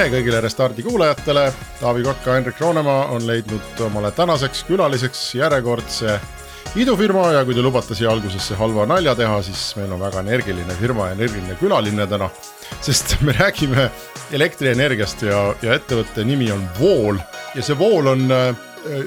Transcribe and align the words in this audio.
tere 0.00 0.14
kõigile 0.14 0.38
Restardi 0.40 0.80
kuulajatele, 0.80 1.42
Taavi 1.76 2.00
Kotka, 2.06 2.32
Henrik 2.32 2.60
Roonemaa 2.62 3.10
on 3.12 3.26
leidnud 3.28 3.80
omale 3.84 4.08
tänaseks 4.16 4.62
külaliseks 4.64 5.18
järjekordse 5.36 6.14
idufirma 6.80 7.26
ja 7.34 7.42
kui 7.44 7.52
te 7.52 7.60
lubate 7.60 7.92
siia 7.98 8.08
algusesse 8.08 8.56
halva 8.56 8.86
nalja 8.88 9.12
teha, 9.18 9.42
siis 9.44 9.74
meil 9.76 9.92
on 9.92 10.00
väga 10.00 10.22
energiline 10.24 10.78
firma 10.80 11.10
ja 11.10 11.18
energiline 11.18 11.58
külaline 11.60 12.06
täna. 12.08 12.30
sest 12.80 13.18
me 13.20 13.34
räägime 13.36 13.90
elektrienergiast 14.32 15.26
ja, 15.28 15.42
ja 15.60 15.76
ettevõtte 15.76 16.24
nimi 16.24 16.48
on 16.54 16.64
Vool 16.78 17.20
ja 17.54 17.62
see 17.62 17.76
Vool 17.76 18.08
on 18.14 18.24
äh, 18.32 18.56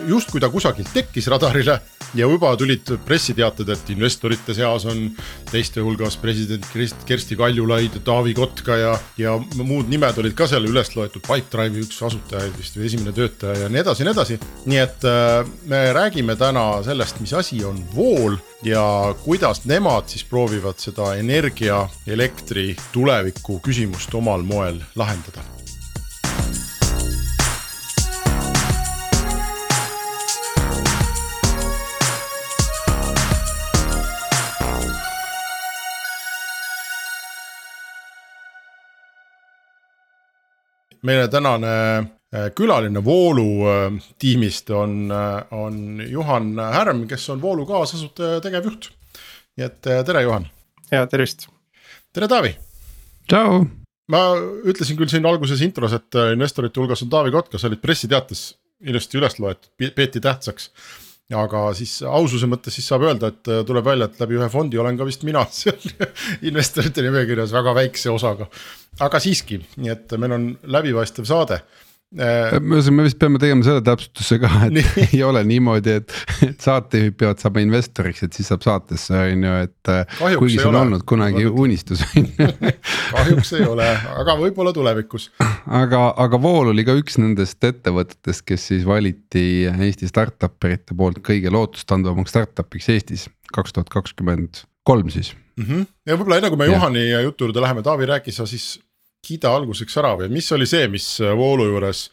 justkui 0.08 0.41
ta 0.41 0.50
kusagilt 0.54 0.91
tekkis 0.94 1.27
radarile 1.32 1.80
ja 2.13 2.27
juba 2.27 2.54
tulid 2.58 2.94
pressiteated, 3.05 3.70
et 3.73 3.91
investorite 3.94 4.54
seas 4.55 4.86
on 4.90 5.05
teiste 5.49 5.82
hulgas 5.82 6.18
president 6.22 6.66
Kersti 7.08 7.38
Kaljulaid, 7.40 7.98
Taavi 8.05 8.34
Kotka 8.38 8.77
ja, 8.77 8.94
ja 9.18 9.36
muud 9.63 9.90
nimed 9.91 10.20
olid 10.22 10.36
ka 10.38 10.48
seal 10.49 10.68
üles 10.70 10.94
loetud, 10.96 11.23
Pipedrive'i 11.26 11.84
üks 11.86 12.02
asutajaid 12.05 12.58
vist 12.59 12.77
või 12.77 12.88
esimene 12.90 13.16
töötaja 13.16 13.66
ja 13.66 13.72
nii 13.72 13.84
edasi 13.84 14.04
ja 14.04 14.09
nii 14.09 14.16
edasi. 14.18 14.40
nii 14.66 14.82
et 14.84 15.08
äh, 15.09 15.54
me 15.72 15.84
räägime 15.96 16.38
täna 16.40 16.68
sellest, 16.85 17.21
mis 17.24 17.34
asi 17.38 17.63
on 17.65 17.82
vool 17.96 18.37
ja 18.63 18.85
kuidas 19.24 19.65
nemad 19.70 20.08
siis 20.12 20.24
proovivad 20.30 20.80
seda 20.80 21.13
energia, 21.20 21.84
elektri 22.08 22.74
tuleviku 22.93 23.60
küsimust 23.63 24.13
omal 24.15 24.46
moel 24.48 24.80
lahendada 24.96 25.52
meie 41.02 41.27
tänane 41.32 41.74
äh, 41.98 42.49
külaline 42.55 43.04
Voolu 43.05 43.68
äh, 43.68 43.99
tiimist 44.20 44.70
on, 44.70 45.12
äh, 45.12 45.44
on 45.52 46.02
Juhan 46.10 46.58
Härm, 46.60 47.05
kes 47.08 47.30
on 47.30 47.41
Voolu 47.41 47.66
kaasasutaja 47.66 48.38
ja 48.38 48.41
tegevjuht. 48.44 48.91
nii 49.58 49.66
et 49.66 49.82
tere, 49.82 50.21
Juhan. 50.26 50.48
ja 50.91 51.05
tervist. 51.08 51.48
tere, 52.14 52.27
Taavi. 52.27 52.55
tšau. 53.30 53.64
ma 54.12 54.24
ütlesin 54.66 54.98
küll 54.99 55.12
siin 55.12 55.26
alguses 55.26 55.62
intros, 55.62 55.94
et 55.94 56.20
investorite 56.34 56.82
hulgas 56.82 57.05
on 57.05 57.10
Taavi 57.14 57.32
Kotka, 57.32 57.58
sa 57.58 57.70
olid 57.70 57.82
pressiteates 57.82 58.54
ilusti 58.84 59.18
üles 59.18 59.40
loetud, 59.40 59.71
peeti 59.96 60.20
tähtsaks 60.20 60.71
aga 61.32 61.70
siis 61.77 62.02
aususe 62.04 62.48
mõttes 62.52 62.76
siis 62.76 62.88
saab 62.90 63.05
öelda, 63.07 63.32
et 63.32 63.52
tuleb 63.68 63.85
välja, 63.85 64.09
et 64.09 64.19
läbi 64.19 64.35
ühe 64.38 64.50
fondi 64.52 64.79
olen 64.81 64.97
ka 65.00 65.07
vist 65.07 65.24
mina 65.28 65.46
seal 65.62 65.80
investorite 66.50 67.06
nimekirjas 67.06 67.53
väga 67.56 67.75
väikse 67.80 68.12
osaga. 68.12 68.50
aga 69.00 69.24
siiski, 69.24 69.62
nii 69.78 69.94
et 69.94 70.18
meil 70.19 70.35
on 70.35 70.52
läbipaistev 70.75 71.25
saade 71.30 71.62
Äh, 72.13 72.59
me 72.61 73.03
vist 73.06 73.17
peame 73.22 73.39
tegema 73.41 73.66
selle 73.66 73.81
täpsustuse 73.85 74.38
ka, 74.41 74.50
et 74.67 74.75
nii. 74.75 74.91
ei 75.07 75.22
ole 75.25 75.41
niimoodi, 75.50 75.95
et, 76.01 76.13
et 76.45 76.61
saatejuhid 76.61 77.16
peavad 77.17 77.41
saama 77.41 77.63
investoriks, 77.63 78.22
et 78.28 78.38
siis 78.38 78.51
saab 78.51 78.66
saatesse 78.66 79.17
on 79.17 79.45
ju, 79.47 79.53
et. 79.66 79.91
Äh, 79.91 80.19
kuigi 80.38 80.59
see 80.59 80.67
on 80.67 80.75
ole. 80.75 80.84
olnud 80.85 81.06
kunagi 81.09 81.47
unistus 81.50 82.06
on 82.12 82.28
ju. 82.29 82.50
kahjuks 83.16 83.53
ei 83.57 83.66
ole, 83.66 83.90
aga 84.13 84.38
võib-olla 84.44 84.75
tulevikus. 84.75 85.31
aga, 85.66 86.06
aga 86.22 86.41
Vool 86.44 86.73
oli 86.73 86.85
ka 86.85 86.96
üks 87.00 87.18
nendest 87.22 87.63
ettevõtetest, 87.66 88.46
kes 88.46 88.69
siis 88.73 88.85
valiti 88.85 89.66
Eesti 89.72 90.09
startup 90.09 90.69
erite 90.69 90.96
poolt 90.97 91.23
kõige 91.25 91.52
lootustandvamaks 91.53 92.34
startup'iks 92.35 92.91
Eestis 92.94 93.28
kaks 93.53 93.73
tuhat 93.73 93.90
kakskümmend 93.94 94.63
kolm 94.88 95.09
siis 95.13 95.34
mm. 95.56 95.66
-hmm. 95.66 95.85
ja 96.06 96.18
võib-olla 96.18 96.41
enne 96.41 96.50
kui 96.53 96.62
me 96.62 96.68
ja. 96.69 96.78
Juhani 96.78 97.06
jutu 97.12 97.47
juurde 97.47 97.62
läheme, 97.62 97.81
Taavi 97.81 98.06
rääkis 98.06 98.38
sa 98.38 98.46
siis 98.50 98.79
kiida 99.23 99.53
alguseks 99.56 100.00
ära 100.01 100.13
või 100.19 100.31
mis 100.34 100.50
oli 100.56 100.67
see, 100.69 100.88
mis 100.91 101.07
äh, 101.23 101.34
voolu 101.38 101.69
juures 101.72 102.07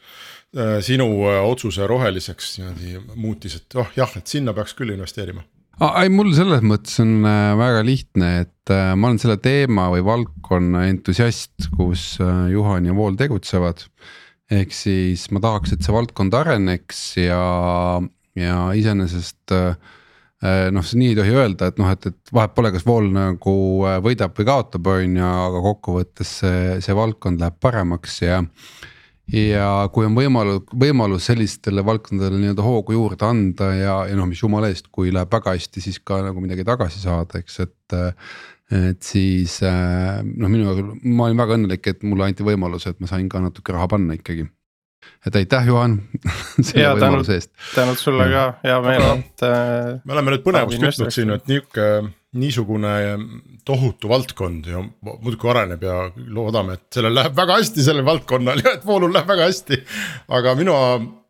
äh, 0.56 0.78
sinu 0.84 1.08
äh, 1.28 1.40
otsuse 1.46 1.88
roheliseks 1.90 2.58
niimoodi 2.60 3.16
muutis, 3.16 3.58
et 3.60 3.80
oh 3.80 3.90
jah, 3.96 4.12
et 4.18 4.30
sinna 4.30 4.54
peaks 4.56 4.76
küll 4.78 4.94
investeerima? 4.94 5.44
ei, 5.80 6.10
mul 6.12 6.32
selles 6.36 6.60
mõttes 6.66 6.98
on 7.00 7.24
väga 7.56 7.80
lihtne, 7.86 8.26
et 8.42 8.72
ma 9.00 9.08
olen 9.08 9.20
selle 9.22 9.38
teema 9.40 9.86
või 9.88 10.02
valdkonna 10.04 10.82
entusiast, 10.90 11.70
kus 11.72 12.18
Juhan 12.52 12.84
ja 12.84 12.92
Vool 12.92 13.16
tegutsevad. 13.16 13.86
ehk 14.52 14.74
siis 14.76 15.30
ma 15.32 15.40
tahaks, 15.40 15.72
et 15.72 15.86
see 15.86 15.94
valdkond 15.94 16.36
areneks 16.36 17.00
ja, 17.22 17.40
ja 18.36 18.58
iseenesest 18.76 19.56
Äh, 19.56 19.74
noh, 20.40 20.92
nii 20.96 21.12
ei 21.12 21.16
tohi 21.18 21.34
öelda, 21.36 21.68
et 21.68 21.80
noh, 21.80 21.90
et, 21.92 22.06
et 22.08 22.32
vahet 22.32 22.54
pole, 22.56 22.70
kas 22.72 22.86
vool 22.88 23.10
nagu 23.12 23.54
äh, 23.88 23.98
võidab 24.04 24.36
või 24.38 24.46
kaotab, 24.48 24.86
on 24.88 25.18
ju, 25.18 25.32
aga 25.48 25.64
kokkuvõttes 25.66 26.36
see, 26.42 26.62
see 26.84 26.96
valdkond 26.96 27.42
läheb 27.42 27.58
paremaks 27.60 28.20
ja. 28.24 28.38
ja 29.34 29.66
kui 29.92 30.08
on 30.08 30.16
võimalus, 30.16 30.62
võimalus 30.72 31.28
sellistele 31.28 31.84
valdkondadele 31.86 32.40
nii-öelda 32.40 32.64
hoogu 32.64 32.96
juurde 32.96 33.28
anda 33.28 33.68
ja, 33.76 33.98
ja 34.08 34.16
noh, 34.16 34.30
mis 34.30 34.40
jumala 34.40 34.70
eest, 34.72 34.88
kui 34.94 35.12
läheb 35.12 35.32
väga 35.32 35.56
hästi, 35.58 35.84
siis 35.84 36.00
ka 36.00 36.22
nagu 36.24 36.40
midagi 36.40 36.64
tagasi 36.68 37.04
saada, 37.04 37.42
eks, 37.42 37.60
et 37.66 38.00
et 38.70 39.02
siis 39.02 39.56
noh, 39.66 40.46
minu, 40.46 40.72
ma 41.10 41.26
olin 41.26 41.40
väga 41.42 41.56
õnnelik, 41.58 41.88
et 41.90 42.04
mulle 42.06 42.28
anti 42.28 42.46
võimalus, 42.46 42.86
et 42.86 43.00
ma 43.02 43.08
sain 43.10 43.26
ka 43.28 43.42
natuke 43.42 43.74
raha 43.74 43.88
panna 43.90 44.14
ikkagi 44.14 44.44
et 45.26 45.36
aitäh, 45.36 45.66
Juhan 45.68 45.98
selle 46.66 46.94
võimaluse 46.96 47.36
eest. 47.38 47.52
tänud 47.74 48.00
sulle 48.00 48.26
ka, 48.32 48.46
hea 48.64 48.78
meel, 48.84 49.06
et 49.18 49.44
äh,. 49.46 50.00
me 50.04 50.16
oleme 50.16 50.34
nüüd 50.34 50.46
põnevust 50.46 50.82
kütnud 50.82 51.14
siin, 51.14 51.34
et 51.36 51.46
nihuke, 51.50 51.86
niisugune 52.40 52.94
tohutu 53.66 54.10
valdkond 54.10 54.68
ja 54.70 54.82
muudkui 54.82 55.50
areneb 55.50 55.82
ja 55.82 55.96
loodame, 56.30 56.78
et 56.78 56.98
sellel 56.98 57.16
läheb 57.18 57.34
väga 57.36 57.58
hästi, 57.58 57.84
sellel 57.84 58.06
valdkonnal 58.06 58.60
ja 58.64 58.76
et 58.78 58.86
voolul 58.86 59.12
läheb 59.14 59.30
väga 59.30 59.48
hästi. 59.50 59.80
aga 60.38 60.54
mina 60.58 60.76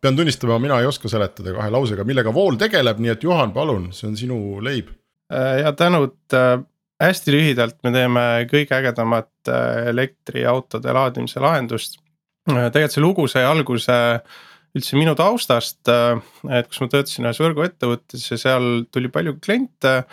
pean 0.01 0.17
tunnistama, 0.17 0.59
mina 0.61 0.79
ei 0.81 0.89
oska 0.89 1.09
seletada 1.11 1.55
kahe 1.57 1.71
lausega, 1.73 2.05
millega 2.07 2.33
vool 2.33 2.59
tegeleb, 2.61 3.01
nii 3.01 3.15
et 3.15 3.23
Juhan, 3.25 3.53
palun, 3.55 3.89
see 3.95 4.09
on 4.09 4.19
sinu 4.19 4.37
leib. 4.63 4.91
Äh, 5.31 5.61
ja 5.65 5.73
tänud 5.77 6.37
äh, 6.37 6.59
hästi 7.01 7.33
lühidalt, 7.33 7.77
me 7.85 7.93
teeme 7.95 8.23
kõige 8.51 8.77
ägedamat 8.77 9.49
äh, 9.49 9.89
elektriautode 9.91 10.93
laadimise 10.95 11.41
lahendust 11.43 12.00
tegelikult 12.47 12.95
see 12.95 13.03
lugu 13.03 13.27
sai 13.29 13.43
alguse 13.45 13.97
üldse 14.77 14.95
minu 14.95 15.15
taustast, 15.19 15.81
äh, 15.91 16.21
et 16.59 16.69
kus 16.69 16.79
ma 16.81 16.87
töötasin 16.91 17.27
ühes 17.27 17.41
võrguettevõttes 17.43 18.29
ja 18.31 18.39
seal 18.39 18.85
tuli 18.91 19.11
palju 19.11 19.37
kliente. 19.43 20.05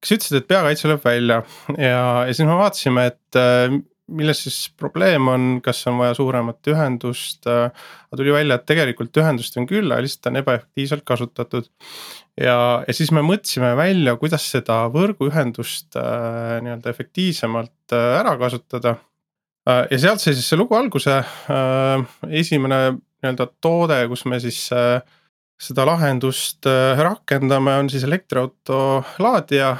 kes 0.00 0.14
ütlesid, 0.16 0.40
et 0.40 0.48
peakaitse 0.48 0.88
lööb 0.88 1.02
välja 1.04 1.42
ja, 1.76 2.24
ja 2.24 2.32
siis 2.32 2.46
me 2.48 2.56
vaatasime, 2.56 3.06
et 3.12 3.38
äh, 3.38 3.74
milles 4.10 4.40
siis 4.42 4.56
probleem 4.74 5.28
on, 5.30 5.44
kas 5.62 5.84
on 5.86 6.00
vaja 6.00 6.16
suuremat 6.18 6.66
ühendust. 6.72 7.46
aga 7.46 8.16
tuli 8.18 8.32
välja, 8.34 8.56
et 8.56 8.66
tegelikult 8.66 9.20
ühendust 9.22 9.56
on 9.60 9.68
küll, 9.70 9.92
aga 9.92 10.02
lihtsalt 10.02 10.32
on 10.32 10.40
ebaefektiivselt 10.40 11.04
kasutatud. 11.06 11.70
ja, 12.34 12.56
ja 12.82 12.96
siis 12.96 13.12
me 13.14 13.22
mõtlesime 13.22 13.76
välja, 13.78 14.16
kuidas 14.18 14.48
seda 14.50 14.82
võrguühendust 14.90 15.94
nii-öelda 15.94 16.90
efektiivsemalt 16.90 17.94
ära 17.94 18.34
kasutada 18.40 18.96
Äh, 18.96 19.09
ja 19.68 19.98
sealt 20.00 20.22
sai 20.22 20.34
siis 20.34 20.48
see 20.48 20.58
lugu 20.58 20.76
alguse. 20.78 21.20
Äh, 21.52 22.04
esimene 22.40 22.80
nii-öelda 23.20 23.46
toode, 23.62 23.98
kus 24.08 24.24
me 24.30 24.40
siis 24.42 24.62
äh, 24.72 25.00
seda 25.60 25.84
lahendust 25.84 26.64
rakendame, 26.96 27.74
on 27.82 27.90
siis 27.92 28.06
elektriauto 28.06 29.02
laadija. 29.20 29.74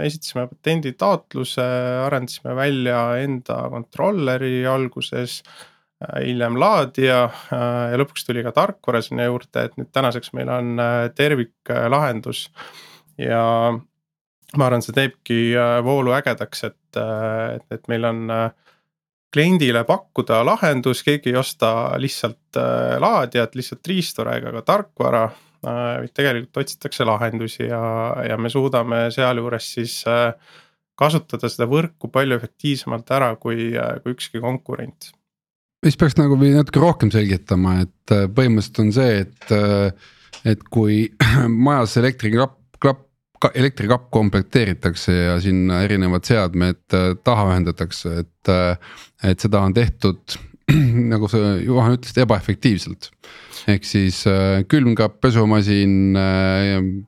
esitasime 0.00 0.46
patenditaotluse, 0.48 1.66
arendasime 2.06 2.54
välja 2.56 3.02
enda 3.20 3.58
kontrolleri 3.68 4.62
alguses 4.66 5.42
hiljem 5.98 6.56
laadija 6.56 7.18
ja 7.50 7.98
lõpuks 8.00 8.24
tuli 8.24 8.40
ka 8.46 8.54
tarkvara 8.56 9.02
sinna 9.04 9.26
juurde, 9.26 9.66
et 9.66 9.76
nüüd 9.76 9.90
tänaseks 9.92 10.32
meil 10.38 10.48
on 10.54 10.80
terviklahendus. 11.18 12.46
ja 13.18 13.42
ma 14.56 14.68
arvan, 14.70 14.82
see 14.84 14.96
teebki 14.96 15.38
voolu 15.84 16.14
ägedaks, 16.16 16.64
et, 16.70 16.80
et, 16.96 17.66
et 17.74 17.88
meil 17.92 18.08
on 18.08 18.24
äh, 18.32 18.67
kliendile 19.34 19.82
pakkuda 19.88 20.40
lahendus, 20.46 21.02
keegi 21.06 21.32
ei 21.32 21.40
osta 21.40 21.72
lihtsalt 22.00 22.56
äh, 22.56 22.96
laadijat, 23.02 23.58
lihtsalt 23.58 23.90
riistvara 23.90 24.38
ega 24.40 24.52
ka 24.58 24.64
tarkvara. 24.72 25.26
Äh, 25.58 25.84
vaid 26.04 26.14
tegelikult 26.14 26.62
otsitakse 26.62 27.06
lahendusi 27.08 27.66
ja, 27.66 27.82
ja 28.28 28.38
me 28.38 28.50
suudame 28.52 29.08
sealjuures 29.14 29.72
siis 29.74 30.00
äh, 30.08 30.32
kasutada 30.98 31.50
seda 31.50 31.68
võrku 31.70 32.10
palju 32.14 32.38
efektiivsemalt 32.38 33.10
ära 33.14 33.32
kui, 33.36 33.72
kui 34.02 34.14
ükski 34.14 34.42
konkurent 34.42 35.12
siis 35.86 35.94
peaks 35.94 36.16
nagu 36.18 36.34
natuke 36.42 36.80
rohkem 36.82 37.10
selgitama, 37.14 37.76
et 37.84 38.12
põhimõtteliselt 38.34 38.80
on 38.82 38.88
see, 38.96 39.20
et, 39.22 39.52
et 40.50 40.64
kui 40.74 41.04
majas 41.68 41.94
elektriklapp, 42.00 42.57
klapp, 42.57 42.57
elektrikapp 43.54 44.08
komplekteeritakse 44.14 45.14
ja 45.14 45.38
sinna 45.42 45.82
erinevad 45.86 46.26
seadmed 46.28 46.96
äh, 46.96 47.10
taha 47.24 47.48
ühendatakse, 47.52 48.24
et, 48.24 48.52
et 49.24 49.44
seda 49.46 49.62
on 49.66 49.76
tehtud 49.76 50.38
nagu 51.12 51.30
sa 51.32 51.56
Juhan 51.62 51.96
ütlesid, 51.96 52.22
ebaefektiivselt. 52.24 53.10
ehk 53.68 53.84
siis 53.84 54.22
külmkapp, 54.68 55.18
pesumasin, 55.20 56.16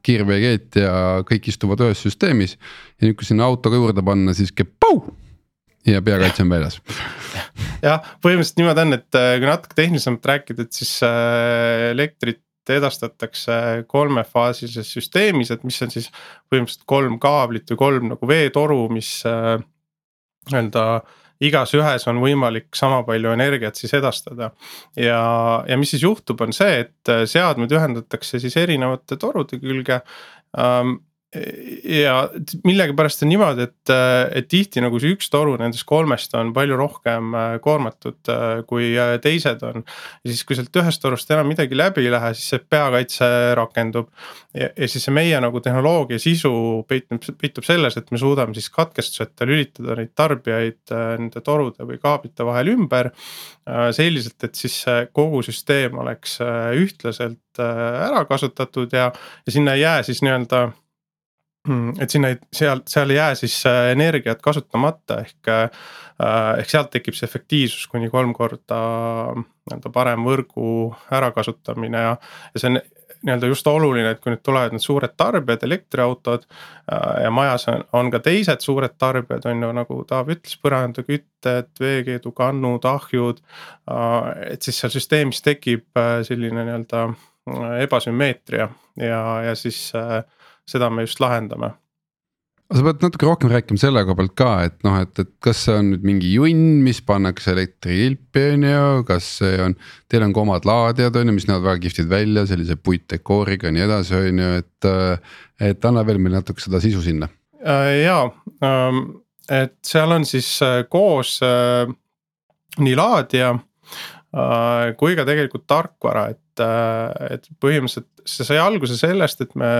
kiirveekeet 0.04 0.80
ja 0.82 0.94
kõik 1.28 1.48
istuvad 1.52 1.84
ühes 1.84 2.02
süsteemis. 2.04 2.56
ja 3.00 3.08
nüüd, 3.08 3.16
kui 3.20 3.28
sinna 3.28 3.48
autoga 3.48 3.80
juurde 3.80 4.04
panna, 4.04 4.34
siis 4.36 4.52
käib 4.52 4.72
pau 4.80 5.02
ja 5.86 6.02
peakaitse 6.04 6.44
on 6.44 6.52
väljas 6.52 6.80
jah, 7.84 8.04
põhimõtteliselt 8.22 8.60
niimoodi 8.60 8.84
on, 8.84 8.96
et 8.98 9.18
äh, 9.18 9.32
kui 9.40 9.48
natuke 9.48 9.76
tehnilisemalt 9.78 10.30
rääkida, 10.32 10.66
et 10.66 10.76
siis 10.76 10.92
äh, 11.06 11.90
elektrit 11.94 12.42
edastatakse 12.68 13.54
kolmefaasilises 13.88 14.92
süsteemis, 14.96 15.50
et 15.50 15.64
mis 15.64 15.80
on 15.82 15.92
siis 15.94 16.10
põhimõtteliselt 16.50 16.86
kolm 16.90 17.18
kaablit 17.22 17.72
või 17.72 17.80
kolm 17.80 18.12
nagu 18.12 18.28
veetoru, 18.28 18.82
mis 18.92 19.14
äh, 19.28 19.56
nii-öelda 20.50 20.84
igas 21.40 21.72
ühes 21.76 22.04
on 22.10 22.20
võimalik 22.20 22.68
sama 22.76 23.00
palju 23.06 23.32
energiat 23.32 23.78
siis 23.80 23.94
edastada. 23.96 24.50
ja, 24.96 25.20
ja 25.68 25.78
mis 25.80 25.94
siis 25.94 26.04
juhtub, 26.04 26.40
on 26.44 26.52
see, 26.52 26.84
et 26.84 27.12
seadmed 27.30 27.72
ühendatakse 27.72 28.40
siis 28.42 28.56
erinevate 28.60 29.16
torude 29.16 29.60
külge 29.62 30.02
ähm, 30.58 30.98
ja 31.30 32.14
millegipärast 32.66 33.22
on 33.22 33.28
niimoodi, 33.30 33.68
et, 33.68 33.90
et 34.34 34.48
tihti 34.50 34.82
nagu 34.82 34.98
see 34.98 35.12
üks 35.14 35.28
toru 35.30 35.52
nendest 35.60 35.86
kolmest 35.86 36.32
on 36.34 36.50
palju 36.54 36.78
rohkem 36.78 37.36
äh, 37.38 37.52
koormatud 37.62 38.30
äh, 38.32 38.62
kui 38.66 38.88
äh, 38.98 39.12
teised 39.22 39.62
on. 39.68 39.84
ja 40.24 40.32
siis, 40.32 40.42
kui 40.48 40.58
sealt 40.58 40.74
ühest 40.82 41.02
torust 41.02 41.30
enam 41.30 41.46
midagi 41.52 41.78
läbi 41.78 42.02
ei 42.02 42.10
lähe, 42.10 42.32
siis 42.34 42.50
see 42.50 42.64
peakaitse 42.74 43.28
rakendub. 43.54 44.10
ja, 44.58 44.72
siis 44.90 45.06
see 45.06 45.14
meie 45.14 45.38
nagu 45.44 45.62
tehnoloogia 45.62 46.18
sisu 46.18 46.52
peitub, 46.90 47.22
peitub 47.38 47.68
selles, 47.68 48.00
et 48.00 48.10
me 48.10 48.18
suudame 48.18 48.58
siis 48.58 48.66
katkestuseta 48.74 49.46
lülitada 49.46 50.00
neid 50.00 50.10
tarbijaid 50.18 50.96
nende 51.22 51.46
torude 51.46 51.86
või 51.86 52.02
kaablite 52.02 52.46
vahel 52.46 52.74
ümber. 52.74 53.12
selliselt, 53.94 54.42
et 54.42 54.58
siis 54.58 54.82
kogu 55.14 55.44
süsteem 55.46 55.94
oleks 56.02 56.40
ühtlaselt 56.74 57.60
ära 57.60 58.24
kasutatud 58.26 58.90
ja, 58.96 59.12
ja 59.46 59.52
sinna 59.52 59.76
ei 59.78 59.84
jää 59.84 60.02
siis 60.02 60.24
nii-öelda 60.26 60.70
et 62.00 62.10
sinna 62.10 62.30
ei, 62.32 62.38
seal, 62.56 62.80
seal 62.88 63.10
ei 63.12 63.18
jää 63.18 63.34
siis 63.34 63.58
äh, 63.68 63.90
energiat 63.92 64.40
kasutamata 64.42 65.20
ehk, 65.20 65.48
äh, 65.48 65.66
ehk 66.58 66.70
sealt 66.72 66.88
tekib 66.94 67.16
see 67.16 67.28
efektiivsus 67.28 67.84
kuni 67.92 68.08
kolm 68.12 68.32
korda 68.36 68.78
nii-öelda 69.36 69.92
parem 69.92 70.24
võrgu 70.24 70.70
ärakasutamine 71.12 72.06
ja, 72.06 72.16
ja 72.54 72.62
see 72.62 72.72
on 72.72 72.80
nii-öelda 72.80 73.50
just 73.50 73.66
oluline, 73.68 74.14
et 74.14 74.22
kui 74.24 74.32
nüüd 74.32 74.40
tulevad 74.40 74.72
need 74.72 74.80
suured 74.80 75.12
tarbijad, 75.20 75.66
elektriautod 75.68 76.46
äh, 76.48 77.24
ja 77.26 77.34
majas 77.34 77.68
on, 77.68 77.84
on 77.92 78.08
ka 78.14 78.22
teised 78.24 78.64
suured 78.64 78.96
tarbijad, 78.96 79.44
on 79.52 79.66
ju, 79.66 79.72
nagu 79.76 80.00
Taavi 80.08 80.38
ütles, 80.38 80.56
põrandakütted, 80.64 81.74
veekeedukannud, 81.80 82.88
ahjud. 82.88 83.44
et 84.48 84.62
siis 84.64 84.80
seal 84.80 84.96
süsteemis 84.96 85.44
tekib 85.44 86.00
selline 86.24 86.64
nii-öelda 86.64 87.10
ebasümmeetria 87.84 88.68
ja, 88.96 89.22
ja 89.44 89.54
siis 89.54 89.90
äh, 89.94 90.22
seda 90.70 90.90
me 90.90 91.06
just 91.06 91.22
lahendame 91.22 91.74
sa 92.70 92.84
pead 92.86 93.02
natuke 93.02 93.26
rohkem 93.26 93.50
rääkima 93.50 93.80
selle 93.82 94.02
koha 94.06 94.16
pealt 94.20 94.34
ka, 94.38 94.50
et 94.68 94.76
noh, 94.86 94.94
et, 95.02 95.10
et 95.18 95.30
kas 95.42 95.64
see 95.66 95.74
on 95.74 95.88
nüüd 95.90 96.04
mingi 96.06 96.28
junn, 96.36 96.60
mis 96.84 97.00
pannakse 97.02 97.50
elektrilpi, 97.54 98.44
on 98.54 98.66
ju, 98.68 98.84
kas 99.08 99.26
see 99.40 99.56
on. 99.64 99.74
Teil 100.10 100.26
on 100.26 100.34
ka 100.36 100.44
omad 100.44 100.68
laadijad, 100.68 101.18
on 101.18 101.32
ju, 101.32 101.34
mis 101.34 101.48
näevad 101.48 101.66
väga 101.66 101.82
kihvtid 101.86 102.10
välja, 102.10 102.44
sellise 102.46 102.78
puitdekooriga 102.78 103.68
ja 103.68 103.74
nii 103.74 103.86
edasi, 103.88 104.14
on 104.20 104.44
ju, 104.44 104.52
et. 104.62 104.90
et 105.60 105.84
anna 105.84 106.00
veel 106.06 106.16
meile 106.22 106.38
natuke 106.38 106.62
seda 106.62 106.78
sisu 106.80 107.02
sinna. 107.04 107.26
Äh, 107.60 108.04
ja, 108.06 108.22
ähm, 108.64 109.00
et 109.50 109.74
seal 109.84 110.14
on 110.14 110.24
siis 110.24 110.48
äh, 110.64 110.84
koos 110.88 111.34
äh, 111.44 111.90
nii 112.80 112.94
laadija 112.96 113.50
kui 115.00 115.16
ka 115.18 115.24
tegelikult 115.26 115.64
tarkvara, 115.66 116.28
et, 116.30 116.62
et 117.34 117.48
põhimõtteliselt 117.58 118.28
see 118.30 118.46
sai 118.46 118.60
alguse 118.62 118.94
sellest, 118.98 119.40
et 119.42 119.56
me 119.58 119.70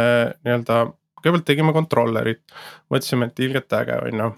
nii-öelda 0.43 0.81
kõigepealt 1.21 1.47
tegime 1.49 1.75
controller'it, 1.77 2.41
mõtlesime, 2.93 3.29
et 3.29 3.45
ilgelt 3.45 3.77
äge 3.77 3.99
on 4.07 4.25
ju. 4.25 4.31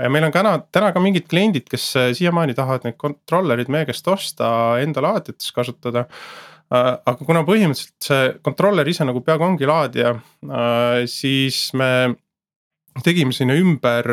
ja 0.00 0.10
meil 0.12 0.26
on 0.28 0.32
täna, 0.34 0.56
täna 0.72 0.90
ka 0.94 1.02
mingid 1.04 1.28
kliendid, 1.28 1.68
kes 1.70 1.90
siiamaani 2.16 2.56
tahavad 2.56 2.86
neid 2.86 2.98
controller'id 3.00 3.70
meie 3.72 3.88
käest 3.88 4.08
osta, 4.08 4.48
enda 4.82 5.04
laadijates 5.04 5.52
kasutada. 5.52 6.06
aga 6.74 7.18
kuna 7.20 7.44
põhimõtteliselt 7.44 8.08
see 8.08 8.28
controller 8.44 8.88
ise 8.88 9.04
nagu 9.04 9.20
peaaegu 9.20 9.44
ongi 9.44 9.68
laadija, 9.68 10.14
siis 11.06 11.68
me 11.76 11.90
tegime 13.04 13.34
sinna 13.34 13.56
ümber 13.58 14.06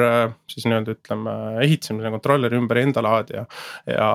siis 0.49 0.65
nii-öelda 0.65 0.95
ütleme, 0.97 1.33
ehitasime 1.63 2.01
selle 2.01 2.11
controller'i 2.15 2.57
ümber 2.59 2.81
enda 2.81 3.03
laadija. 3.05 3.45
ja, 3.87 3.95
ja 3.95 4.11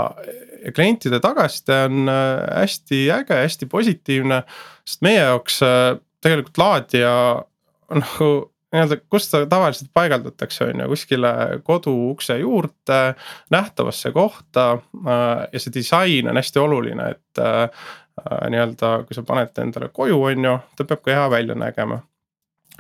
klientide 0.75 1.21
tagasiside 1.23 1.79
on 1.87 2.11
hästi 2.11 3.01
äge, 3.15 3.39
hästi 3.45 3.69
positiivne, 3.71 4.43
sest 4.87 5.05
meie 5.07 5.23
jaoks 5.23 5.61
tegelikult 6.25 6.59
laadija 6.59 7.13
nagu 7.95 8.31
nii-öelda, 8.75 8.99
kus 9.11 9.29
ta 9.31 9.45
tavaliselt 9.49 9.93
paigaldatakse, 9.95 10.67
on 10.73 10.83
ju 10.83 10.89
kuskile 10.91 11.31
kodu 11.65 11.93
ukse 12.11 12.39
juurde, 12.41 13.15
nähtavasse 13.51 14.11
kohta. 14.13 14.79
ja 15.53 15.61
see 15.63 15.73
disain 15.75 16.29
on 16.29 16.37
hästi 16.37 16.59
oluline, 16.59 17.09
et 17.15 17.41
nii-öelda, 18.51 18.93
kui 19.07 19.15
sa 19.15 19.23
paned 19.23 19.55
ta 19.55 19.63
endale 19.63 19.89
koju, 19.95 20.19
on 20.33 20.51
ju, 20.51 20.59
ta 20.77 20.85
peab 20.85 21.05
ka 21.05 21.15
hea 21.15 21.31
välja 21.31 21.55
nägema 21.55 22.03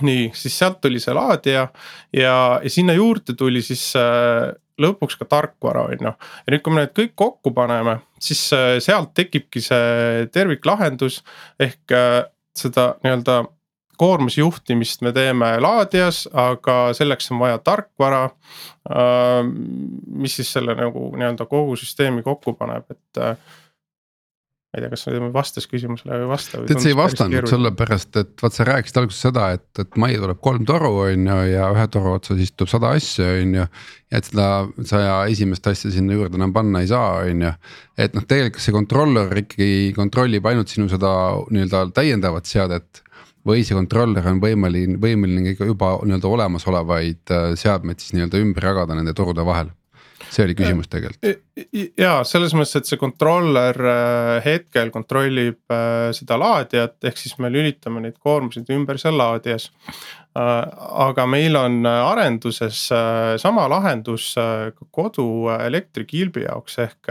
nii, 0.03 0.31
siis 0.37 0.59
sealt 0.59 0.81
tuli 0.81 1.00
see 1.00 1.15
laadija 1.17 1.67
ja, 2.12 2.35
ja 2.62 2.71
sinna 2.73 2.93
juurde 2.97 3.35
tuli 3.38 3.62
siis 3.65 3.88
äh, 3.97 4.53
lõpuks 4.82 5.19
ka 5.20 5.26
tarkvara, 5.28 5.87
on 5.90 6.06
ju. 6.08 6.12
ja 6.12 6.52
nüüd, 6.52 6.62
kui 6.64 6.75
me 6.75 6.84
need 6.84 6.94
kõik 6.96 7.14
kokku 7.19 7.52
paneme, 7.56 7.99
siis 8.23 8.43
äh, 8.56 8.76
sealt 8.84 9.14
tekibki 9.17 9.62
see 9.64 10.26
terviklahendus 10.34 11.23
ehk 11.62 11.94
äh, 11.96 12.23
seda 12.56 12.94
nii-öelda 13.05 13.44
koormusjuhtimist 13.96 15.00
me 15.06 15.12
teeme 15.17 15.55
laadijas, 15.64 16.26
aga 16.37 16.93
selleks 16.96 17.31
on 17.32 17.40
vaja 17.40 17.61
tarkvara. 17.64 18.26
Äh, 18.93 19.38
mis 20.12 20.37
siis 20.37 20.52
selle 20.52 20.76
nagu 20.76 21.08
nii-öelda 21.17 21.49
kogu 21.49 21.78
süsteemi 21.81 22.25
kokku 22.26 22.56
paneb, 22.58 22.90
et 22.93 23.25
ma 24.76 24.82
ei 24.82 24.84
tea, 24.84 24.93
kas 24.93 25.05
see 25.06 25.28
vastas 25.32 25.67
küsimusele 25.70 26.12
või 26.12 26.26
ei 26.26 26.28
vasta. 26.28 26.58
tead, 26.69 26.81
see 26.84 26.93
ei 26.93 26.96
vastanud 26.99 27.49
sellepärast, 27.49 28.18
et 28.21 28.42
vaat 28.42 28.56
sa 28.56 28.66
rääkisid 28.68 28.99
alguses 29.00 29.23
seda, 29.25 29.47
et, 29.56 29.64
et 29.80 29.97
majja 30.00 30.21
tuleb 30.21 30.40
kolm 30.45 30.66
toru, 30.68 30.90
on 31.06 31.30
ju, 31.30 31.37
ja 31.49 31.71
ühe 31.73 31.87
toru 31.95 32.12
otsas 32.18 32.42
istub 32.45 32.68
sada 32.68 32.92
asja, 32.97 33.30
on 33.40 33.54
ju. 33.56 33.64
ja 34.12 34.21
et 34.21 34.28
seda 34.28 34.50
saja 34.87 35.14
esimest 35.33 35.66
asja 35.73 35.95
sinna 35.95 36.18
juurde 36.18 36.37
enam 36.37 36.52
panna 36.52 36.85
ei 36.85 36.90
saa, 36.92 37.25
on 37.25 37.47
ju. 37.47 37.54
et 37.97 38.18
noh, 38.18 38.26
tegelikult 38.28 38.66
see 38.66 38.76
controller 38.76 39.42
ikkagi 39.42 39.71
kontrollib 39.97 40.52
ainult 40.52 40.73
sinu 40.73 40.90
seda 40.92 41.11
nii-öelda 41.49 41.87
täiendavat 41.97 42.52
seadet 42.52 43.02
või 43.47 43.64
see 43.64 43.78
controller 43.78 44.28
on 44.28 44.42
võimeline, 44.42 45.00
võimeline 45.00 45.54
ikka 45.54 45.71
juba 45.71 45.95
nii-öelda 46.02 46.30
olemasolevaid 46.37 47.33
äh, 47.33 47.49
seadmeid 47.56 48.02
siis 48.02 48.16
nii-öelda 48.18 48.45
ümber 48.45 48.73
jagada 48.73 48.99
nende 48.99 49.16
torude 49.16 49.47
vahel 49.47 49.73
see 50.30 50.45
oli 50.45 50.56
küsimus 50.59 50.90
tegelikult. 50.92 51.40
ja 51.99 52.18
selles 52.28 52.54
mõttes, 52.56 52.76
et 52.80 52.90
see 52.90 53.00
controller 53.00 53.80
äh, 53.92 54.35
hetkel 54.45 54.92
kontrollib 54.95 55.61
äh, 55.73 56.11
seda 56.16 56.38
laadijat, 56.40 56.99
ehk 57.06 57.21
siis 57.21 57.37
me 57.42 57.50
lülitame 57.52 58.04
neid 58.04 58.18
koormuseid 58.23 58.71
ümber 58.76 59.00
seal 59.02 59.18
laadijas. 59.18 59.71
aga 60.37 61.25
meil 61.25 61.54
on 61.56 61.87
arenduses 61.88 62.83
sama 63.40 63.62
lahendus 63.73 64.35
kodu 64.92 65.25
elektrikilbi 65.54 66.42
jaoks 66.45 66.76
ehk, 66.85 67.09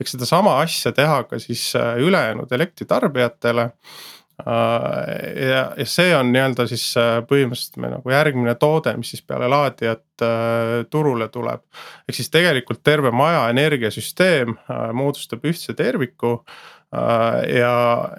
ehk 0.00 0.10
sedasama 0.10 0.56
asja 0.64 0.90
teha 0.90 1.20
ka 1.30 1.38
siis 1.38 1.68
ülejäänud 1.78 2.50
elektritarbijatele 2.50 3.68
Äh, 3.68 4.23
ja, 4.42 5.62
ja 5.78 5.86
see 5.86 6.10
on 6.16 6.32
nii-öelda 6.34 6.66
siis 6.66 6.88
äh, 6.98 7.20
põhimõtteliselt 7.28 7.78
me 7.82 7.90
nagu 7.92 8.10
järgmine 8.10 8.54
toode, 8.58 8.96
mis 8.98 9.12
siis 9.14 9.22
peale 9.22 9.46
laadijat 9.50 10.24
äh, 10.26 10.72
turule 10.90 11.28
tuleb. 11.30 11.62
ehk 12.08 12.18
siis 12.18 12.30
tegelikult 12.34 12.82
terve 12.82 13.12
maja 13.14 13.46
energiasüsteem 13.54 14.56
äh, 14.56 14.88
moodustab 14.92 15.46
ühtse 15.46 15.76
terviku 15.78 16.40
äh, 16.40 17.58
ja, 17.60 17.76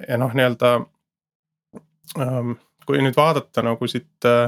ja 0.07 0.21
noh, 0.21 0.31
nii-öelda 0.33 0.77
ähm,. 2.19 2.55
kui 2.85 3.01
nüüd 3.01 3.15
vaadata 3.17 3.63
nagu 3.65 3.87
siit 3.89 4.27
äh, 4.29 4.47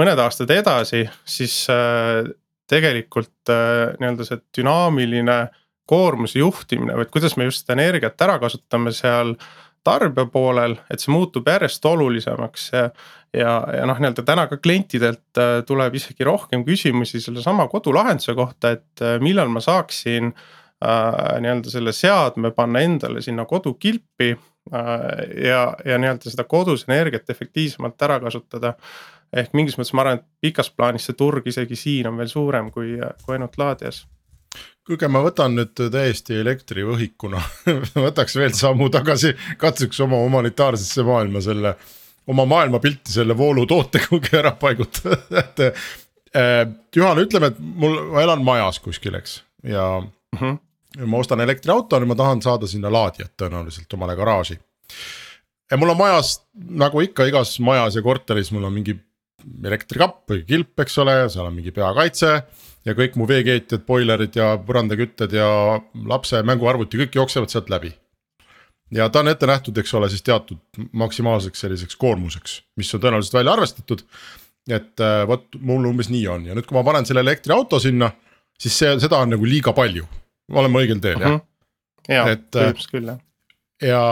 mõned 0.00 0.18
aastad 0.18 0.50
edasi, 0.50 1.04
siis 1.28 1.62
äh, 1.70 2.24
tegelikult 2.70 3.50
äh, 3.52 3.94
nii-öelda 4.00 4.26
see 4.26 4.42
dünaamiline 4.58 5.40
koormuse 5.90 6.38
juhtimine 6.38 6.94
et 7.02 7.10
kuidas 7.10 7.36
me 7.36 7.46
just 7.48 7.70
energiat 7.70 8.20
ära 8.22 8.38
kasutame 8.42 8.92
seal 8.94 9.36
tarbija 9.84 10.26
poolel, 10.32 10.76
et 10.92 11.00
see 11.00 11.12
muutub 11.12 11.48
järjest 11.48 11.84
olulisemaks 11.88 12.68
ja. 12.72 12.84
ja, 13.36 13.52
ja 13.78 13.86
noh, 13.88 13.98
nii-öelda 14.00 14.24
täna 14.26 14.46
ka 14.50 14.60
klientidelt 14.62 15.40
äh, 15.40 15.60
tuleb 15.66 15.96
isegi 15.96 16.26
rohkem 16.26 16.64
küsimusi 16.66 17.22
sellesama 17.24 17.68
kodulahenduse 17.72 18.34
kohta, 18.38 18.74
et 18.76 19.04
äh, 19.04 19.16
millal 19.22 19.48
ma 19.52 19.62
saaksin 19.64 20.32
äh, 20.32 21.40
nii-öelda 21.40 21.72
selle 21.72 21.96
seadme 21.96 22.52
panna 22.56 22.84
endale 22.84 23.24
sinna 23.24 23.46
kodukilpi 23.48 24.30
äh, 24.34 24.86
ja, 25.48 25.64
ja 25.84 25.98
nii-öelda 25.98 26.32
seda 26.32 26.44
kodus 26.44 26.86
energiat 26.88 27.30
efektiivsemalt 27.30 28.08
ära 28.08 28.20
kasutada. 28.20 28.74
ehk 29.32 29.52
mingis 29.54 29.76
mõttes 29.78 29.94
ma 29.94 30.02
arvan, 30.02 30.18
et 30.18 30.26
pikas 30.42 30.72
plaanis 30.74 31.04
see 31.06 31.14
turg 31.16 31.46
isegi 31.46 31.76
siin 31.78 32.08
on 32.10 32.16
veel 32.18 32.28
suurem 32.28 32.72
kui, 32.74 32.96
kui 33.24 33.36
ainult 33.36 33.56
laadijas 33.58 34.04
kuulge, 34.86 35.08
ma 35.12 35.22
võtan 35.24 35.56
nüüd 35.58 35.82
täiesti 35.92 36.38
elektrivõhikuna 36.40 37.40
võtaks 38.06 38.36
veel 38.38 38.54
sammu 38.56 38.90
tagasi, 38.92 39.32
katsuks 39.60 40.00
oma 40.06 40.20
humanitaarsesse 40.24 41.04
maailma 41.06 41.42
selle, 41.44 41.74
oma 42.30 42.46
maailmapilti 42.48 43.12
selle 43.14 43.36
voolutoote 43.36 44.02
kuhugi 44.06 44.38
ära 44.40 44.54
paigutada 44.60 45.20
et 45.42 45.66
äh,. 45.66 46.64
Juhan, 46.96 47.18
ütleme, 47.22 47.50
et 47.50 47.56
mul, 47.58 47.96
ma 48.14 48.24
elan 48.24 48.42
majas 48.46 48.80
kuskil, 48.82 49.16
eks, 49.18 49.40
ja 49.66 49.84
mm 50.00 50.38
-hmm. 50.38 51.06
ma 51.06 51.22
ostan 51.22 51.40
elektriauto, 51.42 51.98
nüüd 51.98 52.12
ma 52.12 52.16
tahan 52.18 52.42
saada 52.42 52.66
sinna 52.70 52.92
laadijat 52.92 53.32
tõenäoliselt 53.38 53.94
omale 53.94 54.16
garaaži. 54.16 54.58
ja 55.70 55.76
mul 55.76 55.90
on 55.90 55.96
majas, 55.96 56.40
nagu 56.54 57.00
ikka 57.00 57.26
igas 57.26 57.58
majas 57.60 57.96
ja 57.96 58.02
korteris, 58.02 58.52
mul 58.52 58.64
on 58.64 58.72
mingi 58.72 58.96
elektrikapp 59.64 60.30
või 60.30 60.44
kilp, 60.46 60.80
eks 60.80 60.98
ole, 60.98 61.28
seal 61.28 61.46
on 61.46 61.54
mingi 61.54 61.72
peakaitse 61.72 62.42
ja 62.86 62.94
kõik 62.96 63.16
mu 63.20 63.26
veekeetjad, 63.28 63.84
boilerid 63.88 64.36
ja 64.38 64.52
põrandakütted 64.66 65.34
ja 65.36 65.48
lapse 66.08 66.40
mänguarvuti, 66.46 67.02
kõik 67.02 67.18
jooksevad 67.20 67.52
sealt 67.52 67.70
läbi. 67.72 67.92
ja 68.90 69.08
ta 69.08 69.20
on 69.20 69.28
ette 69.28 69.46
nähtud, 69.46 69.76
eks 69.78 69.94
ole, 69.94 70.08
siis 70.10 70.22
teatud 70.22 70.58
maksimaalseks 70.92 71.60
selliseks 71.60 71.96
koormuseks, 71.96 72.62
mis 72.76 72.94
on 72.94 73.00
tõenäoliselt 73.00 73.38
välja 73.38 73.52
arvestatud. 73.52 74.04
et 74.68 75.00
äh, 75.00 75.26
vot 75.26 75.46
mul 75.60 75.86
umbes 75.92 76.08
nii 76.08 76.26
on 76.28 76.46
ja 76.46 76.54
nüüd, 76.54 76.66
kui 76.66 76.76
ma 76.76 76.84
panen 76.84 77.06
selle 77.06 77.20
elektriauto 77.20 77.78
sinna, 77.80 78.10
siis 78.58 78.78
see, 78.78 78.98
seda 79.00 79.18
on 79.18 79.30
nagu 79.36 79.44
liiga 79.44 79.72
palju, 79.72 80.06
oleme 80.52 80.84
õigel 80.84 81.00
teel 81.00 81.16
uh 81.16 81.26
-huh. 81.26 81.40
jah? 82.08 82.16
jaa, 82.16 82.24
põhimõtteliselt 82.26 82.90
küll 82.92 83.12
jah. 83.12 83.20
ja 83.82 84.02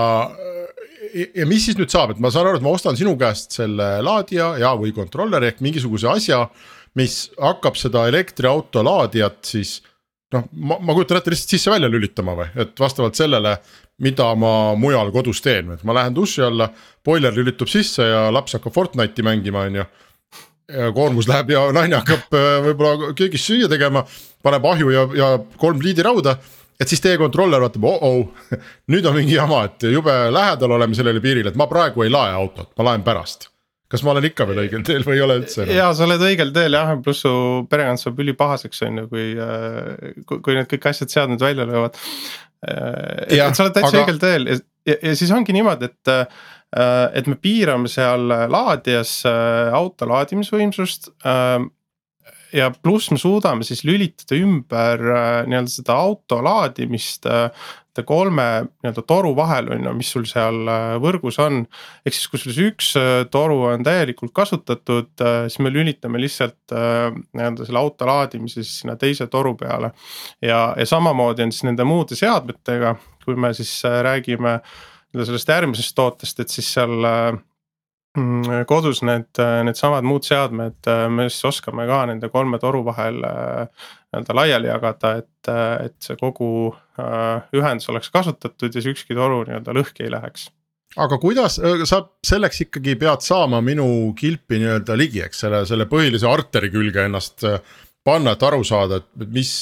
ja 1.35 1.47
mis 1.49 1.65
siis 1.65 1.79
nüüd 1.79 1.93
saab, 1.93 2.13
et 2.13 2.19
ma 2.23 2.31
saan 2.31 2.47
aru, 2.47 2.59
et 2.59 2.65
ma 2.65 2.73
ostan 2.75 2.97
sinu 2.97 3.15
käest 3.17 3.55
selle 3.57 3.87
laadija 4.05 4.57
ja, 4.61 4.75
või 4.77 4.93
kontrolleri 4.93 5.47
ehk 5.47 5.63
mingisuguse 5.65 6.09
asja 6.11 6.49
mis 6.95 7.29
hakkab 7.41 7.77
seda 7.77 8.07
elektriauto 8.09 8.83
laadijat 8.85 9.45
siis 9.45 9.79
noh, 10.35 10.45
ma, 10.53 10.79
ma 10.81 10.97
kujutan 10.97 11.21
ette 11.21 11.33
lihtsalt 11.33 11.55
sisse-välja 11.55 11.91
lülitama 11.93 12.35
või, 12.39 12.49
et 12.61 12.81
vastavalt 12.81 13.19
sellele, 13.19 13.57
mida 14.05 14.29
ma 14.39 14.75
mujal 14.79 15.13
kodus 15.15 15.43
teen, 15.45 15.73
et 15.75 15.85
ma 15.89 15.97
lähen 15.97 16.17
duši 16.17 16.45
alla, 16.47 16.69
boiler 17.05 17.35
lülitub 17.35 17.71
sisse 17.71 18.07
ja 18.07 18.29
laps 18.35 18.59
hakkab 18.59 18.75
Fortnite'i 18.75 19.27
mängima, 19.27 19.67
on 19.69 19.81
ju. 19.81 19.89
ja 20.69 20.93
koormus 20.93 21.29
läheb 21.29 21.51
ja 21.55 21.67
naine 21.73 21.97
hakkab 21.97 22.37
äh, 22.37 22.49
võib-olla 22.69 23.13
köögis 23.17 23.47
süüa 23.49 23.71
tegema, 23.73 24.05
paneb 24.45 24.67
ahju 24.69 24.93
ja, 24.93 25.09
ja 25.17 25.29
kolm 25.57 25.81
pliidirauda 25.81 26.37
et 26.79 26.87
siis 26.87 27.01
teie 27.03 27.19
kontroller 27.19 27.63
vaatab 27.63 27.85
oh-oh, 27.89 28.51
nüüd 28.93 29.07
on 29.09 29.17
mingi 29.17 29.39
jama, 29.39 29.65
et 29.67 29.89
jube 29.91 30.15
lähedal 30.31 30.77
oleme 30.77 30.99
sellele 30.99 31.25
piirile, 31.25 31.51
et 31.53 31.59
ma 31.59 31.67
praegu 31.71 32.05
ei 32.05 32.13
lae 32.13 32.37
autot, 32.37 32.71
ma 32.77 32.93
laen 32.93 33.07
pärast 33.07 33.51
kas 33.93 34.05
ma 34.05 34.13
olen 34.13 34.29
ikka 34.29 34.47
veel 34.49 34.63
õigel 34.65 34.85
teel 34.87 35.07
või 35.07 35.17
ei 35.17 35.25
ole 35.25 35.39
üldse 35.43 35.63
enam? 35.65 35.77
ja 35.79 35.89
sa 35.97 36.05
oled 36.05 36.25
õigel 36.29 36.53
teel 36.57 36.77
jah, 36.77 36.93
pluss 37.05 37.25
su 37.25 37.33
perekond 37.71 38.03
saab 38.03 38.21
ülipahaseks 38.25 38.85
on 38.89 39.03
ju, 39.03 39.09
kui, 39.13 39.31
äh, 39.41 40.13
kui, 40.29 40.43
kui 40.45 40.59
need 40.59 40.69
kõik 40.71 40.91
asjad 40.91 41.15
seadmed 41.15 41.43
välja 41.43 41.67
löövad. 41.69 41.97
Äh, 42.67 43.25
et, 43.29 43.39
et 43.39 43.57
sa 43.57 43.65
oled 43.65 43.77
täitsa 43.79 43.95
aga... 43.95 44.05
õigel 44.05 44.21
teel 44.23 44.49
ja, 44.51 44.61
ja, 44.93 45.01
ja 45.11 45.17
siis 45.19 45.33
ongi 45.35 45.57
niimoodi, 45.57 45.91
et 45.93 46.15
äh, 46.15 46.47
et 47.17 47.25
me 47.25 47.39
piirame 47.41 47.89
seal 47.89 48.27
laadijas 48.29 49.23
auto 49.25 50.05
laadimisvõimsust 50.05 51.09
ja 52.53 52.71
pluss 52.71 53.11
me 53.13 53.19
suudame 53.21 53.67
siis 53.67 53.85
lülitada 53.85 54.39
ümber 54.39 55.03
nii-öelda 55.49 55.73
seda 55.73 55.99
auto 55.99 56.41
laadimist 56.45 57.29
nende 57.99 58.07
kolme 58.07 58.47
nii-öelda 58.83 59.03
toru 59.07 59.35
vahel 59.37 59.71
on 59.75 59.85
ju, 59.85 59.95
mis 59.99 60.11
sul 60.13 60.27
seal 60.29 60.69
äh, 60.69 60.97
võrgus 61.03 61.39
on. 61.43 61.67
ehk 62.07 62.15
siis, 62.15 62.29
kui 62.31 62.39
sul 62.39 62.55
see 62.55 62.71
üks 62.71 62.93
äh, 62.97 63.27
toru 63.31 63.65
on 63.73 63.83
täielikult 63.85 64.33
kasutatud, 64.33 65.11
äh, 65.21 65.49
siis 65.49 65.59
me 65.59 65.73
lülitame 65.73 66.21
lihtsalt 66.21 66.75
nii-öelda 66.75 67.67
selle 67.67 67.79
auto 67.79 68.07
laadimise 68.07 68.63
siis 68.63 68.83
sinna 68.83 68.97
teise 68.97 69.27
toru 69.27 69.55
peale. 69.57 69.93
ja, 70.43 70.75
ja 70.77 70.87
samamoodi 70.87 71.43
on 71.43 71.53
siis 71.53 71.67
nende 71.67 71.85
muude 71.85 72.17
seadmetega, 72.19 72.97
kui 73.25 73.37
me 73.37 73.53
siis 73.55 73.81
räägime 73.85 74.61
sellest 75.15 75.49
järgmisest 75.49 75.97
tootest, 75.97 76.41
et 76.41 76.53
siis 76.53 76.69
seal 76.77 77.03
kodus 78.67 79.03
need, 79.07 79.39
needsamad 79.69 80.07
muud 80.07 80.25
seadmed, 80.27 80.89
me 81.13 81.29
siis 81.29 81.45
oskame 81.51 81.85
ka 81.87 82.01
nende 82.09 82.31
kolme 82.33 82.59
toru 82.59 82.81
vahel 82.87 83.21
nii-öelda 84.09 84.35
laiali 84.35 84.69
jagada, 84.71 85.17
et, 85.21 85.51
et 85.85 85.97
see 86.03 86.17
kogu 86.21 86.75
äh, 87.01 87.43
ühendus 87.57 87.89
oleks 87.93 88.11
kasutatud 88.11 88.73
ja 88.73 88.81
siis 88.81 88.95
ükski 88.95 89.17
toru 89.17 89.43
nii-öelda 89.45 89.75
lõhki 89.77 90.07
ei 90.07 90.13
läheks 90.15 90.49
aga 90.97 91.19
kuidas 91.21 91.59
äh, 91.61 91.85
sa 91.89 92.01
selleks 92.27 92.63
ikkagi 92.65 92.97
pead 93.01 93.25
saama 93.25 93.61
minu 93.65 94.15
kilpi 94.17 94.63
nii-öelda 94.63 94.97
ligi, 94.97 95.23
eks 95.27 95.45
selle, 95.45 95.65
selle 95.69 95.89
põhilise 95.91 96.29
arteri 96.29 96.73
külge 96.73 97.05
ennast 97.05 97.45
äh, 97.45 97.61
panna, 98.05 98.33
et 98.33 98.49
aru 98.49 98.65
saada, 98.65 99.03
et 99.03 99.29
mis, 99.35 99.53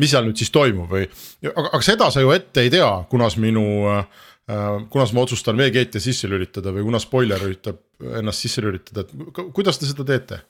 mis 0.00 0.14
seal 0.14 0.24
nüüd 0.24 0.40
siis 0.40 0.52
toimub 0.54 0.88
või. 0.88 1.04
aga, 1.50 1.68
aga 1.68 1.84
seda 1.84 2.08
sa 2.10 2.24
ju 2.24 2.32
ette 2.32 2.64
ei 2.64 2.72
tea, 2.72 2.90
kunas 3.12 3.36
minu 3.40 3.66
äh,, 3.92 4.26
kunas 4.90 5.12
ma 5.14 5.24
otsustan 5.24 5.58
veekeetja 5.60 6.00
sisse 6.02 6.30
lülitada 6.30 6.72
või 6.74 6.86
kunas 6.88 7.04
spoiler 7.06 7.42
üritab 7.44 7.80
ennast 8.20 8.46
sisse 8.46 8.64
lülitada, 8.64 9.04
et 9.04 9.44
kuidas 9.54 9.78
te 9.78 9.88
seda 9.90 10.06
teete? 10.08 10.40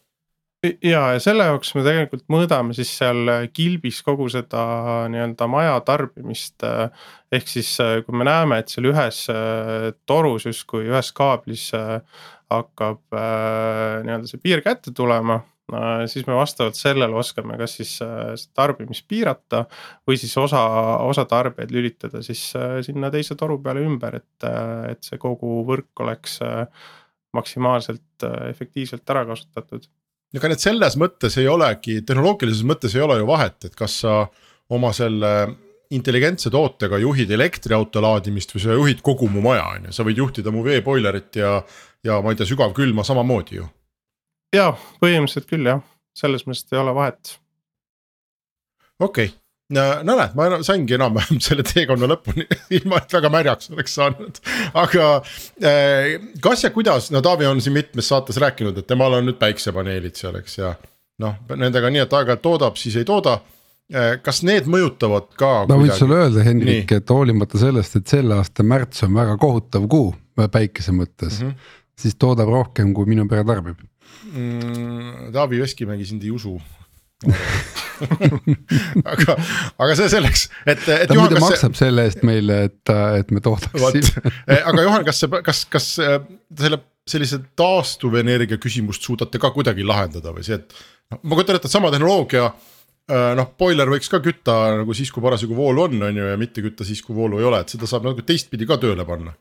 ja, 0.62 1.02
ja 1.14 1.20
selle 1.22 1.46
jaoks 1.48 1.72
me 1.76 1.84
tegelikult 1.84 2.24
mõõdame 2.32 2.74
siis 2.76 2.90
seal 3.00 3.30
kilbis 3.56 4.00
kogu 4.06 4.28
seda 4.32 4.62
nii-öelda 5.12 5.48
maja 5.50 5.78
tarbimist. 5.86 6.66
ehk 7.32 7.48
siis, 7.48 7.72
kui 8.06 8.16
me 8.16 8.26
näeme, 8.28 8.60
et 8.60 8.72
seal 8.72 8.90
ühes 8.90 9.22
äh, 9.32 9.90
torus 10.06 10.46
justkui 10.48 10.88
ühes 10.90 11.12
kaablis 11.16 11.70
äh, 11.78 12.00
hakkab 12.52 13.00
äh, 13.14 14.02
nii-öelda 14.04 14.30
see 14.30 14.42
piir 14.42 14.64
kätte 14.66 14.92
tulema 14.96 15.40
siis 16.10 16.26
me 16.28 16.36
vastavalt 16.38 16.78
sellele 16.78 17.16
oskame 17.16 17.58
kas 17.60 17.76
siis 17.80 17.92
tarbimist 18.56 19.06
piirata 19.08 19.64
või 20.08 20.18
siis 20.20 20.34
osa, 20.40 20.62
osa 21.06 21.26
tarbijaid 21.30 21.72
lülitada 21.74 22.22
siis 22.26 22.42
sinna 22.86 23.10
teise 23.14 23.36
toru 23.38 23.60
peale 23.62 23.84
ümber, 23.86 24.20
et, 24.20 24.48
et 24.90 25.04
see 25.06 25.20
kogu 25.20 25.60
võrk 25.68 26.04
oleks 26.04 26.40
maksimaalselt 27.36 28.26
efektiivselt 28.50 29.14
ära 29.14 29.24
kasutatud 29.28 29.86
ega 30.36 30.50
need 30.50 30.62
selles 30.62 30.96
mõttes 31.00 31.36
ei 31.40 31.48
olegi, 31.50 32.00
tehnoloogilises 32.06 32.66
mõttes 32.66 32.94
ei 32.94 33.02
ole 33.04 33.18
ju 33.20 33.26
vahet, 33.28 33.58
et 33.66 33.76
kas 33.78 34.00
sa 34.04 34.22
oma 34.70 34.92
selle 34.94 35.32
intelligentse 35.90 36.52
tootega 36.54 37.00
juhid 37.02 37.30
elektriauto 37.34 38.02
laadimist 38.02 38.54
või 38.54 38.62
sa 38.62 38.76
juhid 38.78 39.00
kogu 39.02 39.26
mu 39.30 39.42
maja, 39.42 39.66
on 39.74 39.88
ju, 39.88 39.94
sa 39.96 40.06
võid 40.06 40.22
juhtida 40.22 40.52
mu 40.54 40.62
veeboilerit 40.66 41.40
ja, 41.40 41.56
ja 42.06 42.20
ma 42.22 42.30
ei 42.30 42.38
tea, 42.38 42.46
sügavkülma 42.46 43.04
samamoodi 43.06 43.58
ju. 43.58 43.66
Ja 44.54 44.72
põhimõtteliselt 45.02 45.50
küll 45.50 45.68
jah, 45.68 45.84
selles 46.16 46.46
mõttes 46.48 46.72
ei 46.72 46.82
ole 46.82 46.94
vahet. 46.96 47.36
okei 48.98 49.30
okay 49.30 49.40
no 49.74 50.16
näed, 50.16 50.34
ma 50.34 50.48
saingi 50.66 50.96
enam-vähem 50.96 51.40
selle 51.46 51.64
teekonna 51.66 52.08
lõpuni 52.10 52.46
ilma 52.78 53.00
et 53.00 53.14
väga 53.16 53.30
märjaks 53.32 53.72
oleks 53.74 53.96
saanud, 53.98 54.42
aga 54.80 55.06
äh, 55.20 56.16
kas 56.42 56.66
ja 56.66 56.72
kuidas, 56.74 57.10
no 57.14 57.22
Taavi 57.24 57.48
on 57.50 57.62
siin 57.62 57.76
mitmes 57.78 58.10
saates 58.10 58.40
rääkinud, 58.42 58.78
et 58.80 58.88
temal 58.90 59.18
on 59.18 59.28
nüüd 59.28 59.38
päiksepaneelid 59.40 60.18
seal, 60.18 60.38
eks 60.40 60.58
ja. 60.60 60.74
noh, 61.22 61.40
nendega 61.54 61.92
nii, 61.92 62.04
et 62.06 62.18
aeg-ajalt 62.18 62.44
toodab, 62.44 62.80
siis 62.80 62.98
ei 63.00 63.08
tooda 63.08 63.38
äh,. 63.94 64.16
kas 64.24 64.42
need 64.46 64.70
mõjutavad 64.70 65.30
ka? 65.38 65.52
ma 65.70 65.78
võin 65.78 65.94
sulle 65.94 66.24
öelda, 66.24 66.46
Hendrik, 66.46 66.96
et 66.98 67.14
hoolimata 67.14 67.60
sellest, 67.62 68.00
et 68.00 68.16
selle 68.18 68.40
aasta 68.40 68.66
märts 68.66 69.06
on 69.06 69.14
väga 69.18 69.38
kohutav 69.40 69.86
kuu 69.90 70.10
päikese 70.40 70.94
mõttes 70.96 71.42
mm, 71.42 71.50
-hmm. 71.50 71.72
siis 72.00 72.18
toodab 72.18 72.48
rohkem, 72.48 72.94
kui 72.96 73.06
minu 73.10 73.28
pere 73.28 73.44
tarbib 73.46 73.78
mm,. 74.28 75.32
Taavi 75.34 75.60
Veskimägi 75.62 76.08
sind 76.08 76.24
ei 76.26 76.34
usu 76.34 76.58
aga, 79.12 79.34
aga 79.76 79.96
see 79.98 80.08
selleks, 80.12 80.46
et, 80.64 80.80
et. 80.88 81.08
ta 81.10 81.16
muide 81.18 81.40
maksab 81.42 81.74
see... 81.74 81.84
selle 81.84 82.06
eest 82.08 82.22
meile, 82.26 82.62
et, 82.70 82.92
et 83.20 83.34
me 83.34 83.42
toodaksime 83.44 84.22
eh, 84.46 84.56
aga 84.56 84.86
Juhan, 84.86 85.04
kas 85.04 85.20
see, 85.20 85.42
kas, 85.44 85.64
kas 85.72 85.90
eh, 86.04 86.16
selle 86.62 86.80
sellise 87.10 87.40
taastuvenergia 87.58 88.60
küsimust 88.60 89.04
suudate 89.04 89.40
ka 89.42 89.50
kuidagi 89.52 89.84
lahendada 89.84 90.32
või 90.36 90.44
see, 90.46 90.60
et. 90.60 90.76
ma 91.20 91.36
kujutan 91.36 91.58
ette, 91.58 91.68
et 91.68 91.76
sama 91.76 91.92
tehnoloogia 91.92 92.46
eh, 92.48 93.30
noh, 93.36 93.52
boiler 93.60 93.92
võiks 93.92 94.08
ka 94.12 94.22
kütta 94.24 94.56
nagu 94.80 94.96
siis, 94.96 95.12
kui 95.12 95.24
parasjagu 95.24 95.56
voolu 95.58 95.88
on, 95.88 96.00
on 96.08 96.20
ju, 96.22 96.28
ja 96.32 96.40
mitte 96.40 96.64
kütta 96.64 96.88
siis, 96.88 97.04
kui 97.04 97.16
voolu 97.16 97.40
ei 97.42 97.48
ole, 97.50 97.60
et 97.64 97.76
seda 97.76 97.88
saab 97.90 98.08
nagu 98.08 98.24
teistpidi 98.24 98.68
ka 98.68 98.80
tööle 98.80 99.04
panna. 99.08 99.36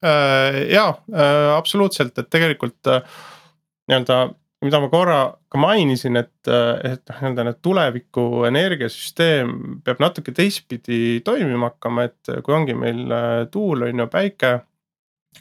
ja 0.00 0.86
absoluutselt, 1.54 2.16
et 2.18 2.30
tegelikult 2.32 2.88
nii-öelda 3.88 4.20
mida 4.64 4.80
ma 4.80 4.88
korra 4.92 5.20
ka 5.50 5.60
mainisin, 5.60 6.18
et, 6.20 6.32
et 6.46 7.02
noh, 7.08 7.20
nii-öelda 7.20 7.46
need 7.48 7.60
tuleviku 7.64 8.24
energiasüsteem 8.48 9.54
peab 9.86 10.02
natuke 10.04 10.34
teistpidi 10.36 11.20
toimima 11.26 11.72
hakkama, 11.72 12.08
et 12.10 12.34
kui 12.44 12.56
ongi 12.56 12.76
meil 12.76 13.06
äh, 13.14 13.30
tuul 13.52 13.88
on 13.88 14.04
ju, 14.04 14.10
päike. 14.12 14.58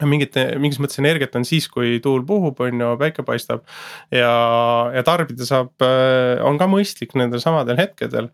mingit, 0.06 0.36
mingis 0.62 0.78
mõttes 0.80 1.00
energiat 1.02 1.34
on 1.36 1.44
siis, 1.50 1.66
kui 1.68 1.98
tuul 2.00 2.22
puhub, 2.26 2.60
on 2.64 2.84
ju, 2.84 2.90
päike 3.02 3.26
paistab. 3.28 3.66
ja, 4.16 4.32
ja 4.96 5.04
tarbida 5.04 5.46
saab, 5.46 5.74
äh, 5.84 6.40
on 6.46 6.62
ka 6.62 6.70
mõistlik 6.72 7.16
nendel 7.20 7.44
samadel 7.44 7.80
hetkedel. 7.82 8.32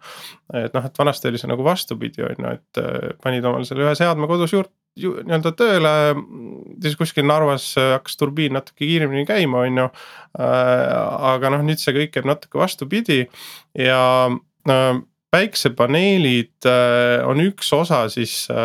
et 0.54 0.74
noh, 0.76 0.86
et 0.86 1.02
vanasti 1.02 1.32
oli 1.32 1.42
see 1.42 1.50
nagu 1.50 1.66
vastupidi, 1.66 2.22
on 2.30 2.46
ju, 2.46 2.58
et 2.60 3.18
panid 3.24 3.46
omale 3.46 3.66
selle 3.66 3.88
ühe 3.88 3.98
seadme 3.98 4.30
kodus 4.30 4.54
juurde 4.54 4.74
nii-öelda 4.96 5.52
tööle, 5.60 5.92
siis 6.84 6.96
kuskil 7.00 7.28
Narvas 7.28 7.74
hakkas 7.78 8.16
turbiin 8.20 8.56
natuke 8.56 8.86
kiiremini 8.86 9.26
käima, 9.28 9.66
on 9.68 9.82
ju. 9.84 9.90
Äh, 10.40 10.94
aga 11.34 11.52
noh, 11.56 11.66
nüüd 11.68 11.82
see 11.82 11.96
kõik 11.96 12.16
käib 12.16 12.30
natuke 12.30 12.62
vastupidi 12.62 13.26
ja 13.80 14.02
päiksepaneelid 15.36 16.68
äh, 16.70 17.26
on 17.28 17.42
üks 17.44 17.72
osa 17.76 18.06
siis 18.12 18.46
äh, 18.52 18.58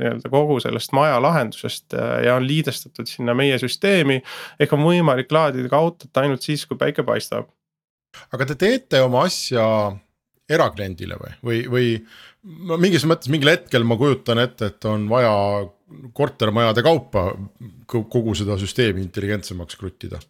nii-öelda 0.00 0.30
kogu 0.32 0.58
sellest 0.62 0.94
maja 0.96 1.20
lahendusest 1.22 1.94
äh, 1.94 2.24
ja 2.26 2.36
on 2.38 2.46
liidestatud 2.46 3.08
sinna 3.10 3.34
meie 3.38 3.58
süsteemi. 3.62 4.20
ehk 4.60 4.74
on 4.74 4.82
võimalik 4.86 5.32
laadida 5.34 5.70
ka 5.70 5.82
autot 5.82 6.22
ainult 6.22 6.42
siis, 6.42 6.64
kui 6.66 6.80
päike 6.80 7.04
paistab. 7.06 7.50
aga 8.34 8.48
te 8.50 8.58
teete 8.58 9.02
oma 9.04 9.26
asja 9.28 9.66
erakliendile 10.50 11.16
või, 11.20 11.32
või, 11.44 11.60
või 11.70 12.80
mingis 12.82 13.06
mõttes 13.08 13.30
mingil 13.32 13.52
hetkel 13.52 13.86
ma 13.86 13.96
kujutan 14.00 14.42
ette, 14.42 14.72
et 14.72 14.90
on 14.90 15.06
vaja 15.10 15.32
kortermajade 16.16 16.82
kaupa 16.82 17.30
kogu 17.86 18.34
seda 18.38 18.56
süsteemi 18.60 19.04
intelligentsemaks 19.04 19.78
kruttida 19.80 20.20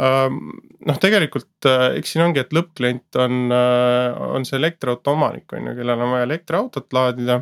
noh, 0.00 0.98
tegelikult 1.00 1.68
äh, 1.68 1.88
eks 1.98 2.14
siin 2.14 2.24
ongi, 2.26 2.42
et 2.42 2.54
lõppklient 2.54 3.18
on, 3.20 3.40
äh, 3.54 4.20
on 4.36 4.46
see 4.48 4.58
elektriauto 4.58 5.14
omanik 5.16 5.52
on 5.56 5.70
ju, 5.70 5.74
kellel 5.78 6.04
on 6.04 6.14
vaja 6.16 6.28
elektriautot 6.28 6.96
laadida. 6.96 7.40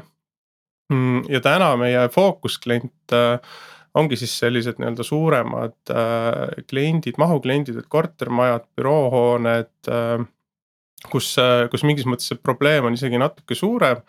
Mm, 0.90 1.22
ja 1.30 1.40
täna 1.44 1.70
meie 1.78 2.08
fookusklient 2.12 3.14
äh, 3.14 3.38
ongi 3.94 4.18
siis 4.18 4.36
sellised 4.38 4.78
nii-öelda 4.78 5.02
suuremad 5.02 5.92
kliendid, 6.70 7.16
mahukliendid, 7.18 7.80
et 7.80 7.88
kortermajad, 7.90 8.68
büroohooned 8.78 9.88
kus, 11.08 11.32
kus 11.72 11.84
mingis 11.86 12.06
mõttes 12.08 12.30
see 12.30 12.40
probleem 12.40 12.88
on 12.88 12.96
isegi 12.96 13.20
natuke 13.20 13.56
suurem. 13.56 14.02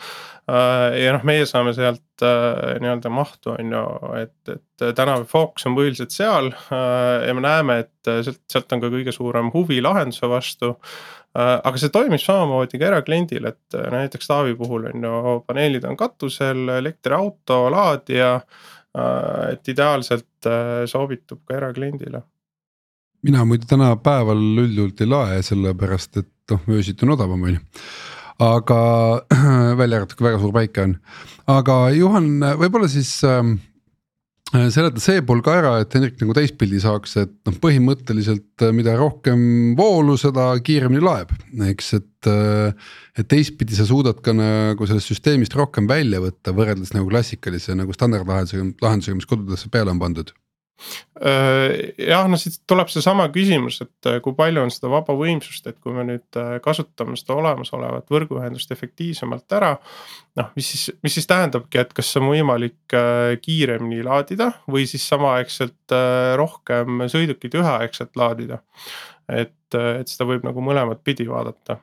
ja 0.48 1.14
noh, 1.16 1.24
meie 1.28 1.46
saame 1.48 1.74
sealt 1.78 2.24
nii-öelda 2.24 3.12
mahtu, 3.14 3.54
on 3.54 3.72
ju, 3.76 3.84
et, 4.20 4.52
et 4.56 4.98
täna 4.98 5.20
fookus 5.30 5.68
on 5.70 5.78
põhiliselt 5.78 6.14
seal 6.14 6.52
ja 6.52 7.36
me 7.38 7.46
näeme, 7.46 7.80
et 7.86 8.12
sealt, 8.26 8.42
sealt 8.52 8.76
on 8.76 8.84
ka 8.84 8.92
kõige 8.92 9.16
suurem 9.16 9.52
huvi 9.54 9.80
lahenduse 9.84 10.30
vastu. 10.30 10.74
aga 11.38 11.78
see 11.80 11.94
toimib 11.94 12.20
samamoodi 12.20 12.82
ka 12.82 12.90
erakliendil, 12.90 13.48
et 13.54 13.80
näiteks 13.96 14.28
Taavi 14.28 14.58
puhul 14.60 14.90
on 14.92 15.08
ju, 15.08 15.40
paneelid 15.48 15.88
on 15.88 15.98
katusel, 15.98 16.68
elektriauto, 16.82 17.64
laadija. 17.72 18.36
et 19.54 19.70
ideaalselt 19.72 20.52
sobitub 20.92 21.46
ka 21.48 21.56
erakliendile 21.56 22.26
mina 23.26 23.44
muidu 23.48 23.68
tänapäeval 23.70 24.42
üldjuhult 24.66 25.02
ei 25.04 25.10
lae, 25.10 25.42
sellepärast 25.46 26.22
et 26.22 26.54
noh, 26.54 26.64
öösiti 26.78 27.06
on 27.06 27.16
odavam, 27.16 27.44
on 27.48 27.58
ju. 27.58 27.66
aga 28.42 28.80
välja 29.82 30.02
arvatud, 30.02 30.18
kui 30.18 30.30
väga 30.30 30.40
suur 30.42 30.56
päike 30.56 30.88
on, 30.88 30.96
aga 31.52 31.82
Juhan, 31.94 32.32
võib-olla 32.62 32.90
siis 32.92 33.14
äh, 33.28 33.44
seleta 34.74 35.04
see 35.04 35.22
pool 35.28 35.44
ka 35.46 35.54
ära, 35.60 35.76
et 35.84 35.94
Hendrik 35.96 36.18
nagu 36.24 36.36
teistpildi 36.38 36.82
saaks, 36.82 37.16
et 37.22 37.36
noh, 37.48 37.60
põhimõtteliselt 37.62 38.66
äh, 38.66 38.74
mida 38.76 38.98
rohkem 39.00 39.76
voolu, 39.78 40.18
seda 40.20 40.52
kiiremini 40.64 41.04
laeb, 41.06 41.34
eks, 41.72 41.94
et. 42.00 42.10
Äh, 42.32 42.92
et 43.20 43.28
teistpidi 43.28 43.76
sa 43.76 43.84
suudad 43.84 44.22
ka 44.24 44.32
nagu 44.32 44.86
sellest 44.88 45.10
süsteemist 45.12 45.52
rohkem 45.60 45.84
välja 45.84 46.22
võtta, 46.24 46.54
võrreldes 46.56 46.94
nagu 46.96 47.10
klassikalise 47.12 47.76
nagu 47.76 47.92
standardlahendusega, 47.92 48.70
lahendusega, 48.80 49.18
mis 49.18 49.28
kodudesse 49.28 49.68
peale 49.74 49.92
on 49.92 50.00
pandud 50.00 50.32
jah, 52.08 52.28
no 52.30 52.40
siit 52.40 52.62
tuleb 52.70 52.90
seesama 52.92 53.28
küsimus, 53.34 53.82
et 53.84 54.10
äh, 54.10 54.20
kui 54.24 54.36
palju 54.38 54.64
on 54.64 54.74
seda 54.74 54.92
vaba 54.94 55.16
võimsust, 55.18 55.68
et 55.70 55.78
kui 55.84 55.94
me 55.96 56.06
nüüd 56.08 56.40
äh, 56.40 56.56
kasutame 56.64 57.18
seda 57.20 57.38
olemasolevat 57.42 58.10
võrguühendust 58.12 58.72
efektiivsemalt 58.74 59.58
ära. 59.58 59.76
noh, 60.40 60.50
mis 60.56 60.72
siis, 60.74 60.88
mis 61.04 61.18
siis 61.18 61.30
tähendabki, 61.30 61.82
et 61.82 61.94
kas 61.94 62.10
on 62.20 62.30
võimalik 62.32 62.96
kiiremini 63.44 64.04
laadida 64.08 64.52
või 64.72 64.88
siis 64.90 65.06
samaaegselt 65.12 65.96
rohkem 66.40 67.06
sõidukeid 67.12 67.60
üheaegselt 67.60 68.16
laadida. 68.16 68.62
et, 69.30 69.58
et 69.76 70.08
seda 70.08 70.28
võib 70.30 70.48
nagu 70.48 70.64
mõlemat 70.64 71.04
pidi 71.04 71.28
vaadata 71.30 71.82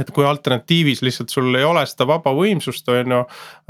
et 0.00 0.10
kui 0.14 0.26
alternatiivis 0.28 1.00
lihtsalt 1.04 1.32
sul 1.32 1.54
ei 1.56 1.64
ole 1.64 1.82
seda 1.88 2.06
vaba 2.08 2.32
võimsust, 2.36 2.88
on 2.92 3.14
ju. 3.14 3.22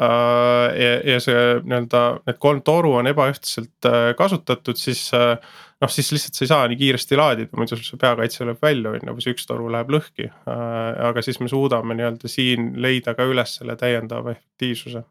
Äh, 0.03 0.65
ja, 0.81 0.91
ja 1.12 1.21
see 1.23 1.45
nii-öelda 1.62 2.03
need 2.27 2.41
kolm 2.43 2.62
toru 2.67 2.97
on 3.01 3.11
ebaühtlaselt 3.11 3.89
äh, 3.89 4.11
kasutatud, 4.19 4.79
siis 4.81 5.07
äh, 5.17 5.37
noh, 5.83 5.93
siis 5.93 6.11
lihtsalt 6.15 6.39
sa 6.39 6.45
ei 6.45 6.53
saa 6.53 6.69
nii 6.71 6.81
kiiresti 6.81 7.21
laadida, 7.21 7.59
muidu 7.59 7.79
sul 7.79 7.87
see 7.87 8.03
peakaitse 8.03 8.49
lööb 8.49 8.62
välja, 8.65 8.93
on 8.93 9.03
ju, 9.03 9.17
või 9.19 9.27
see 9.27 9.37
üks 9.37 9.49
toru 9.49 9.71
läheb 9.73 9.93
lõhki. 9.93 10.31
aga 10.47 11.23
siis 11.25 11.39
me 11.43 11.51
suudame 11.53 11.97
nii-öelda 11.99 12.31
siin 12.33 12.73
leida 12.83 13.15
ka 13.19 13.27
üles 13.29 13.59
selle 13.61 13.77
täiendava 13.79 14.35
efektiivsuse. 14.35 15.05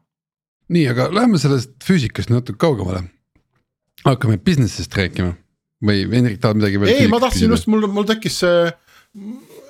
nii, 0.74 0.86
aga 0.92 1.08
läheme 1.14 1.40
sellest 1.40 1.76
füüsikast 1.86 2.32
natuke 2.34 2.58
kaugemale. 2.66 3.04
hakkame 4.04 4.38
business'ist 4.42 4.94
rääkima 4.98 5.36
või 5.86 6.06
Hendrik 6.10 6.40
tahad 6.40 6.58
midagi 6.58 6.80
veel? 6.80 6.94
ei, 6.94 7.08
ma 7.10 7.20
tahtsin 7.22 7.50
just, 7.52 7.68
mul, 7.70 7.86
mul 7.92 8.06
tekkis 8.08 8.42
see 8.42 8.66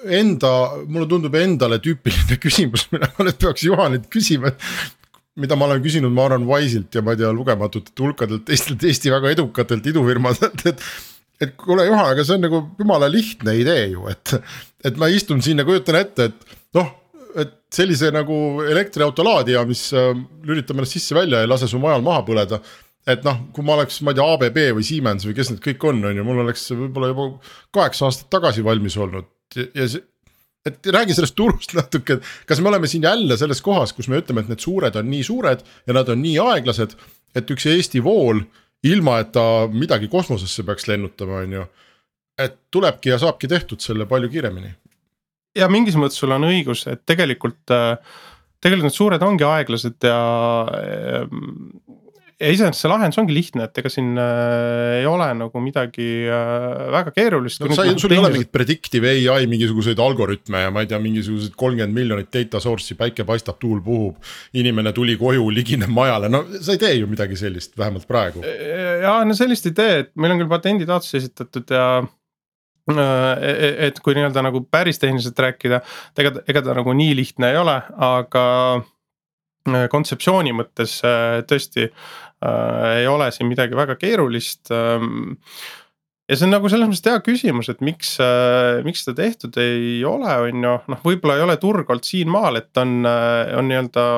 enda, 0.06 0.52
mulle 0.86 1.08
tundub 1.10 1.34
endale 1.38 1.78
tüüpiline 1.82 2.38
küsimus, 2.44 2.86
mida 2.92 3.10
ma 3.16 3.26
nüüd 3.28 3.40
peaks 3.40 3.66
Juhanilt 3.66 4.08
küsima, 4.12 4.52
et 4.52 5.02
mida 5.40 5.58
ma 5.58 5.68
olen 5.68 5.82
küsinud, 5.84 6.12
ma 6.14 6.26
arvan, 6.28 6.46
Wise'ilt 6.48 6.96
ja 6.96 7.02
ma 7.04 7.14
ei 7.14 7.20
tea, 7.20 7.32
lugematutelt 7.34 8.04
hulkadelt 8.04 8.46
teistelt 8.48 8.84
Eesti 8.88 9.12
väga 9.12 9.34
edukatelt 9.36 9.86
idufirmadelt, 9.92 10.66
et. 10.72 10.86
et 11.40 11.52
kuule, 11.60 11.84
Juhan, 11.84 12.06
aga 12.14 12.24
see 12.24 12.38
on 12.38 12.46
nagu 12.46 12.62
jumala 12.80 13.10
lihtne 13.12 13.52
idee 13.60 13.90
ju, 13.92 14.06
et, 14.08 14.38
et 14.88 14.96
ma 15.00 15.10
istun 15.12 15.42
siin 15.44 15.60
ja 15.60 15.66
kujutan 15.68 16.00
ette, 16.00 16.30
et 16.30 16.56
noh. 16.78 16.94
et 17.36 17.52
sellise 17.76 18.08
nagu 18.14 18.62
elektriauto 18.64 19.20
laadija, 19.26 19.66
mis 19.68 19.90
äh, 19.92 20.14
lülitab 20.48 20.78
ennast 20.78 20.96
sisse-välja 20.96 21.42
ja 21.42 21.44
ei 21.44 21.50
lase 21.50 21.68
su 21.68 21.76
majal 21.82 22.00
maha 22.06 22.22
põleda 22.24 22.62
et 23.06 23.22
noh, 23.26 23.46
kui 23.54 23.64
ma 23.66 23.76
oleks, 23.78 24.00
ma 24.02 24.12
ei 24.12 24.18
tea, 24.18 24.26
ABB 24.34 24.60
või 24.78 24.84
Siemens 24.86 25.26
või 25.28 25.36
kes 25.36 25.52
need 25.52 25.62
kõik 25.62 25.88
on, 25.90 26.02
on 26.10 26.18
ju, 26.18 26.26
mul 26.26 26.42
oleks 26.42 26.66
võib-olla 26.72 27.12
juba 27.12 27.30
kaheksa 27.78 28.08
aastat 28.08 28.30
tagasi 28.34 28.66
valmis 28.66 28.98
olnud 28.98 29.30
ja 29.56 29.88
see 29.88 30.02
et 30.66 30.86
räägi 30.92 31.14
sellest 31.14 31.36
turust 31.38 31.74
natuke, 31.78 32.18
kas 32.46 32.60
me 32.60 32.70
oleme 32.72 32.88
siin 32.90 33.06
jälle 33.06 33.36
selles 33.38 33.62
kohas, 33.62 33.92
kus 33.96 34.08
me 34.10 34.20
ütleme, 34.20 34.42
et 34.42 34.52
need 34.52 34.62
suured 34.62 34.98
on 34.98 35.10
nii 35.10 35.24
suured 35.26 35.64
ja 35.86 35.96
nad 35.96 36.08
on 36.12 36.22
nii 36.22 36.38
aeglased, 36.42 36.96
et 37.36 37.52
üks 37.54 37.68
Eesti 37.70 38.02
vool, 38.04 38.42
ilma 38.86 39.20
et 39.22 39.32
ta 39.34 39.66
midagi 39.72 40.10
kosmosesse 40.12 40.64
peaks 40.66 40.88
lennutama, 40.90 41.42
on 41.44 41.58
ju. 41.60 41.66
et 42.38 42.58
tulebki 42.70 43.14
ja 43.14 43.18
saabki 43.18 43.48
tehtud 43.48 43.80
selle 43.80 44.06
palju 44.06 44.28
kiiremini. 44.32 44.74
ja 45.56 45.68
mingis 45.72 45.96
mõttes 45.96 46.18
sul 46.20 46.34
on 46.34 46.44
õigus, 46.50 46.86
et 46.90 47.06
tegelikult, 47.06 47.62
tegelikult 48.60 48.90
need 48.90 48.98
suured 48.98 49.22
ongi 49.22 49.46
aeglased 49.46 50.04
ja 50.04 50.18
ja 52.36 52.50
iseenesest 52.52 52.84
see 52.84 52.90
lahendus 52.90 53.18
ongi 53.20 53.32
lihtne, 53.32 53.64
et 53.68 53.78
ega 53.80 53.90
siin 53.92 54.10
äh, 54.20 54.98
ei 54.98 55.06
ole 55.08 55.28
nagu 55.38 55.60
midagi 55.64 56.06
äh, 56.28 56.88
väga 56.92 57.12
keerulist. 57.16 57.62
no 57.64 57.76
sa, 57.76 57.86
sul 57.96 58.12
ei 58.12 58.20
ole 58.20 58.32
mingit 58.34 58.50
predictive 58.52 59.14
ai 59.32 59.46
mingisuguseid 59.48 60.00
algoritme 60.04 60.66
ja 60.66 60.72
ma 60.74 60.84
ei 60.84 60.90
tea, 60.90 61.00
mingisuguseid 61.02 61.56
kolmkümmend 61.56 61.96
miljonit 61.96 62.28
data 62.34 62.60
source'i, 62.60 62.98
päike 62.98 63.24
paistab, 63.28 63.56
tuul 63.62 63.80
puhub. 63.84 64.20
inimene 64.56 64.92
tuli 64.96 65.16
koju, 65.20 65.48
ligineb 65.54 65.92
majale, 65.92 66.28
no 66.32 66.42
sa 66.60 66.76
ei 66.76 66.82
tee 66.82 66.92
ju 66.98 67.08
midagi 67.08 67.40
sellist, 67.40 67.72
vähemalt 67.78 68.04
praegu. 68.08 68.44
ja 68.44 69.16
no 69.24 69.36
sellist 69.38 69.70
ei 69.70 69.76
tee, 69.78 69.96
et 70.04 70.12
meil 70.20 70.36
on 70.36 70.42
küll 70.42 70.52
patenditaotlus 70.52 71.16
esitatud 71.22 71.72
ja 71.72 71.86
äh, 72.02 73.00
e-, 73.00 73.54
e-, 73.54 73.72
et 73.88 74.02
kui 74.04 74.18
nii-öelda 74.18 74.44
nagu 74.44 74.60
päris 74.68 75.00
tehniliselt 75.00 75.40
rääkida, 75.46 75.80
ega, 76.20 76.36
ega 76.44 76.64
ta 76.68 76.76
nagu 76.76 76.92
nii 77.00 77.16
lihtne 77.16 77.54
ei 77.54 77.62
ole, 77.64 77.78
aga 78.10 78.44
kontseptsiooni 79.92 80.54
mõttes 80.56 81.00
tõesti 81.48 81.88
äh, 81.88 83.00
ei 83.02 83.10
ole 83.10 83.30
siin 83.34 83.50
midagi 83.50 83.76
väga 83.78 83.96
keerulist 84.00 84.72
ähm,. 84.74 85.36
ja 86.28 86.36
see 86.36 86.48
on 86.48 86.56
nagu 86.56 86.70
selles 86.70 86.90
mõttes 86.90 87.06
hea 87.06 87.20
küsimus, 87.24 87.70
et 87.72 87.82
miks 87.86 88.16
äh,, 88.22 88.82
miks 88.86 89.04
seda 89.04 89.16
tehtud 89.22 89.56
ei 89.62 90.00
ole, 90.08 90.32
on 90.48 90.66
ju, 90.68 90.74
noh, 90.92 91.04
võib-olla 91.04 91.38
ei 91.38 91.44
ole 91.46 91.58
turg 91.62 91.90
olnud 91.90 92.08
siinmaal, 92.08 92.60
et 92.62 92.82
on, 92.82 92.98
äh, 93.08 93.52
on 93.58 93.70
nii-öelda 93.70 94.08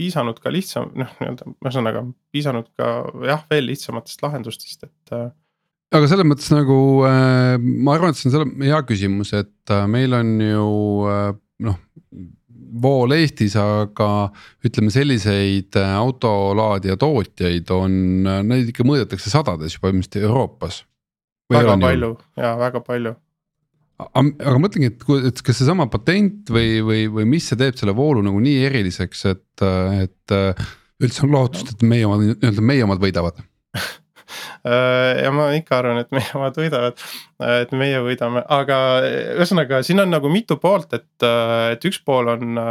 piisanud 0.00 0.42
ka 0.42 0.52
lihtsam, 0.54 0.90
noh, 0.98 1.12
nii-öelda 1.20 1.52
ühesõnaga 1.54 2.06
piisanud 2.34 2.72
ka 2.78 2.96
jah, 3.28 3.46
veel 3.50 3.70
lihtsamatest 3.70 4.26
lahendustest, 4.26 4.88
et 4.90 5.16
äh, 5.16 5.30
aga 5.92 6.08
selles 6.10 6.28
mõttes 6.28 6.50
nagu 6.52 6.76
äh, 7.08 7.56
ma 7.60 7.96
arvan, 7.96 8.12
et 8.12 8.20
see 8.20 8.30
on 8.30 8.36
selle 8.36 8.68
hea 8.68 8.82
küsimus, 8.88 9.32
et 9.36 9.72
äh, 9.72 9.86
meil 9.90 10.16
on 10.16 10.34
ju 10.40 10.68
äh, 11.12 11.32
noh 11.68 11.78
vool 12.82 13.12
Eestis, 13.16 13.56
aga 13.60 14.08
ütleme, 14.64 14.92
selliseid 14.94 15.76
äh, 15.78 15.94
autolaadija 15.98 16.96
tootjaid 17.00 17.70
on, 17.74 17.94
äh, 18.28 18.40
neid 18.46 18.72
ikka 18.72 18.86
mõõdetakse 18.88 19.32
sadades 19.32 19.76
juba 19.76 19.92
ilmselt 19.92 20.20
Euroopas. 20.22 20.82
väga 21.52 21.76
palju 21.80 22.14
ja 22.40 22.54
väga 22.60 22.82
palju. 22.86 23.14
aga 24.02 24.58
mõtlengi, 24.58 24.92
et, 24.94 25.08
et 25.28 25.42
kas 25.44 25.60
seesama 25.60 25.86
patent 25.92 26.50
või, 26.50 26.80
või, 26.82 27.06
või 27.12 27.26
mis 27.36 27.48
see 27.50 27.60
teeb 27.60 27.76
selle 27.78 27.94
voolu 27.96 28.24
nagu 28.24 28.40
nii 28.42 28.64
eriliseks, 28.66 29.24
et, 29.30 29.66
et 30.02 30.36
üldse 31.02 31.26
on 31.26 31.34
lootust, 31.34 31.74
et 31.74 31.84
meie 31.86 32.06
omad, 32.08 32.24
nii-öelda 32.24 32.64
meie 32.66 32.86
omad 32.86 33.02
võidavad 33.02 33.38
ja 35.24 35.34
ma 35.34 35.50
ikka 35.56 35.78
arvan, 35.80 36.02
et 36.02 36.10
meie 36.14 36.32
omad 36.38 36.58
võidavad, 36.58 37.04
et 37.62 37.76
meie 37.76 38.00
võidame, 38.04 38.44
aga 38.48 38.78
ühesõnaga, 39.36 39.82
siin 39.86 40.02
on 40.04 40.12
nagu 40.12 40.32
mitu 40.32 40.58
poolt, 40.62 40.92
et, 40.98 41.28
et 41.74 41.88
üks 41.90 42.02
pool 42.06 42.32
on 42.32 42.62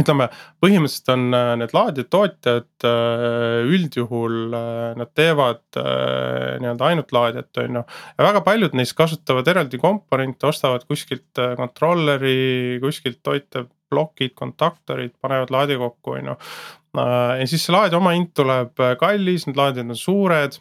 ütleme, 0.00 0.26
põhimõtteliselt 0.62 1.10
on 1.14 1.36
äh, 1.36 1.50
need 1.60 1.74
laadijatootjad 1.74 2.86
äh, 2.88 3.68
üldjuhul 3.70 4.56
äh, 4.56 4.88
nad 4.98 5.12
teevad 5.14 5.62
nii-öelda 5.78 6.88
ainult 6.90 7.14
laadijat, 7.14 7.50
on 7.62 7.80
ju. 7.80 7.84
ja 8.18 8.26
väga 8.28 8.42
paljud 8.46 8.74
neist 8.78 8.96
kasutavad 8.98 9.48
eraldi 9.50 9.78
komponente, 9.82 10.48
ostavad 10.50 10.86
kuskilt 10.90 11.42
controller'i, 11.58 12.80
kuskilt 12.82 13.30
toiteplokid, 13.94 14.34
kontaktorid, 14.34 15.14
panevad 15.20 15.50
laadi 15.50 15.78
kokku, 15.78 16.18
on 16.18 16.32
ju. 16.32 16.36
ja 17.38 17.46
siis 17.46 17.64
see 17.64 17.74
laadija 17.74 17.98
omahind 17.98 18.32
tuleb 18.34 18.78
kallis, 19.00 19.46
need 19.46 19.58
laadijad 19.58 19.90
on 19.90 19.98
suured 19.98 20.60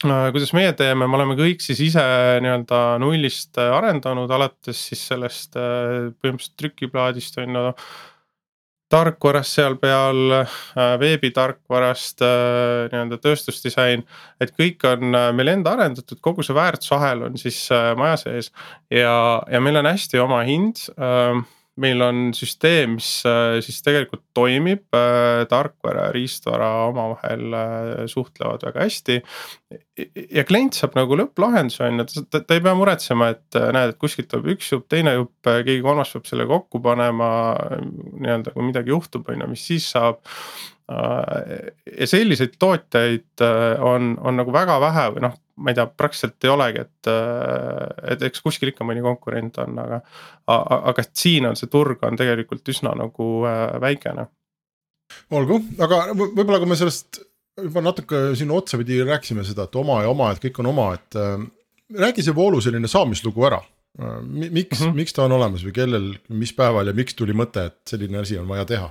kuidas 0.00 0.54
meie 0.56 0.72
teeme, 0.72 1.04
me 1.04 1.16
oleme 1.18 1.34
kõik 1.36 1.60
siis 1.60 1.80
ise 1.84 2.02
nii-öelda 2.40 2.96
nullist 3.02 3.58
arendanud, 3.60 4.30
alates 4.32 4.86
siis 4.88 5.02
sellest 5.10 5.58
põhimõtteliselt 5.58 6.56
trükiplaadist 6.56 7.36
on 7.42 7.58
ju 7.58 7.64
tarkvarast 8.90 9.54
seal 9.54 9.76
peal, 9.78 10.32
äh, 10.40 10.56
veebitarkvarast, 11.00 12.24
äh, 12.26 12.88
nii-öelda 12.90 13.20
tööstusdisain. 13.22 14.04
et 14.40 14.52
kõik 14.58 14.84
on 14.88 15.14
äh, 15.14 15.30
meil 15.32 15.54
enda 15.54 15.76
arendatud, 15.76 16.18
kogu 16.20 16.42
see 16.42 16.54
väärtusahel 16.54 17.22
on 17.28 17.38
siis 17.38 17.68
maja 17.96 18.16
sees 18.16 18.50
ja, 18.90 19.42
ja 19.50 19.60
meil 19.60 19.76
on 19.76 19.86
hästi 19.86 20.18
oma 20.18 20.42
hind 20.48 20.88
meil 21.80 22.02
on 22.04 22.30
süsteem, 22.36 22.96
mis 22.98 23.08
äh, 23.28 23.58
siis 23.64 23.80
tegelikult 23.84 24.22
toimib, 24.36 24.86
äh, 24.96 25.44
tarkvara 25.50 26.08
ja 26.08 26.14
riistvara 26.14 26.70
omavahel 26.88 27.56
äh, 27.56 27.90
suhtlevad 28.10 28.64
väga 28.68 28.86
hästi. 28.86 29.20
ja 30.32 30.44
klient 30.48 30.78
saab 30.78 30.94
nagu 30.96 31.16
lõpplahenduse 31.18 31.84
on 31.84 32.00
ju, 32.00 32.24
ta, 32.32 32.40
ta 32.40 32.56
ei 32.56 32.62
pea 32.64 32.74
muretsema, 32.76 33.30
et 33.34 33.58
näed, 33.76 33.94
et 33.94 34.00
kuskilt 34.00 34.30
tuleb 34.32 34.54
üks 34.56 34.72
jupp, 34.72 34.88
teine 34.92 35.12
jupp, 35.18 35.34
keegi 35.44 35.80
kolmas 35.84 36.12
peab 36.14 36.28
selle 36.28 36.46
kokku 36.48 36.80
panema. 36.84 37.30
nii-öelda, 37.80 38.54
kui 38.54 38.66
midagi 38.66 38.94
juhtub, 38.94 39.28
on 39.28 39.44
ju, 39.44 39.50
mis 39.52 39.66
siis 39.72 39.90
saab 39.92 40.22
ja 40.90 42.06
selliseid 42.10 42.56
tootjaid 42.58 43.44
on, 43.86 44.16
on 44.26 44.40
nagu 44.40 44.50
väga 44.50 44.80
vähe 44.82 45.04
või 45.14 45.22
noh, 45.22 45.36
ma 45.60 45.72
ei 45.72 45.78
tea, 45.78 45.86
praktiliselt 45.86 46.46
ei 46.46 46.52
olegi, 46.52 46.84
et, 46.84 47.10
et 48.14 48.22
eks 48.28 48.42
kuskil 48.44 48.72
ikka 48.72 48.86
mõni 48.88 49.02
konkurent 49.04 49.58
on, 49.62 49.78
aga. 49.82 50.00
aga 50.48 51.04
siin 51.06 51.48
on 51.50 51.58
see 51.58 51.70
turg 51.70 52.02
on 52.06 52.18
tegelikult 52.20 52.68
üsna 52.72 52.94
nagu 52.98 53.30
äh, 53.48 53.74
väikene. 53.82 54.26
olgu, 55.36 55.60
aga 55.82 56.04
võib-olla 56.14 56.60
kui 56.62 56.70
me 56.70 56.78
sellest 56.78 57.20
juba 57.60 57.82
natuke 57.84 58.30
siin 58.38 58.52
otsapidi 58.54 59.02
rääkisime 59.04 59.44
seda, 59.46 59.66
et 59.66 59.76
oma 59.76 60.00
ja 60.04 60.12
oma, 60.12 60.30
et 60.32 60.42
kõik 60.42 60.62
on 60.62 60.70
oma, 60.72 60.92
et 60.96 61.18
äh, 61.18 61.42
räägi 61.98 62.24
see 62.24 62.36
voolu 62.36 62.62
selline 62.62 62.88
saamislugu 62.90 63.46
ära 63.50 63.60
äh,. 63.60 64.20
miks 64.22 64.80
mm, 64.80 64.86
-hmm. 64.86 64.96
miks 65.02 65.16
ta 65.16 65.26
on 65.26 65.36
olemas 65.36 65.66
või 65.66 65.74
kellel, 65.76 66.14
mis 66.28 66.54
päeval 66.56 66.92
ja 66.92 66.96
miks 66.96 67.18
tuli 67.18 67.36
mõte, 67.36 67.66
et 67.72 67.80
selline 67.90 68.22
asi 68.22 68.38
on 68.38 68.48
vaja 68.48 68.64
teha? 68.64 68.90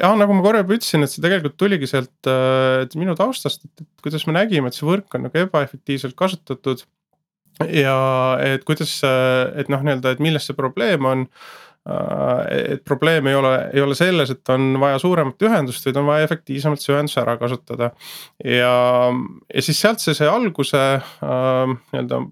Jah, 0.00 0.14
nagu 0.18 0.36
ma 0.36 0.44
korra 0.44 0.62
juba 0.62 0.76
ütlesin, 0.78 1.04
et 1.04 1.12
see 1.12 1.22
tegelikult 1.24 1.56
tuligi 1.60 1.88
sealt 1.90 2.30
äh, 2.30 2.84
minu 3.00 3.16
taustast, 3.18 3.66
et 3.68 3.84
kuidas 4.04 4.26
me 4.28 4.36
nägime, 4.36 4.70
et 4.70 4.78
see 4.78 4.86
võrk 4.88 5.16
on 5.16 5.26
nagu 5.28 5.42
ebaefektiivselt 5.44 6.16
kasutatud. 6.18 6.84
ja 7.70 7.98
et 8.42 8.64
kuidas, 8.66 8.96
et 9.04 9.68
noh, 9.70 9.84
nii-öelda, 9.86 10.16
et 10.16 10.22
milles 10.24 10.48
see 10.48 10.56
probleem 10.58 11.06
on 11.06 11.26
äh,. 11.86 12.72
et 12.74 12.84
probleem 12.84 13.28
ei 13.30 13.36
ole, 13.38 13.52
ei 13.72 13.84
ole 13.84 13.94
selles, 13.94 14.32
et 14.34 14.50
on 14.50 14.80
vaja 14.82 14.98
suuremat 14.98 15.44
ühendust, 15.46 15.84
vaid 15.86 16.00
on 16.00 16.08
vaja 16.08 16.26
efektiivsemalt 16.26 16.82
see 16.82 16.96
ühendus 16.96 17.18
ära 17.22 17.36
kasutada. 17.38 17.92
ja, 18.42 18.72
ja 19.54 19.62
siis 19.62 19.80
sealt 19.80 20.02
see 20.02 20.16
sai 20.18 20.30
alguse 20.32 20.82
äh, 20.98 21.76
nii-öelda 21.92 22.24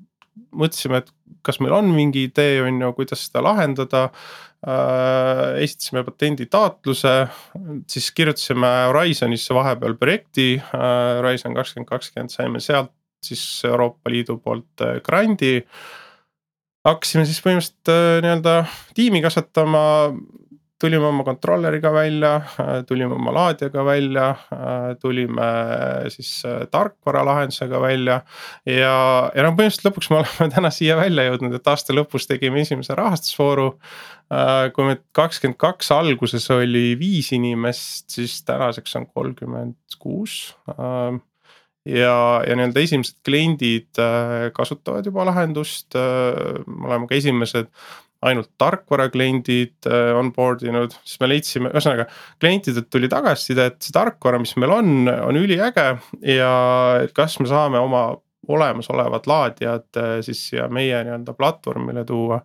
mõtlesime, 0.52 1.02
et 1.02 1.12
kas 1.46 1.58
meil 1.62 1.74
on 1.76 1.90
mingi 1.94 2.26
idee, 2.28 2.60
on 2.64 2.80
ju, 2.80 2.92
kuidas 2.98 3.26
seda 3.28 3.44
lahendada. 3.48 4.08
Äh,. 4.62 5.56
esitasime 5.64 6.04
patenditaotluse, 6.06 7.12
siis 7.90 8.12
kirjutasime 8.14 8.68
Horizonisse 8.92 9.54
vahepeal 9.56 9.96
projekti. 9.98 10.54
Äh,, 10.62 11.16
Horizon 11.18 11.56
kakskümmend 11.56 11.88
kakskümmend 11.88 12.30
saime 12.30 12.62
sealt 12.62 12.92
siis 13.26 13.42
Euroopa 13.66 14.10
Liidu 14.10 14.38
poolt 14.38 14.84
äh, 14.86 15.00
grandi. 15.02 15.56
Hakkasime 16.86 17.26
siis 17.26 17.42
põhimõtteliselt 17.42 18.22
nii-öelda 18.22 18.54
tiimi 18.94 19.20
kasvatama, 19.22 19.82
tulime 20.82 21.06
oma 21.06 21.22
controller'iga 21.26 21.92
välja, 21.94 22.32
tulime 22.88 23.14
oma 23.14 23.32
laadijaga 23.36 23.84
välja, 23.86 24.26
tulime 25.00 25.48
siis 26.10 26.30
äh, 26.48 26.64
tarkvaralahendusega 26.70 27.80
välja. 27.82 28.20
ja, 28.66 28.94
ja 29.34 29.44
noh, 29.46 29.54
põhimõtteliselt 29.58 29.86
lõpuks 29.88 30.10
me 30.10 30.18
oleme 30.22 30.50
täna 30.56 30.72
siia 30.74 30.98
välja 30.98 31.28
jõudnud, 31.28 31.54
et 31.58 31.70
aasta 31.70 31.94
lõpus 31.94 32.26
tegime 32.30 32.64
esimese 32.66 32.96
rahastusvooru. 32.98 33.68
Äh, 34.32 34.68
kui 34.74 34.88
me 34.88 34.98
kakskümmend 35.14 35.60
kaks 35.62 35.92
alguses 35.94 36.48
oli 36.54 36.92
viis 36.98 37.30
inimest, 37.36 38.08
siis 38.16 38.40
tänaseks 38.48 38.98
on 38.98 39.06
kolmkümmend 39.12 39.98
kuus 40.02 40.56
äh, 40.72 41.20
ja, 41.86 42.16
ja 42.46 42.58
nii-öelda 42.58 42.82
esimesed 42.82 43.20
kliendid 43.26 43.98
kasutavad 44.54 45.06
juba 45.06 45.26
lahendust, 45.26 45.94
me 45.94 46.86
oleme 46.86 47.08
ka 47.10 47.16
esimesed 47.18 47.70
ainult 48.22 48.52
tarkvara 48.60 49.08
kliendid 49.12 49.88
äh, 49.90 50.12
onboard 50.16 50.62
inud, 50.66 50.94
siis 51.02 51.18
me 51.22 51.28
leidsime, 51.30 51.72
ühesõnaga 51.72 52.06
klientidelt 52.42 52.90
tuli 52.92 53.10
tagasiside, 53.10 53.70
et 53.72 53.80
see 53.82 53.94
tarkvara, 53.94 54.40
mis 54.42 54.54
meil 54.62 54.74
on, 54.76 54.92
on 55.10 55.38
üliäge 55.40 55.88
ja 56.30 56.52
kas 57.16 57.38
me 57.42 57.50
saame 57.50 57.82
oma 57.82 58.04
olemasolevad 58.48 59.26
laadijad 59.30 59.98
äh, 59.98 60.16
siis 60.26 60.46
siia 60.50 60.68
meie 60.70 61.02
nii-öelda 61.06 61.34
platvormile 61.38 62.04
tuua. 62.06 62.40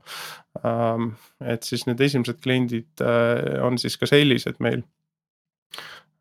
Ähm, 0.65 1.11
et 1.41 1.65
siis 1.65 1.85
need 1.89 2.01
esimesed 2.01 2.41
kliendid 2.41 3.05
äh, 3.05 3.57
on 3.65 3.77
siis 3.81 3.97
ka 3.97 4.09
sellised 4.09 4.61
meil. 4.63 4.85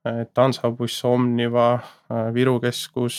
et 0.06 0.38
Hansabuss, 0.38 1.00
Omniva, 1.04 1.80
Viru 2.34 2.60
keskus, 2.62 3.16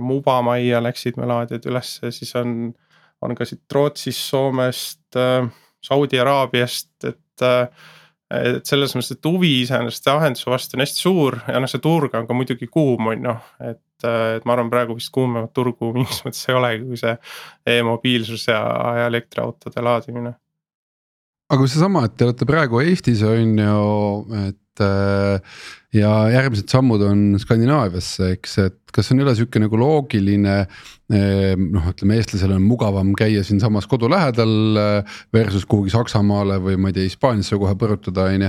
Mubamajja 0.00 0.78
läksid 0.78 1.18
me 1.18 1.26
laadijad 1.26 1.66
ülesse, 1.66 2.12
siis 2.14 2.30
on 2.38 2.52
on 3.22 3.36
ka 3.36 3.46
siit 3.48 3.72
Rootsist, 3.72 4.26
Soomest, 4.30 5.06
äh, 5.16 5.46
Saudi 5.84 6.20
Araabiast, 6.20 6.92
et 7.04 7.46
äh, 7.46 7.68
et 8.26 8.66
selles 8.66 8.90
mõttes, 8.96 9.12
et 9.14 9.28
huvi 9.28 9.52
iseenesest 9.62 10.08
lahenduse 10.10 10.48
vastu 10.50 10.76
on 10.76 10.82
hästi 10.82 10.98
suur 10.98 11.36
ja 11.46 11.60
noh, 11.62 11.70
see 11.70 11.82
turg 11.82 12.14
on 12.18 12.26
ka 12.26 12.34
muidugi 12.34 12.66
kuum, 12.66 13.12
on 13.12 13.28
ju, 13.28 13.34
et, 13.70 14.06
et 14.08 14.48
ma 14.48 14.56
arvan, 14.56 14.70
praegu 14.72 14.96
vist 14.98 15.12
kuumemat 15.14 15.52
turgu 15.54 15.92
mingis 15.96 16.24
mõttes 16.26 16.42
ei 16.50 16.58
olegi, 16.58 16.88
kui 16.88 16.98
see 17.00 17.14
e-mobiilsus 17.76 18.48
ja, 18.50 18.60
ja 18.98 19.06
elektriautode 19.12 19.84
laadimine. 19.84 20.34
aga 21.54 21.70
seesama, 21.70 22.06
et 22.08 22.16
te 22.18 22.26
olete 22.26 22.48
praegu 22.48 22.82
Eestis 22.82 23.22
on 23.26 23.54
ju, 23.62 23.82
et 24.48 24.60
äh, 24.84 25.62
ja 25.96 26.12
järgmised 26.32 26.68
sammud 26.72 27.04
on 27.06 27.38
Skandinaaviasse, 27.40 28.34
eks, 28.36 28.58
et 28.64 28.78
kas 28.92 29.12
on 29.12 29.22
üle 29.24 29.34
sihuke 29.36 29.60
nagu 29.62 29.78
loogiline 29.80 30.64
Ehm, 31.06 31.68
noh, 31.70 31.84
ütleme 31.92 32.16
eestlasel 32.18 32.50
on 32.56 32.64
mugavam 32.66 33.12
käia 33.14 33.44
siinsamas 33.46 33.86
kodu 33.86 34.08
lähedal 34.10 34.78
eh, 34.80 35.18
versus 35.34 35.62
kuhugi 35.70 35.92
Saksamaale 35.94 36.56
või 36.64 36.80
ma 36.82 36.90
ei 36.90 36.96
tea, 36.96 37.06
Hispaaniasse 37.06 37.58
kohe 37.62 37.76
põrutada, 37.78 38.24
on 38.26 38.48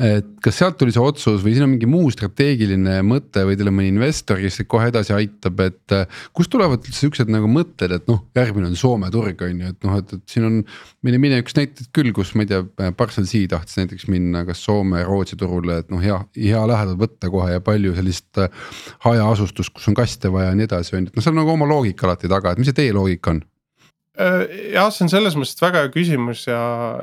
et 0.00 0.28
kas 0.40 0.56
sealt 0.56 0.78
tuli 0.80 0.94
see 0.94 1.02
otsus 1.04 1.42
või 1.44 1.52
siin 1.52 1.66
on 1.66 1.72
mingi 1.74 1.88
muu 1.90 2.08
strateegiline 2.12 3.00
mõte 3.04 3.42
või 3.44 3.56
teil 3.58 3.68
on 3.68 3.76
mõni 3.76 3.90
investor, 3.92 4.40
kes 4.40 4.56
teid 4.60 4.68
kohe 4.72 4.88
edasi 4.88 5.12
aitab, 5.16 5.60
et. 5.66 5.82
Äh, 5.92 6.20
kust 6.36 6.52
tulevad 6.52 6.80
üldse 6.80 7.04
siuksed 7.04 7.28
nagu 7.32 7.50
mõtted, 7.50 7.92
et 7.92 8.08
noh, 8.08 8.22
järgmine 8.36 8.70
on 8.70 8.78
Soome 8.80 9.10
turg 9.12 9.44
on 9.44 9.60
ju, 9.60 9.74
et 9.74 9.86
noh, 9.86 9.98
et, 10.00 10.16
et 10.16 10.24
siin 10.32 10.48
on. 10.48 10.58
meil 11.04 11.18
on 11.18 11.24
minevikus 11.26 11.56
näiteid 11.58 11.92
küll, 11.96 12.14
kus 12.16 12.32
ma 12.36 12.46
ei 12.46 12.50
tea, 12.50 12.90
Parcel 12.96 13.28
C 13.28 13.44
tahtis 13.50 13.76
näiteks 13.80 14.08
minna 14.12 14.46
kas 14.48 14.64
Soome, 14.64 15.04
Rootsi 15.04 15.38
turule, 15.40 15.80
et 15.84 15.92
noh, 15.92 16.00
hea, 16.02 16.16
hea 16.38 16.64
lähedalt 16.72 17.00
võtta 17.00 17.32
kohe 17.32 17.52
ja 17.52 17.64
palju 17.64 17.94
sellist 17.98 18.40
äh, 18.40 18.50
hajaasustust, 19.04 19.74
kus 19.76 19.92
on 19.92 19.98
kaste 19.98 20.32
vaja 20.32 20.54
ja 20.54 20.58
nii 20.58 20.68
edasi, 20.70 20.96
on 20.96 21.04
ju, 21.04 21.12
et 21.12 21.20
noh, 21.20 21.26
seal 21.26 21.36
on 21.36 21.42
nagu 21.44 21.56
oma 21.58 21.68
loogika 21.68 22.08
alati 22.08 22.30
taga, 22.30 22.54
et 22.54 22.62
mis 22.62 22.72
see 22.72 22.80
teie 22.80 22.96
loogika 22.96 23.36
on? 23.36 23.44
Äh, 24.20 24.72
jah, 24.74 24.90
see 24.92 25.06
on 25.06 25.10
selles 25.12 25.36
mõttes 25.38 25.60
väga 25.62 25.84
hea 25.84 25.90
küsimus 25.94 26.42
ja 26.48 26.58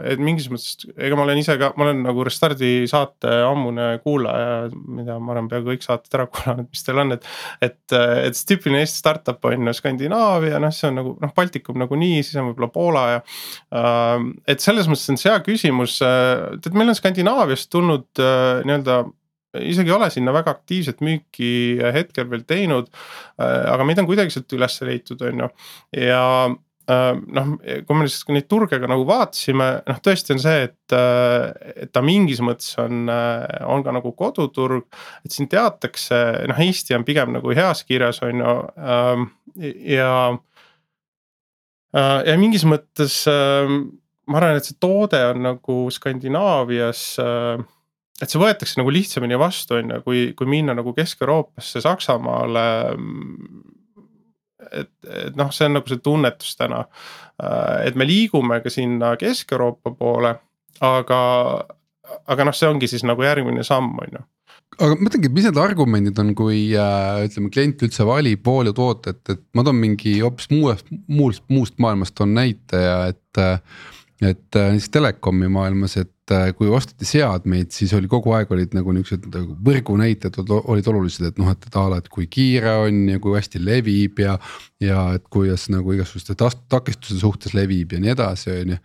et 0.06 0.20
mingis 0.22 0.50
mõttes, 0.52 0.86
ega 1.02 1.18
ma 1.18 1.24
olen 1.24 1.40
ise 1.42 1.56
ka, 1.58 1.72
ma 1.80 1.88
olen 1.88 2.04
nagu 2.06 2.26
Restardi 2.28 2.72
saate 2.90 3.32
ammune 3.48 3.88
kuulaja, 4.04 4.68
mida 4.86 5.16
ma 5.18 5.34
olen 5.34 5.48
peaaegu 5.50 5.72
kõik 5.72 5.86
saated 5.88 6.18
ära 6.20 6.28
kuulanud, 6.30 6.70
mis 6.70 6.86
teil 6.86 7.02
on, 7.02 7.16
et. 7.16 7.26
et, 7.64 7.80
et 7.98 8.38
see 8.38 8.52
tüüpiline 8.52 8.84
Eesti 8.84 9.02
startup 9.02 9.48
on 9.50 9.72
ju 9.72 9.76
Skandinaavia, 9.80 10.60
noh, 10.62 10.74
see 10.76 10.92
on 10.92 11.00
nagu 11.02 11.16
noh, 11.24 11.34
Baltikum 11.38 11.80
nagunii, 11.82 12.22
siis 12.22 12.38
on 12.38 12.52
võib-olla 12.52 12.70
Poola 12.76 13.06
ja. 13.16 13.24
Äh, 13.82 14.28
et 14.54 14.62
selles 14.62 14.92
mõttes 14.92 15.10
on 15.14 15.18
see 15.18 15.32
hea 15.32 15.42
küsimus, 15.48 15.98
äh, 16.06 16.60
tead, 16.62 16.78
meil 16.78 16.94
on 16.94 17.00
Skandinaaviast 17.00 17.72
tulnud 17.74 18.12
nii-öelda 18.68 19.02
isegi 19.64 19.90
ei 19.90 19.96
ole 19.96 20.12
sinna 20.14 20.30
väga 20.36 20.52
aktiivset 20.54 21.00
müüki 21.02 21.50
hetkel 21.96 22.28
veel 22.30 22.44
teinud. 22.46 22.92
aga 23.40 23.86
meid 23.88 23.98
on 24.02 24.06
kuidagi 24.06 24.34
sealt 24.34 24.54
üles 24.54 24.76
leitud, 24.86 25.24
on 25.26 25.46
ju, 25.46 25.48
ja 26.04 26.22
noh, 26.88 27.54
kui 27.60 27.97
me 27.97 28.06
lihtsalt 28.06 28.32
neid 28.32 28.47
turge 28.47 28.80
ka 28.80 28.88
nagu 28.89 29.04
vaatasime, 29.08 29.67
noh 29.89 30.02
tõesti 30.04 30.36
on 30.36 30.41
see, 30.43 30.67
et, 30.69 30.95
et 31.84 31.91
ta 31.91 32.04
mingis 32.06 32.39
mõttes 32.43 32.78
on, 32.80 33.10
on 33.67 33.84
ka 33.84 33.95
nagu 33.95 34.13
koduturg. 34.15 34.88
et 35.26 35.36
siin 35.36 35.50
teatakse, 35.52 36.19
noh 36.47 36.62
Eesti 36.67 36.95
on 36.95 37.08
pigem 37.08 37.34
nagu 37.36 37.56
heas 37.56 37.84
kirjas, 37.88 38.21
on 38.23 38.43
ju 38.43 38.54
ja. 39.93 40.12
ja 41.93 42.38
mingis 42.39 42.63
mõttes 42.67 43.23
ma 43.28 44.39
arvan, 44.39 44.60
et 44.60 44.67
see 44.67 44.80
toode 44.80 45.19
on 45.32 45.43
nagu 45.43 45.80
Skandinaavias 45.91 47.04
et 48.17 48.32
see 48.32 48.41
võetakse 48.41 48.80
nagu 48.80 48.91
lihtsamini 48.93 49.38
vastu, 49.39 49.78
on 49.78 49.93
ju, 49.93 50.02
kui, 50.06 50.21
kui 50.38 50.50
minna 50.50 50.76
nagu 50.78 50.93
Kesk-Euroopasse, 50.97 51.84
Saksamaale. 51.86 52.67
Et, 54.72 54.92
et 55.08 55.36
noh, 55.40 55.52
see 55.56 55.68
on 55.70 55.78
nagu 55.78 55.92
see 55.92 56.04
tunnetus 56.04 56.56
täna, 56.60 56.84
et 57.86 57.96
me 57.96 58.08
liigume 58.08 58.62
ka 58.64 58.72
sinna 58.74 59.14
Kesk-Euroopa 59.20 59.94
poole, 59.98 60.34
aga, 60.86 61.20
aga 62.28 62.48
noh, 62.48 62.58
see 62.58 62.70
ongi 62.70 62.90
siis 62.90 63.06
nagu 63.08 63.26
järgmine 63.26 63.66
samm, 63.68 63.94
on 64.04 64.20
ju 64.20 64.24
aga 64.78 64.98
mõtlengi, 65.00 65.30
et 65.30 65.36
mis 65.36 65.46
need 65.48 65.60
argumendid 65.62 66.20
on, 66.22 66.34
kui 66.38 66.60
äh, 66.78 67.24
ütleme, 67.26 67.50
klient 67.54 67.82
üldse 67.88 68.06
valib 68.06 68.46
voolutootet, 68.46 69.22
et 69.32 69.44
ma 69.58 69.64
toon 69.66 69.80
mingi 69.80 70.18
hoopis 70.20 70.52
muust, 70.54 70.90
muust, 71.08 71.46
muust 71.54 71.78
maailmast 71.82 72.18
toon 72.18 72.36
näite 72.38 72.82
ja 72.84 72.98
et 73.14 73.42
äh, 73.42 73.62
et 74.22 74.56
äh, 74.56 74.72
näiteks 74.72 74.90
telekomi 74.90 75.48
maailmas, 75.48 75.98
et 75.98 76.12
äh, 76.36 76.50
kui 76.58 76.70
osteti 76.74 77.08
seadmeid, 77.08 77.72
siis 77.76 77.94
oli 77.98 78.10
kogu 78.12 78.34
aeg 78.38 78.52
olid 78.54 78.76
nagu 78.78 78.94
niuksed 78.96 79.28
nagu 79.34 79.56
võrgunäitajad 79.68 80.52
olid 80.58 80.90
olulised, 80.92 81.26
et 81.30 81.42
noh, 81.42 81.52
et 81.54 81.68
a 81.80 81.86
la, 81.92 82.02
et 82.02 82.10
kui 82.13 82.28
kiire 82.32 82.74
on 82.86 83.04
ja 83.13 83.22
kui 83.24 83.38
hästi 83.38 83.62
levib 83.63 84.22
ja. 84.24 84.38
ja 84.84 85.08
et 85.18 85.26
kuidas 85.34 85.68
nagu 85.74 85.96
igasuguste 85.96 86.38
takistuse 86.38 87.20
suhtes 87.22 87.56
levib 87.58 87.96
ja 87.96 88.04
nii 88.04 88.13
edasi, 88.13 88.54
on 88.54 88.76
ju. 88.76 88.84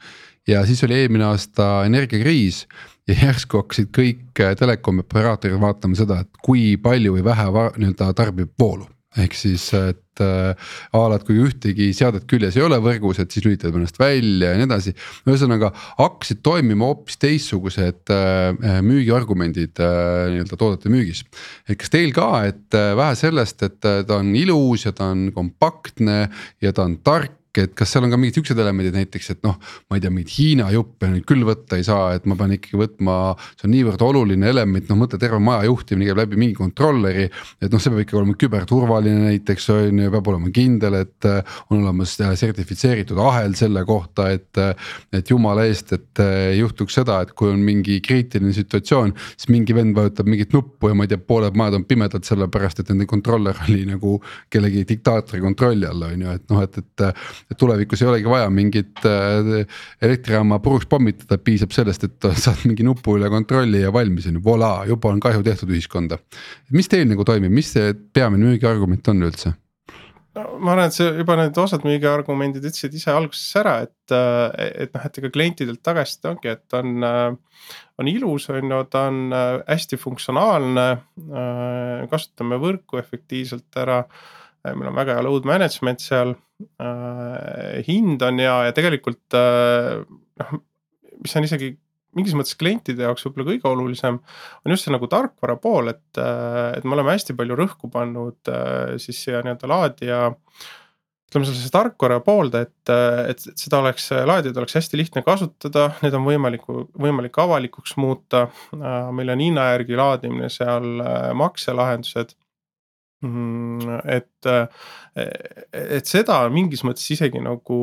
ja 0.55 0.65
siis 0.69 0.83
oli 0.87 1.01
eelmine 1.03 1.29
aasta 1.29 1.85
energiakriis 1.89 2.65
ja 3.09 3.19
järsku 3.27 3.63
hakkasid 3.63 3.93
kõik 3.95 4.43
äh, 4.43 4.57
telekomi 4.59 5.05
operaatorid 5.07 5.61
vaatama 5.61 5.99
seda, 5.99 6.23
et 6.23 6.43
kui 6.45 6.77
palju 6.83 7.19
või 7.19 7.27
vähe 7.33 7.49
nii-öelda 7.53 8.13
tarbib 8.19 8.55
voolu 8.59 8.89
ehk 9.21 9.35
siis, 9.37 9.65
et 9.77 10.23
äh, 10.25 10.71
a 10.97 11.03
la, 11.11 11.19
et 11.19 11.27
kui 11.29 11.37
ühtegi 11.43 11.91
seadet 11.97 12.25
küljes 12.31 12.57
ei 12.57 12.65
ole 12.65 12.79
võrgus, 12.83 13.21
et 13.21 13.33
siis 13.33 13.45
lülitab 13.45 13.77
ennast 13.77 13.99
välja 14.01 14.53
ja 14.53 14.61
nii 14.61 14.69
edasi. 14.69 14.95
ühesõnaga 15.29 15.73
hakkasid 15.99 16.41
toimima 16.45 16.89
hoopis 16.89 17.21
teistsugused 17.21 18.13
äh, 18.15 18.81
müügiargumendid 18.85 19.83
äh, 19.85 20.33
nii-öelda 20.33 20.59
toodete 20.61 20.93
müügis. 20.93 21.25
et 21.69 21.79
kas 21.81 21.93
teil 21.93 22.15
ka, 22.17 22.31
et 22.49 22.79
äh, 22.79 22.95
vähe 22.97 23.19
sellest, 23.19 23.63
et 23.69 23.89
äh, 23.89 24.01
ta 24.09 24.23
on 24.23 24.33
ilus 24.37 24.87
ja 24.89 24.97
ta 24.97 25.13
on 25.13 25.29
kompaktne 25.35 26.25
ja 26.63 26.73
ta 26.73 26.89
on 26.89 26.99
tark 27.05 27.42
et 27.61 27.75
kas 27.77 27.91
seal 27.93 28.07
on 28.07 28.13
ka 28.13 28.19
mingid 28.21 28.39
siuksed 28.39 28.59
elemendid 28.59 28.97
näiteks, 28.97 29.31
et 29.35 29.43
noh, 29.47 29.59
ma 29.91 29.99
ei 29.99 30.05
tea, 30.05 30.13
mingeid 30.13 30.33
Hiina 30.33 30.71
juppe 30.73 31.11
nüüd 31.13 31.27
küll 31.29 31.45
võtta 31.47 31.79
ei 31.81 31.87
saa, 31.87 32.15
et 32.17 32.27
ma 32.29 32.37
pean 32.39 32.55
ikkagi 32.57 32.81
võtma. 32.81 33.17
see 33.59 33.69
on 33.69 33.75
niivõrd 33.75 34.05
oluline 34.07 34.49
element, 34.49 34.89
noh 34.89 35.01
mõtle 35.03 35.21
terve 35.21 35.41
maja 35.43 35.67
juhtimine 35.69 36.09
käib 36.09 36.23
läbi 36.23 36.41
mingi 36.41 36.57
kontrolleri. 36.57 37.29
et 37.61 37.73
noh, 37.73 37.83
see 37.83 37.93
peab 37.93 38.05
ikkagi 38.07 38.21
olema 38.23 38.39
küberturvaline 38.41 39.27
näiteks 39.29 39.69
on 39.77 40.03
ju, 40.05 40.11
peab 40.17 40.33
olema 40.33 40.53
kindel, 40.55 40.99
et 41.03 41.29
äh, 41.29 41.59
on 41.71 41.83
olemas 41.83 42.17
äh, 42.21 42.35
sertifitseeritud 42.39 43.19
ahel 43.19 43.57
selle 43.59 43.85
kohta, 43.89 44.31
et. 44.33 44.51
Äh, 44.59 44.75
et 45.13 45.29
jumala 45.31 45.67
eest, 45.69 45.93
et 45.93 46.21
ei 46.25 46.59
juhtuks 46.59 46.97
seda, 46.97 47.19
et 47.25 47.33
kui 47.37 47.51
on 47.53 47.61
mingi 47.65 47.99
kriitiline 48.05 48.53
situatsioon, 48.57 49.13
siis 49.37 49.51
mingi 49.53 49.75
vend 49.77 49.97
vajutab 49.97 50.29
mingit 50.31 50.55
nuppu 50.57 50.91
ja 50.91 50.97
ma 50.97 51.07
ei 51.07 51.13
tea, 51.13 51.21
pooled 51.21 51.57
majad 51.59 51.77
on 51.81 51.87
pimedad 51.89 52.25
sellepärast, 52.27 52.81
et 52.83 52.93
nende 52.93 53.07
kontroller 53.11 53.59
oli 53.67 53.85
nagu 53.89 54.17
kellegi 54.53 54.87
diktaatori 54.89 55.43
kontrolli 55.45 55.89
all 55.89 56.07
on 56.09 56.25
ju, 56.25 56.37
et 56.39 56.47
noh, 56.53 56.63
et, 56.65 56.81
et 56.81 57.05
et 57.51 57.59
tulevikus 57.59 58.03
ei 58.03 58.11
olegi 58.11 58.31
vaja 58.31 58.51
mingit 58.53 59.03
äh, 59.09 59.65
elektrijaama 60.03 60.61
puruks 60.65 60.89
pommitada, 60.91 61.39
piisab 61.39 61.75
sellest, 61.75 62.07
et 62.09 62.29
saad 62.45 62.65
mingi 62.67 62.87
nupu 62.87 63.17
üle 63.19 63.31
kontrolli 63.33 63.85
ja 63.85 63.93
valmis 63.95 64.29
on 64.31 64.39
ju, 64.39 64.45
voilà, 64.47 64.75
juba 64.89 65.13
on 65.13 65.23
kahju 65.23 65.45
tehtud 65.47 65.73
ühiskonda. 65.73 66.21
mis 66.73 66.91
teil 66.93 67.09
nagu 67.11 67.27
toimib, 67.29 67.53
mis 67.53 67.73
see 67.77 67.93
peamine 68.15 68.53
müügiargument 68.53 69.13
on 69.13 69.29
üldse? 69.29 69.55
no 70.37 70.45
ma 70.65 70.73
arvan, 70.75 70.89
et 70.89 70.97
see 70.97 71.09
juba 71.19 71.37
need 71.41 71.59
osad 71.61 71.85
müügiargumendid 71.87 72.65
ütlesid 72.65 72.95
ise 72.97 73.13
alguses 73.13 73.57
ära, 73.61 73.79
et, 73.87 74.15
äh, 74.17 74.69
et 74.87 74.95
noh, 74.95 75.09
et 75.09 75.19
ega 75.21 75.33
klientidelt 75.33 75.83
tagasiside 75.85 76.33
ongi, 76.35 76.55
et 76.57 76.79
on. 76.79 77.09
Äh, 77.09 77.33
on 78.01 78.09
ilus, 78.09 78.49
on 78.51 78.73
ju, 78.73 78.79
ta 78.91 79.05
on 79.07 79.31
hästi 79.31 79.99
funktsionaalne, 80.01 80.87
kasutame 82.11 82.57
võrku 82.59 82.99
efektiivselt 82.99 83.79
ära 83.79 84.01
meil 84.71 84.91
on 84.91 84.99
väga 84.99 85.19
hea 85.19 85.27
load 85.27 85.47
management 85.49 86.03
seal. 86.05 86.35
Äh, 86.83 87.81
hind 87.89 88.23
on 88.23 88.43
hea 88.43 88.59
ja 88.69 88.75
tegelikult 88.77 89.35
äh, 89.35 90.03
noh, 90.43 90.53
mis 91.23 91.35
on 91.39 91.49
isegi 91.49 91.73
mingis 92.13 92.37
mõttes 92.37 92.59
klientide 92.61 93.07
jaoks 93.07 93.25
võib-olla 93.25 93.49
kõige 93.49 93.71
olulisem. 93.71 94.19
on 94.63 94.75
just 94.75 94.85
see 94.85 94.93
nagu 94.93 95.09
tarkvara 95.09 95.57
pool, 95.57 95.89
et, 95.95 96.21
et 96.21 96.85
me 96.85 96.99
oleme 96.99 97.15
hästi 97.15 97.33
palju 97.39 97.57
rõhku 97.57 97.89
pannud 97.91 98.51
siis 99.01 99.23
siia 99.25 99.41
nii-öelda 99.41 99.71
laadija 99.71 100.19
ütleme 101.33 101.49
sellesse 101.49 101.73
tarkvara 101.73 102.19
poolde, 102.21 102.67
et, 102.67 102.91
et 103.33 103.45
seda 103.57 103.81
oleks, 103.81 104.11
laadijaid 104.29 104.59
oleks 104.61 104.77
hästi 104.77 105.01
lihtne 105.01 105.23
kasutada, 105.25 105.87
need 106.05 106.17
on 106.19 106.27
võimaliku, 106.27 106.83
võimalik 107.01 107.39
avalikuks 107.41 107.97
muuta. 107.97 108.47
meil 108.77 109.33
on 109.33 109.41
hinna 109.41 109.71
järgi 109.73 109.97
laadimine 109.97 110.51
seal, 110.53 111.01
makselahendused. 111.41 112.37
Mm, 113.23 114.01
et, 114.11 114.49
et 115.73 116.09
seda 116.11 116.41
mingis 116.51 116.81
mõttes 116.83 117.05
isegi 117.15 117.39
nagu 117.39 117.77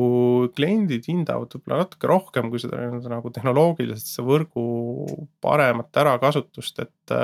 kliendid 0.52 1.06
hindavad 1.08 1.54
võib-olla 1.56 1.86
natuke 1.86 2.10
rohkem 2.10 2.50
kui 2.52 2.60
seda 2.60 2.90
nagu 3.08 3.32
tehnoloogiliselt 3.32 4.04
seda 4.04 4.26
võrgu 4.28 4.64
paremat 5.40 6.02
ärakasutust, 6.04 6.84
et. 6.84 7.16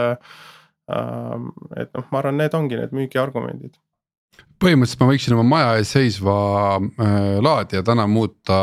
Ähm, 0.87 1.49
et 1.75 1.91
noh, 1.99 2.05
ma 2.13 2.21
arvan, 2.21 2.37
need 2.39 2.55
ongi 2.55 2.79
need 2.79 2.93
müügiargumendid 2.95 3.75
põhimõtteliselt 4.63 5.03
ma 5.03 5.09
võiksin 5.11 5.35
oma 5.37 5.45
maja 5.51 5.73
ees 5.81 5.91
seisva 5.93 6.37
äh, 6.79 7.37
laadija 7.45 7.83
täna 7.85 8.07
muuta, 8.09 8.59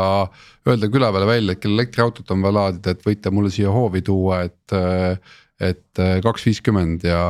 öelda 0.66 0.88
küla 0.90 1.10
peale 1.14 1.28
välja, 1.28 1.54
et 1.54 1.62
kellel 1.62 1.82
elektriautot 1.82 2.32
on 2.34 2.42
vaja 2.42 2.56
laadida, 2.58 2.94
et 2.94 3.06
võite 3.06 3.30
mulle 3.34 3.52
siia 3.54 3.72
hoovi 3.74 4.02
tuua, 4.06 4.44
et. 4.48 4.74
Äh, 4.74 5.40
et 5.62 6.00
äh, 6.02 6.16
kaks 6.18 6.48
viiskümmend 6.48 7.04
ja, 7.06 7.20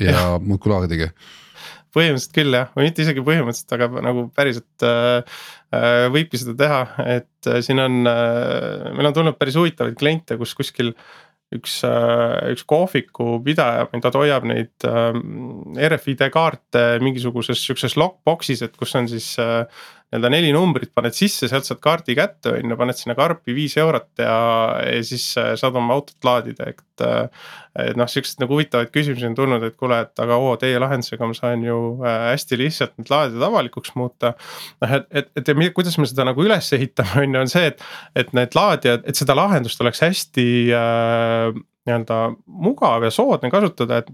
ja 0.00 0.38
muudkui 0.40 0.70
laadige 0.72 1.10
põhimõtteliselt 1.94 2.36
küll 2.36 2.56
jah, 2.58 2.70
või 2.76 2.88
mitte 2.88 3.04
isegi 3.04 3.24
põhimõtteliselt, 3.24 3.76
aga 3.76 4.04
nagu 4.04 4.26
päriselt 4.36 4.86
äh, 4.86 5.42
äh, 5.74 6.06
võibki 6.14 6.40
seda 6.40 6.56
teha, 6.60 6.80
et 7.18 7.50
äh, 7.50 7.60
siin 7.64 7.82
on 7.82 8.02
äh,, 8.10 8.90
meil 8.94 9.10
on 9.10 9.16
tulnud 9.16 9.38
päris 9.40 9.58
huvitavaid 9.60 9.98
kliente, 10.00 10.38
kus 10.40 10.56
kuskil 10.58 10.94
üks, 11.54 11.78
äh, 11.86 12.52
üks 12.54 12.64
kohviku 12.68 13.38
pidaja, 13.44 13.86
ta 14.02 14.12
hoiab 14.16 14.46
neid 14.48 14.86
äh, 14.88 15.18
RFID 15.88 16.26
kaarte 16.34 16.84
mingisuguses 17.04 17.60
sihukeses 17.62 17.98
lockbox'is, 18.00 18.64
et 18.66 18.76
kus 18.80 18.94
on 18.98 19.10
siis 19.10 19.34
äh, 19.42 19.66
nii-öelda 20.12 20.30
neli 20.30 20.52
numbrit 20.54 20.92
paned 20.94 21.14
sisse, 21.16 21.48
sealt 21.50 21.66
saad 21.66 21.80
kaardi 21.82 22.14
kätte, 22.14 22.52
on 22.54 22.70
ju, 22.70 22.78
paned 22.78 22.98
sinna 22.98 23.16
karpi 23.18 23.54
viis 23.56 23.74
eurot 23.80 24.22
ja, 24.22 24.36
ja 24.86 25.02
siis 25.06 25.26
äh, 25.40 25.54
saad 25.58 25.76
oma 25.80 25.96
autot 25.96 26.26
laadida, 26.26 26.70
et. 26.74 26.84
Äh, 27.04 27.28
et 27.74 27.96
noh, 27.98 28.06
siukseid 28.06 28.38
nagu 28.38 28.54
huvitavaid 28.54 28.92
küsimusi 28.94 29.26
on 29.26 29.32
tulnud, 29.34 29.64
et 29.66 29.74
kuule, 29.74 29.96
et 30.04 30.20
aga 30.22 30.36
oo, 30.38 30.52
teie 30.62 30.78
lahendusega 30.78 31.26
ma 31.26 31.34
saan 31.34 31.64
ju 31.66 31.78
äh, 32.06 32.28
hästi 32.28 32.58
lihtsalt 32.60 32.92
need 33.00 33.10
laadijad 33.10 33.42
avalikuks 33.48 33.96
muuta. 33.98 34.36
noh, 34.78 34.92
et, 35.00 35.08
et, 35.10 35.32
et 35.40 35.50
ja 35.50 35.72
kuidas 35.74 35.98
me 35.98 36.06
seda 36.06 36.28
nagu 36.28 36.44
üles 36.46 36.70
ehitame, 36.78 37.24
on 37.24 37.34
ju, 37.34 37.42
on 37.42 37.50
see, 37.50 37.72
et, 37.72 37.82
et 38.14 38.30
need 38.38 38.54
laadijad, 38.54 39.02
et 39.10 39.18
seda 39.18 39.34
lahendust 39.34 39.82
oleks 39.82 40.04
hästi 40.06 40.46
äh, 40.70 41.50
nii-öelda 41.84 42.18
mugav 42.64 43.04
ja 43.04 43.10
soodne 43.12 43.50
kasutada, 43.52 44.00
et, 44.00 44.08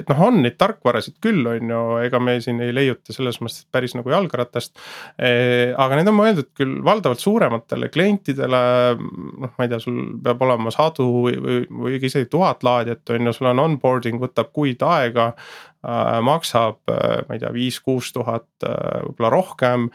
et 0.00 0.08
noh, 0.08 0.22
on 0.24 0.38
neid 0.40 0.56
tarkvarasid 0.60 1.18
küll, 1.20 1.44
on 1.50 1.72
ju, 1.72 1.80
ega 2.06 2.20
me 2.22 2.38
siin 2.40 2.62
ei 2.64 2.72
leiuta 2.72 3.12
selles 3.12 3.40
mõttes 3.44 3.66
päris 3.72 3.94
nagu 3.96 4.12
jalgratast 4.12 4.78
e,. 5.18 5.32
aga 5.76 5.98
need 5.98 6.08
on 6.08 6.16
mõeldud 6.16 6.48
küll 6.56 6.78
valdavalt 6.86 7.20
suurematele 7.20 7.90
klientidele, 7.92 8.62
noh, 8.96 9.52
ma 9.52 9.66
ei 9.66 9.72
tea, 9.72 9.82
sul 9.84 10.00
peab 10.24 10.46
olema 10.46 10.72
sadu 10.72 11.10
või, 11.26 11.36
või, 11.44 11.60
või 11.82 12.00
isegi 12.00 12.30
tuhat 12.32 12.64
laadijat, 12.64 13.04
on 13.12 13.28
ju, 13.28 13.36
sul 13.36 13.50
on 13.52 13.64
onboarding 13.66 14.20
võtab 14.22 14.52
kuid 14.56 14.80
aega. 14.88 15.34
Maksab, 15.82 16.82
äh, 16.92 17.22
ma 17.28 17.36
ei 17.36 17.40
tea, 17.40 17.52
viis-kuus 17.54 18.12
tuhat, 18.12 18.48
äh, 18.66 19.00
võib-olla 19.06 19.30
rohkem 19.32 19.88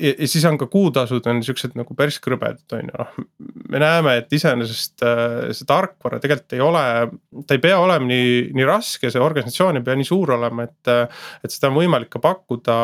ja, 0.00 0.26
siis 0.26 0.44
on 0.48 0.56
ka 0.58 0.66
kuutasud 0.70 1.26
on 1.30 1.42
siuksed 1.44 1.76
nagu 1.78 1.94
päris 1.98 2.18
krõbedad, 2.22 2.64
on 2.74 2.88
ju, 2.88 2.94
noh. 2.98 3.12
me 3.70 3.82
näeme, 3.82 4.16
et 4.22 4.32
iseenesest 4.34 5.04
äh, 5.06 5.52
see 5.54 5.68
tarkvara 5.68 6.18
tegelikult 6.22 6.56
ei 6.56 6.64
ole, 6.64 6.82
ta 7.46 7.54
ei 7.54 7.62
pea 7.62 7.78
olema 7.78 8.08
nii, 8.08 8.48
nii 8.56 8.66
raske, 8.66 9.12
see 9.12 9.22
organisatsioon 9.22 9.78
ei 9.78 9.86
pea 9.86 9.98
nii 10.00 10.08
suur 10.08 10.34
olema, 10.38 10.66
et. 10.66 10.92
et 11.44 11.52
seda 11.52 11.70
on 11.70 11.78
võimalik 11.78 12.10
ka 12.10 12.22
pakkuda 12.22 12.74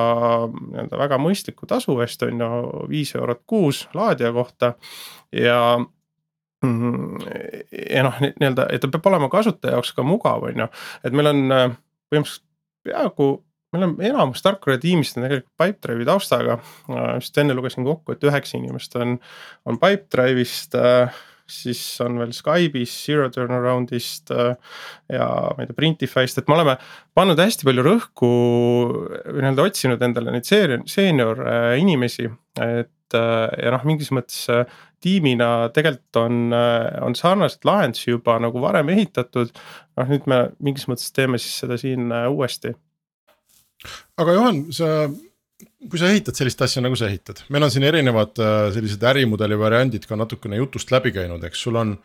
nii-öelda 0.52 1.00
väga 1.00 1.18
mõistliku 1.22 1.66
tasu 1.68 1.98
eest, 2.04 2.22
on 2.26 2.44
ju, 2.44 2.62
viis 2.92 3.14
eurot 3.18 3.42
kuus 3.50 3.86
laadija 3.96 4.30
kohta 4.36 4.74
ja 5.34 5.58
ja 6.62 8.02
noh, 8.06 8.16
nii-öelda, 8.22 8.70
et 8.72 8.82
ta 8.82 8.90
peab 8.90 9.10
olema 9.10 9.28
kasutaja 9.32 9.76
jaoks 9.76 9.92
ka 9.96 10.06
mugav, 10.06 10.46
on 10.48 10.64
ju, 10.64 10.68
et 11.04 11.16
meil 11.16 11.30
on 11.30 11.76
põhimõtteliselt 12.10 12.44
peaaegu 12.86 13.30
meil 13.74 13.86
on 13.88 13.94
enamus 14.08 14.42
tarkvaratiimist 14.44 15.18
on 15.18 15.26
tegelikult 15.26 15.52
Pipedrive'i 15.60 16.06
taustaga, 16.08 16.58
just 17.18 17.38
enne 17.42 17.56
lugesin 17.56 17.86
kokku, 17.86 18.14
et 18.14 18.24
üheksa 18.24 18.56
inimest 18.60 18.94
on, 19.00 19.16
on 19.66 19.80
Pipedrive'ist 19.82 20.78
siis 21.46 21.80
on 22.02 22.18
veel 22.18 22.32
Skype'is, 22.34 22.92
Zero 23.06 23.28
Turnaround'ist 23.30 24.32
ja 24.34 25.28
ma 25.28 25.62
ei 25.62 25.68
tea, 25.68 25.76
Printify'st, 25.78 26.40
et 26.40 26.50
me 26.50 26.56
oleme 26.56 26.76
pannud 27.16 27.38
hästi 27.38 27.68
palju 27.68 27.84
rõhku 27.86 28.30
või 28.98 29.44
nii-öelda 29.44 29.68
otsinud 29.70 30.02
endale 30.02 30.34
neid 30.34 30.48
seenior, 30.48 30.82
seenior 30.90 31.42
inimesi, 31.78 32.28
et 32.66 32.90
ja 33.14 33.70
noh, 33.70 33.84
mingis 33.86 34.10
mõttes 34.10 34.48
tiimina 35.04 35.68
tegelikult 35.76 36.18
on, 36.24 36.40
on 37.06 37.14
sarnaseid 37.14 37.68
lahendusi 37.68 38.10
juba 38.10 38.38
nagu 38.42 38.58
varem 38.64 38.90
ehitatud. 38.96 39.52
noh, 40.00 40.10
nüüd 40.10 40.26
me 40.26 40.40
mingis 40.58 40.88
mõttes 40.90 41.12
teeme 41.14 41.38
siis 41.38 41.60
seda 41.62 41.78
siin 41.78 42.10
uuesti 42.26 42.74
aga 44.20 44.36
Juhan, 44.36 44.60
sa, 44.74 44.90
kui 45.90 46.00
sa 46.00 46.10
ehitad 46.12 46.38
sellist 46.38 46.62
asja, 46.66 46.82
nagu 46.84 46.98
sa 46.98 47.10
ehitad, 47.10 47.42
meil 47.52 47.66
on 47.66 47.72
siin 47.72 47.86
erinevad 47.88 48.38
äh, 48.42 48.54
sellised 48.76 49.04
ärimudeli 49.10 49.58
variandid 49.60 50.08
ka 50.08 50.18
natukene 50.18 50.60
jutust 50.60 50.92
läbi 50.94 51.14
käinud, 51.16 51.44
eks 51.46 51.66
sul 51.66 51.78
on 51.80 51.96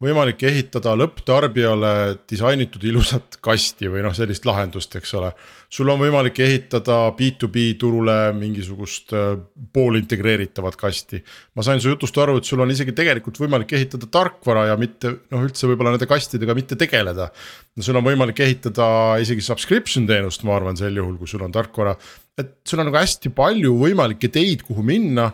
võimalik 0.00 0.40
ehitada 0.48 0.94
lõpptarbijale 0.96 1.92
disainitud 2.28 2.84
ilusat 2.88 3.36
kasti 3.44 3.90
või 3.92 4.00
noh, 4.04 4.14
sellist 4.16 4.46
lahendust, 4.48 4.94
eks 4.96 5.12
ole. 5.18 5.28
sul 5.68 5.92
on 5.92 6.00
võimalik 6.00 6.40
ehitada 6.40 6.96
B2B 7.18 7.66
turule 7.78 8.16
mingisugust 8.36 9.12
äh, 9.12 9.34
poolintegreeritavat 9.72 10.78
kasti. 10.80 11.20
ma 11.54 11.66
sain 11.66 11.80
su 11.80 11.92
jutust 11.92 12.16
aru, 12.18 12.38
et 12.40 12.48
sul 12.48 12.64
on 12.64 12.72
isegi 12.72 12.96
tegelikult 12.96 13.42
võimalik 13.42 13.76
ehitada 13.76 14.08
tarkvara 14.08 14.70
ja 14.70 14.78
mitte 14.80 15.12
noh, 15.30 15.44
üldse 15.44 15.68
võib-olla 15.68 15.92
nende 15.92 16.08
kastidega 16.08 16.56
mitte 16.56 16.80
tegeleda. 16.80 17.28
no 17.76 17.84
sul 17.84 18.00
on 18.00 18.08
võimalik 18.08 18.40
ehitada 18.40 19.20
isegi 19.20 19.44
subscription 19.44 20.08
teenust, 20.08 20.48
ma 20.48 20.56
arvan, 20.56 20.80
sel 20.80 20.96
juhul, 20.96 21.18
kui 21.20 21.28
sul 21.28 21.44
on 21.44 21.52
tarkvara. 21.52 21.96
et 22.40 22.56
sul 22.64 22.80
on 22.80 22.88
nagu 22.88 22.96
hästi 22.96 23.36
palju 23.36 23.76
võimalikke 23.84 24.32
teid, 24.32 24.64
kuhu 24.64 24.82
minna 24.82 25.28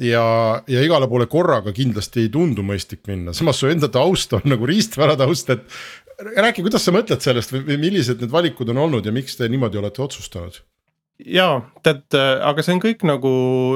ja, 0.00 0.24
ja 0.70 0.84
igale 0.84 1.08
poole 1.10 1.28
korraga 1.30 1.74
kindlasti 1.76 2.26
ei 2.26 2.32
tundu 2.32 2.64
mõistlik 2.66 3.04
minna, 3.10 3.34
samas 3.36 3.60
su 3.60 3.70
enda 3.70 3.90
taust 3.92 4.32
on 4.38 4.46
nagu 4.48 4.68
riistvara 4.68 5.16
taust, 5.20 5.52
et. 5.52 5.64
räägi, 6.22 6.62
kuidas 6.62 6.84
sa 6.86 6.94
mõtled 6.94 7.24
sellest 7.24 7.54
või 7.54 7.78
millised 7.80 8.22
need 8.22 8.32
valikud 8.32 8.68
on 8.72 8.84
olnud 8.86 9.06
ja 9.06 9.14
miks 9.14 9.36
te 9.36 9.48
niimoodi 9.52 9.80
olete 9.80 10.04
otsustanud? 10.04 10.60
ja 11.22 11.48
tead, 11.84 12.04
aga 12.16 12.64
see 12.64 12.74
on 12.74 12.82
kõik 12.82 13.04
nagu 13.06 13.32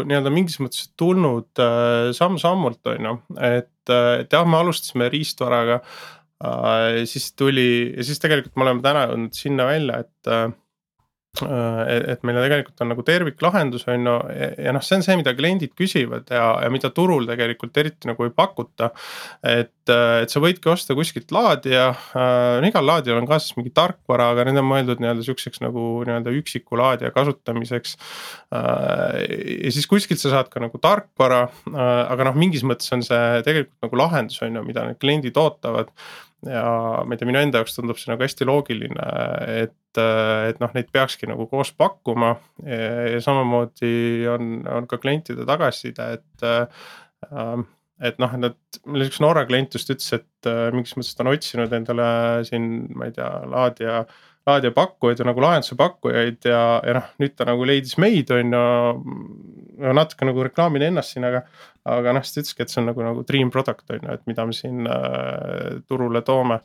nii-öelda 0.08 0.32
mingis 0.34 0.58
mõttes 0.62 0.88
tulnud 0.98 1.62
äh, 1.62 2.10
samm-sammult, 2.16 2.80
on 2.90 3.10
ju, 3.10 3.16
et, 3.38 3.72
et 3.92 4.32
jah, 4.32 4.46
me 4.48 4.62
alustasime 4.62 5.10
riistvaraga 5.12 5.82
äh,. 6.42 7.04
siis 7.06 7.32
tuli 7.36 7.92
ja 7.92 8.06
siis 8.08 8.22
tegelikult 8.22 8.56
me 8.56 8.66
oleme 8.66 8.82
täna 8.84 9.10
jõudnud 9.10 9.36
sinna 9.36 9.68
välja, 9.68 10.00
et 10.06 10.32
äh, 10.32 10.48
Äh, 10.48 10.65
et 11.44 12.24
meil 12.26 12.38
tegelikult 12.40 12.82
on 12.84 12.90
nagu 12.92 13.04
terviklahendus 13.06 13.86
on 13.90 14.08
ju 14.08 14.14
ja, 14.32 14.48
ja 14.66 14.74
noh, 14.74 14.84
see 14.84 14.98
on 14.98 15.04
see, 15.06 15.16
mida 15.20 15.34
kliendid 15.36 15.74
küsivad 15.78 16.30
ja, 16.32 16.44
ja 16.64 16.70
mida 16.72 16.90
turul 16.94 17.28
tegelikult 17.28 17.76
eriti 17.82 18.10
nagu 18.10 18.26
ei 18.26 18.32
pakuta. 18.34 18.90
et, 19.42 19.88
äh, 19.92 20.22
et 20.24 20.32
sa 20.32 20.42
võidki 20.42 20.70
osta 20.72 20.96
kuskilt 20.98 21.32
laadija 21.34 21.88
äh,, 21.92 22.66
igal 22.68 22.86
laadijal 22.86 23.20
on 23.20 23.28
kaasas 23.30 23.56
mingi 23.58 23.72
tarkvara, 23.76 24.30
aga 24.34 24.46
need 24.48 24.60
on 24.62 24.68
mõeldud 24.70 25.02
nii-öelda 25.02 25.26
sihukeseks 25.26 25.62
nagu 25.64 25.86
nii-öelda 26.06 26.34
üksiku 26.40 26.80
laadija 26.80 27.12
kasutamiseks 27.16 27.96
äh,. 28.56 29.24
ja 29.66 29.74
siis 29.74 29.88
kuskilt 29.90 30.22
sa 30.22 30.34
saad 30.34 30.52
ka 30.52 30.62
nagu 30.62 30.80
tarkvara 30.82 31.46
äh,, 31.48 32.04
aga 32.06 32.30
noh, 32.30 32.38
mingis 32.38 32.66
mõttes 32.66 32.92
on 32.96 33.04
see 33.06 33.42
tegelikult 33.46 33.88
nagu 33.88 34.04
lahendus 34.04 34.40
on 34.46 34.60
ju, 34.60 34.66
mida 34.66 34.86
need 34.88 35.02
kliendid 35.02 35.36
ootavad 35.40 35.92
ja 36.48 36.64
ma 37.04 37.14
ei 37.14 37.20
tea, 37.20 37.28
minu 37.28 37.40
enda 37.42 37.62
jaoks 37.62 37.76
tundub 37.76 38.00
see 38.00 38.10
nagu 38.12 38.24
hästi 38.24 38.48
loogiline, 38.48 39.06
et, 39.64 40.00
et 40.00 40.60
noh, 40.62 40.74
neid 40.76 40.90
peakski 40.94 41.28
nagu 41.30 41.48
koos 41.50 41.72
pakkuma. 41.76 42.34
ja 42.66 43.22
samamoodi 43.24 44.26
on, 44.32 44.60
on 44.70 44.90
ka 44.90 45.00
klientide 45.02 45.46
tagasiside, 45.48 46.12
et 46.18 46.46
äh, 46.46 47.64
et 48.04 48.18
noh, 48.20 48.32
nad, 48.40 48.56
meil 48.84 49.06
üks 49.06 49.20
Norra 49.24 49.46
klient 49.48 49.74
just 49.76 49.90
ütles, 49.92 50.08
et 50.18 50.48
äh, 50.50 50.68
mingis 50.74 50.96
mõttes 50.98 51.16
ta 51.16 51.24
on 51.24 51.32
otsinud 51.32 51.72
endale 51.72 52.08
siin, 52.48 52.66
ma 52.96 53.08
ei 53.08 53.14
tea, 53.16 53.30
laadija 53.48 54.02
raadiopakkujaid 54.46 55.20
või 55.22 55.28
nagu 55.30 55.42
lahenduse 55.42 55.76
pakkujaid 55.78 56.46
ja, 56.46 56.60
ja 56.86 56.94
noh, 57.00 57.10
nüüd 57.22 57.34
ta 57.38 57.48
nagu 57.48 57.66
leidis 57.66 57.96
meid, 58.02 58.30
on 58.34 58.54
ju. 58.54 58.62
no 59.82 59.96
natuke 59.98 60.28
nagu 60.28 60.46
reklaamin 60.46 60.86
ennast 60.88 61.14
siin, 61.14 61.26
aga, 61.26 61.42
aga 61.96 62.14
noh, 62.16 62.24
siis 62.24 62.36
ta 62.36 62.44
ütleski, 62.44 62.64
et 62.64 62.72
see 62.72 62.80
on 62.82 62.90
nagu, 62.92 63.04
nagu 63.04 63.26
dream 63.26 63.50
product 63.54 63.90
on 63.90 64.00
ju, 64.00 64.16
et 64.16 64.24
mida 64.30 64.46
me 64.46 64.56
siin 64.56 64.86
äh, 64.86 65.76
turule 65.88 66.22
toome. 66.26 66.60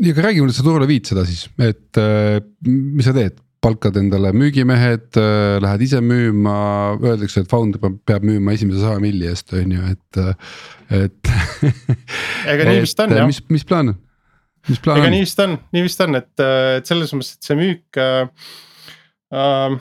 nii, 0.00 0.14
aga 0.14 0.26
räägi, 0.28 0.42
kuidas 0.44 0.60
sa 0.60 0.66
turule 0.66 0.88
viid 0.90 1.10
seda 1.10 1.26
siis, 1.28 1.46
et 1.58 2.00
äh, 2.00 2.40
mis 2.66 3.08
sa 3.08 3.16
teed? 3.16 3.40
palkad 3.60 3.98
endale 4.00 4.30
müügimehed 4.32 5.18
äh,, 5.20 5.58
lähed 5.60 5.82
ise 5.84 5.98
müüma, 6.00 6.54
öeldakse, 6.96 7.42
et 7.42 7.50
founder 7.50 7.92
peab 8.08 8.24
müüma 8.24 8.54
esimese 8.56 8.80
saja 8.80 9.02
milli 9.02 9.28
eest, 9.28 9.52
on 9.52 9.74
ju, 9.74 9.90
et, 9.90 10.20
äh, 10.22 11.02
et 11.02 11.32
ega 12.54 12.70
nii 12.70 12.86
vist 12.86 13.04
on 13.04 13.12
jah. 13.18 13.28
mis, 13.28 13.42
mis 13.52 13.66
plaan 13.68 13.92
on? 13.92 13.98
Ega 14.68 15.08
nii 15.12 15.22
vist 15.22 15.40
on, 15.42 15.56
nii 15.72 15.86
vist 15.86 16.02
on, 16.04 16.18
et, 16.18 16.32
et 16.42 16.90
selles 16.90 17.14
mõttes, 17.16 17.38
et 17.38 17.48
see 17.48 17.58
müük 17.58 18.00
äh,. 18.00 18.52
Äh, 19.30 19.78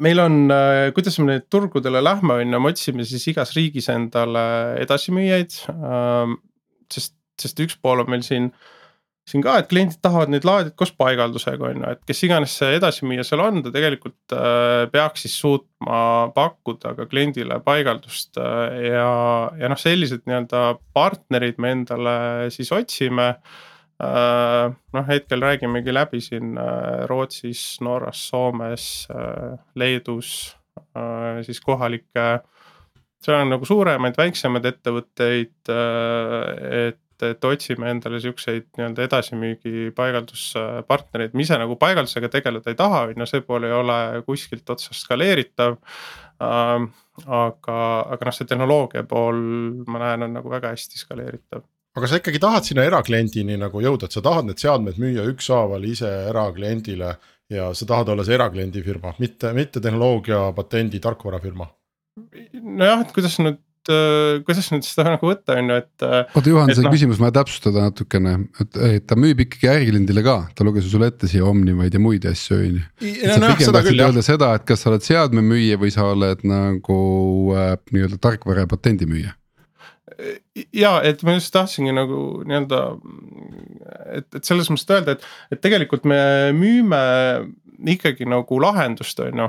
meil 0.00 0.18
on 0.22 0.48
äh,, 0.50 0.88
kuidas 0.96 1.18
me 1.20 1.28
nüüd 1.28 1.46
turgudele 1.52 2.00
lähme, 2.02 2.40
on 2.40 2.56
ju, 2.56 2.62
me 2.64 2.72
otsime 2.72 3.04
siis 3.06 3.28
igas 3.30 3.52
riigis 3.56 3.90
endale 3.92 4.42
edasimüüjaid 4.86 5.60
äh,. 5.74 6.34
sest, 6.92 7.14
sest 7.38 7.62
üks 7.62 7.78
pool 7.78 8.02
on 8.02 8.10
meil 8.10 8.24
siin 8.26 8.50
äh, 8.50 8.74
siin 9.28 9.44
ka, 9.44 9.58
et 9.60 9.68
kliendid 9.70 10.00
tahavad 10.04 10.32
neid 10.32 10.46
laadida 10.48 10.74
koos 10.78 10.92
paigaldusega 10.96 11.70
on 11.70 11.82
ju, 11.82 11.92
et 11.92 12.02
kes 12.08 12.22
iganes 12.26 12.54
see 12.60 12.76
edasimüüja 12.78 13.26
seal 13.26 13.42
on, 13.44 13.60
ta 13.64 13.72
tegelikult 13.74 14.36
äh, 14.36 14.84
peaks 14.92 15.26
siis 15.26 15.36
suutma 15.42 16.00
pakkuda 16.36 16.94
ka 16.96 17.08
kliendile 17.10 17.60
paigaldust 17.64 18.40
äh, 18.40 18.78
ja, 18.88 19.08
ja 19.60 19.72
noh, 19.72 19.80
sellised 19.80 20.24
nii-öelda 20.24 20.62
partnerid 20.96 21.60
me 21.62 21.74
endale 21.78 22.14
siis 22.54 22.72
otsime 22.74 23.34
äh,. 23.34 23.66
Noh, 23.98 25.06
hetkel 25.08 25.42
räägimegi 25.42 25.94
läbi 25.94 26.20
siin 26.22 26.58
äh, 26.58 27.06
Rootsis, 27.10 27.80
Norras, 27.80 28.28
Soomes 28.28 29.08
äh,, 29.10 29.58
Leedus 29.74 30.56
äh, 30.78 31.42
siis 31.42 31.60
kohalikke 31.60 32.28
seal 33.24 33.40
on 33.42 33.50
nagu 33.50 33.66
suuremaid, 33.66 34.14
väiksemaid 34.18 34.70
ettevõtteid, 34.72 35.58
äh, 35.74 36.88
et 36.88 37.04
et, 37.18 37.42
otsime 37.44 37.88
endale 37.90 38.20
siukseid 38.22 38.68
nii-öelda 38.78 39.02
edasimüügi 39.08 39.88
paigalduspartnereid, 39.96 41.32
me 41.34 41.42
ise 41.42 41.56
nagu 41.58 41.74
paigaldusega 41.80 42.30
tegeleda 42.30 42.70
ei 42.70 42.78
taha, 42.78 43.00
on 43.08 43.24
ju, 43.24 43.26
see 43.26 43.42
pool 43.42 43.66
ei 43.66 43.74
ole 43.74 43.96
kuskilt 44.22 44.70
otsast 44.70 45.02
skaleeritav. 45.02 45.80
Aga, 46.38 47.78
aga 48.14 48.28
noh, 48.28 48.36
see 48.36 48.46
tehnoloogia 48.46 49.02
pool 49.10 49.42
ma 49.90 50.04
näen, 50.04 50.28
on 50.28 50.38
nagu 50.38 50.52
väga 50.52 50.70
hästi 50.76 51.02
skaleeritav 51.02 51.66
aga 51.98 52.10
sa 52.10 52.20
ikkagi 52.20 52.40
tahad 52.42 52.66
sinna 52.68 52.86
erakliendini 52.88 53.58
nagu 53.60 53.82
jõuda, 53.84 54.08
et 54.08 54.16
sa 54.16 54.24
tahad 54.24 54.48
need 54.48 54.62
seadmed 54.62 55.00
müüa 55.02 55.26
ükshaaval 55.32 55.86
ise 55.88 56.10
erakliendile 56.30 57.14
ja 57.52 57.70
sa 57.74 57.88
tahad 57.88 58.12
olla 58.12 58.26
see 58.26 58.36
erakliendi 58.36 58.82
firma, 58.84 59.14
mitte, 59.22 59.52
mitte 59.56 59.82
tehnoloogia, 59.84 60.48
patendi, 60.56 61.00
tarkvarafirma. 61.02 61.68
Nojah, 62.58 63.06
et 63.06 63.14
kuidas 63.16 63.38
nüüd 63.42 63.64
kuidas 64.44 64.66
nüüd 64.68 64.84
seda 64.84 65.14
nagu 65.14 65.24
võtta, 65.30 65.54
on 65.56 65.70
ju, 65.72 65.76
et. 65.80 66.02
Oota 66.36 66.50
Juhan, 66.50 66.72
see 66.76 66.84
no... 66.84 66.90
küsimus 66.92 67.20
vaja 67.22 67.38
täpsustada 67.38 67.86
natukene, 67.86 68.34
et, 68.60 68.76
et 68.84 69.06
ta 69.08 69.16
müüb 69.16 69.40
ikkagi 69.46 69.70
ärikliendile 69.70 70.24
ka, 70.26 70.36
ta 70.52 70.66
luges 70.66 70.84
ju 70.84 70.92
sulle 70.92 71.08
ette 71.08 71.30
siia 71.30 71.46
Omnivaid 71.48 71.96
ja 71.96 72.02
muid 72.02 72.26
asju, 72.28 72.58
on 72.58 72.76
ju. 72.76 73.14
sa 73.22 73.38
no, 73.40 73.52
pigem 73.54 73.72
tahtsid 73.78 74.04
öelda 74.04 74.24
seda, 74.26 74.52
et 74.58 74.68
kas 74.68 74.84
sa 74.84 74.92
oled 74.92 75.06
seadmemüüja 75.06 75.80
või 75.80 75.94
sa 75.94 76.04
oled 76.10 76.44
nagu 76.48 77.00
äh, 77.56 77.74
nii-öelda 77.94 78.20
tarkvara 78.28 78.66
ja 78.66 78.70
patendimüüja 78.74 79.32
ja 80.74 80.98
et 81.06 81.22
ma 81.26 81.36
just 81.36 81.52
tahtsingi 81.54 81.94
nagu 81.94 82.20
nii-öelda, 82.48 82.82
et, 84.18 84.28
et 84.34 84.44
selles 84.44 84.70
mõttes 84.72 84.90
öelda, 84.94 85.16
et, 85.16 85.26
et 85.54 85.62
tegelikult 85.64 86.06
me 86.08 86.20
müüme 86.56 87.02
ikkagi 87.94 88.26
nagu 88.28 88.60
lahendust, 88.62 89.20
on 89.22 89.44
ju, 89.44 89.48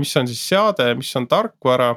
mis 0.00 0.14
on 0.18 0.30
siis 0.30 0.42
seade, 0.52 0.88
mis 0.98 1.12
on 1.18 1.28
tarkvara. 1.30 1.92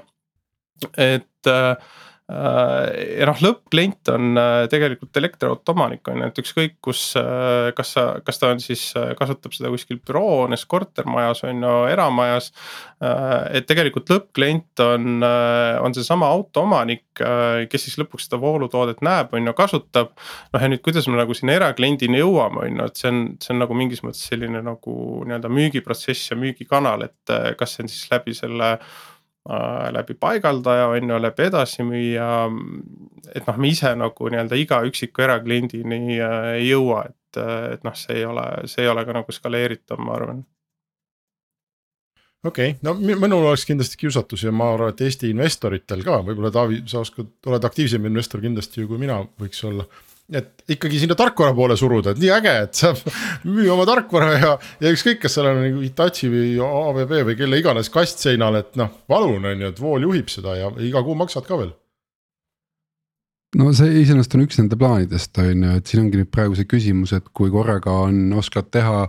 Et 0.99 1.49
äh, 1.49 1.93
ja 2.25 3.25
noh, 3.29 3.37
lõppklient 3.37 4.09
on 4.09 4.39
äh, 4.41 4.63
tegelikult 4.71 5.17
elektriauto 5.19 5.75
omanik 5.75 6.09
on 6.09 6.23
ju, 6.23 6.29
et 6.31 6.39
ükskõik 6.41 6.73
kus, 6.83 7.01
äh, 7.21 7.69
kas 7.77 7.91
sa, 7.93 8.05
kas 8.25 8.41
ta 8.41 8.49
on 8.49 8.61
siis, 8.63 8.87
kasutab 9.19 9.53
seda 9.53 9.69
kuskil 9.69 9.99
büroohoones, 10.01 10.65
kortermajas 10.69 11.43
on 11.45 11.61
ju, 11.61 11.75
eramajas. 11.91 12.51
et 13.53 13.67
tegelikult 13.69 14.09
lõppklient 14.09 14.81
on, 14.81 15.21
on 15.21 15.93
seesama 15.93 16.29
auto 16.31 16.63
omanik, 16.63 17.03
kes 17.69 17.83
siis 17.85 17.99
lõpuks 18.01 18.25
seda 18.25 18.39
voolutoodet 18.41 19.03
näeb, 19.05 19.35
on 19.35 19.45
ju, 19.45 19.53
kasutab. 19.57 20.15
noh 20.55 20.63
ja 20.63 20.71
nüüd, 20.71 20.81
kuidas 20.85 21.05
me 21.11 21.19
nagu 21.19 21.35
sinna 21.37 21.59
erakliendini 21.59 22.23
jõuame, 22.23 22.65
on 22.65 22.79
ju, 22.79 22.89
et 22.89 23.01
see 23.01 23.11
on, 23.11 23.25
see 23.43 23.53
on 23.53 23.61
nagu 23.67 23.77
mingis 23.77 24.01
mõttes 24.05 24.25
selline 24.31 24.63
nagu 24.65 24.95
nii-öelda 25.27 25.51
müügiprotsess 25.51 26.31
ja 26.31 26.39
müügikanal, 26.39 27.05
et 27.05 27.35
kas 27.59 27.75
see 27.75 27.85
on 27.85 27.91
siis 27.91 28.07
läbi 28.09 28.33
selle 28.33 28.77
Äh, 28.79 29.14
läbi 29.91 30.13
paigaldaja 30.13 30.87
on 30.87 31.09
ju, 31.09 31.21
läbi 31.21 31.43
edasimüüja. 31.43 32.29
et 33.35 33.47
noh, 33.47 33.57
me 33.57 33.69
ise 33.69 33.91
nagu 33.95 34.29
nii-öelda 34.29 34.57
iga 34.57 34.81
üksiku 34.85 35.25
erakliendini 35.25 36.19
äh, 36.21 36.49
ei 36.55 36.67
jõua, 36.69 37.05
et, 37.09 37.37
et, 37.37 37.45
et 37.73 37.85
noh, 37.85 37.95
see 37.97 38.19
ei 38.19 38.25
ole, 38.25 38.45
see 38.69 38.85
ei 38.85 38.89
ole 38.89 39.05
ka 39.05 39.15
nagu 39.17 39.33
skaleeritav, 39.33 40.01
ma 40.01 40.15
arvan 40.17 40.43
okei 42.45 42.69
okay., 42.69 42.79
no 42.85 42.93
minul 42.95 43.43
oleks 43.43 43.65
kindlasti 43.65 43.97
kiusatus 43.97 44.45
ja 44.45 44.53
ma 44.53 44.71
arvan, 44.73 44.93
et 44.93 45.01
Eesti 45.05 45.29
investoritel 45.33 46.03
ka, 46.05 46.19
võib-olla 46.25 46.51
Taavi, 46.53 46.81
sa 46.89 47.01
oskad, 47.01 47.31
oled 47.49 47.69
aktiivsem 47.69 48.05
investor 48.09 48.43
kindlasti 48.43 48.83
ju 48.83 48.89
kui 48.91 49.01
mina 49.01 49.21
võiks 49.41 49.61
olla. 49.67 49.87
Et 50.33 50.73
ikkagi 50.73 50.99
sinna 51.03 51.17
tarkvara 51.17 51.53
poole 51.53 51.77
suruda, 51.77 52.15
et 52.15 52.21
nii 52.21 52.31
äge, 52.33 52.53
et 52.65 52.79
saab 52.79 53.01
müüa 53.55 53.75
oma 53.75 53.85
tarkvara 53.89 54.31
ja, 54.33 54.51
ja 54.81 54.93
ükskõik, 54.95 55.21
kas 55.21 55.37
seal 55.37 55.51
on 55.51 55.61
nagu 55.61 55.83
Hitachi 55.83 56.31
või 56.33 56.51
ABB 56.65 57.15
või 57.29 57.37
kelle 57.39 57.61
iganes 57.61 57.91
kast 57.93 58.23
seinal, 58.25 58.57
et 58.61 58.73
noh, 58.79 58.91
palun 59.09 59.45
on 59.45 59.65
ju, 59.65 59.71
et 59.71 59.81
vool 59.81 60.07
juhib 60.07 60.31
seda 60.33 60.57
ja 60.57 60.71
iga 60.81 61.03
kuu 61.05 61.17
maksad 61.19 61.45
ka 61.47 61.59
veel. 61.61 61.73
No 63.55 63.69
see 63.71 64.01
iseenesest 64.01 64.33
on 64.35 64.43
üks 64.43 64.57
nende 64.59 64.75
plaanidest 64.79 65.37
on 65.39 65.63
ju, 65.63 65.77
et 65.79 65.87
siin 65.87 66.01
ongi 66.03 66.19
nüüd 66.19 66.31
praegu 66.33 66.57
see 66.57 66.67
küsimus, 66.67 67.13
et 67.15 67.29
kui 67.37 67.53
korraga 67.53 67.93
on, 68.07 68.25
oskad 68.35 68.67
teha 68.73 69.05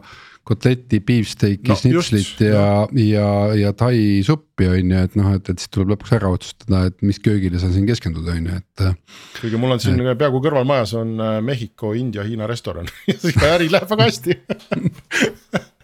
kotleti, 0.46 1.00
beefsteak'i 1.02 1.72
no,, 1.72 1.78
snitslit 1.80 2.42
ja, 2.46 2.66
ja, 3.02 3.28
ja 3.58 3.72
tai 3.76 4.22
suppi 4.26 4.68
on 4.70 4.92
ju, 4.94 5.04
et 5.08 5.16
noh, 5.18 5.32
et, 5.34 5.50
et 5.50 5.62
siis 5.62 5.72
tuleb 5.74 5.94
lõpuks 5.94 6.14
ära 6.16 6.30
otsustada, 6.32 6.84
et 6.90 7.02
mis 7.06 7.18
köögile 7.22 7.58
sa 7.62 7.70
siin 7.74 7.88
keskendud, 7.88 8.28
on 8.30 8.50
ju, 8.50 8.60
et. 8.60 8.86
kuigi 9.40 9.60
mul 9.60 9.74
on 9.76 9.82
siin 9.82 9.98
et... 10.04 10.12
peaaegu 10.20 10.42
kõrvalmajas 10.44 10.94
on 11.02 11.16
äh, 11.18 11.38
Mehhiko, 11.44 11.96
India, 11.98 12.24
Hiina 12.26 12.46
restoran 12.50 12.86
ja 13.10 13.54
äri 13.56 13.70
läheb 13.72 13.90
väga 13.90 14.10
hästi 14.10 14.36
Äh, 14.76 15.60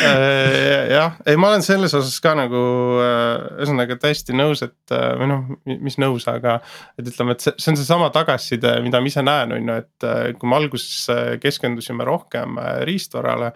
jah, 0.00 1.18
ei, 1.26 1.36
ma 1.36 1.50
olen 1.52 1.64
selles 1.64 1.94
osas 1.98 2.16
ka 2.24 2.34
nagu 2.38 2.62
äh, 3.02 3.44
ühesõnaga 3.58 3.98
täiesti 4.00 4.36
nõus, 4.36 4.64
et 4.64 4.94
äh, 4.94 5.12
või 5.20 5.30
noh, 5.30 5.46
mis 5.84 5.98
nõus, 6.00 6.26
aga. 6.30 6.58
et 6.98 7.06
ütleme, 7.12 7.36
et 7.36 7.44
see, 7.44 7.54
see 7.58 7.72
on 7.74 7.80
seesama 7.80 8.10
tagasiside, 8.14 8.78
mida 8.84 9.02
ma 9.02 9.12
ise 9.12 9.24
näen, 9.24 9.56
on 9.58 9.72
ju, 9.72 9.78
et 9.84 10.36
kui 10.38 10.50
me 10.50 10.58
alguses 10.58 11.38
keskendusime 11.42 12.06
rohkem 12.08 12.60
riistvarale 12.88 13.52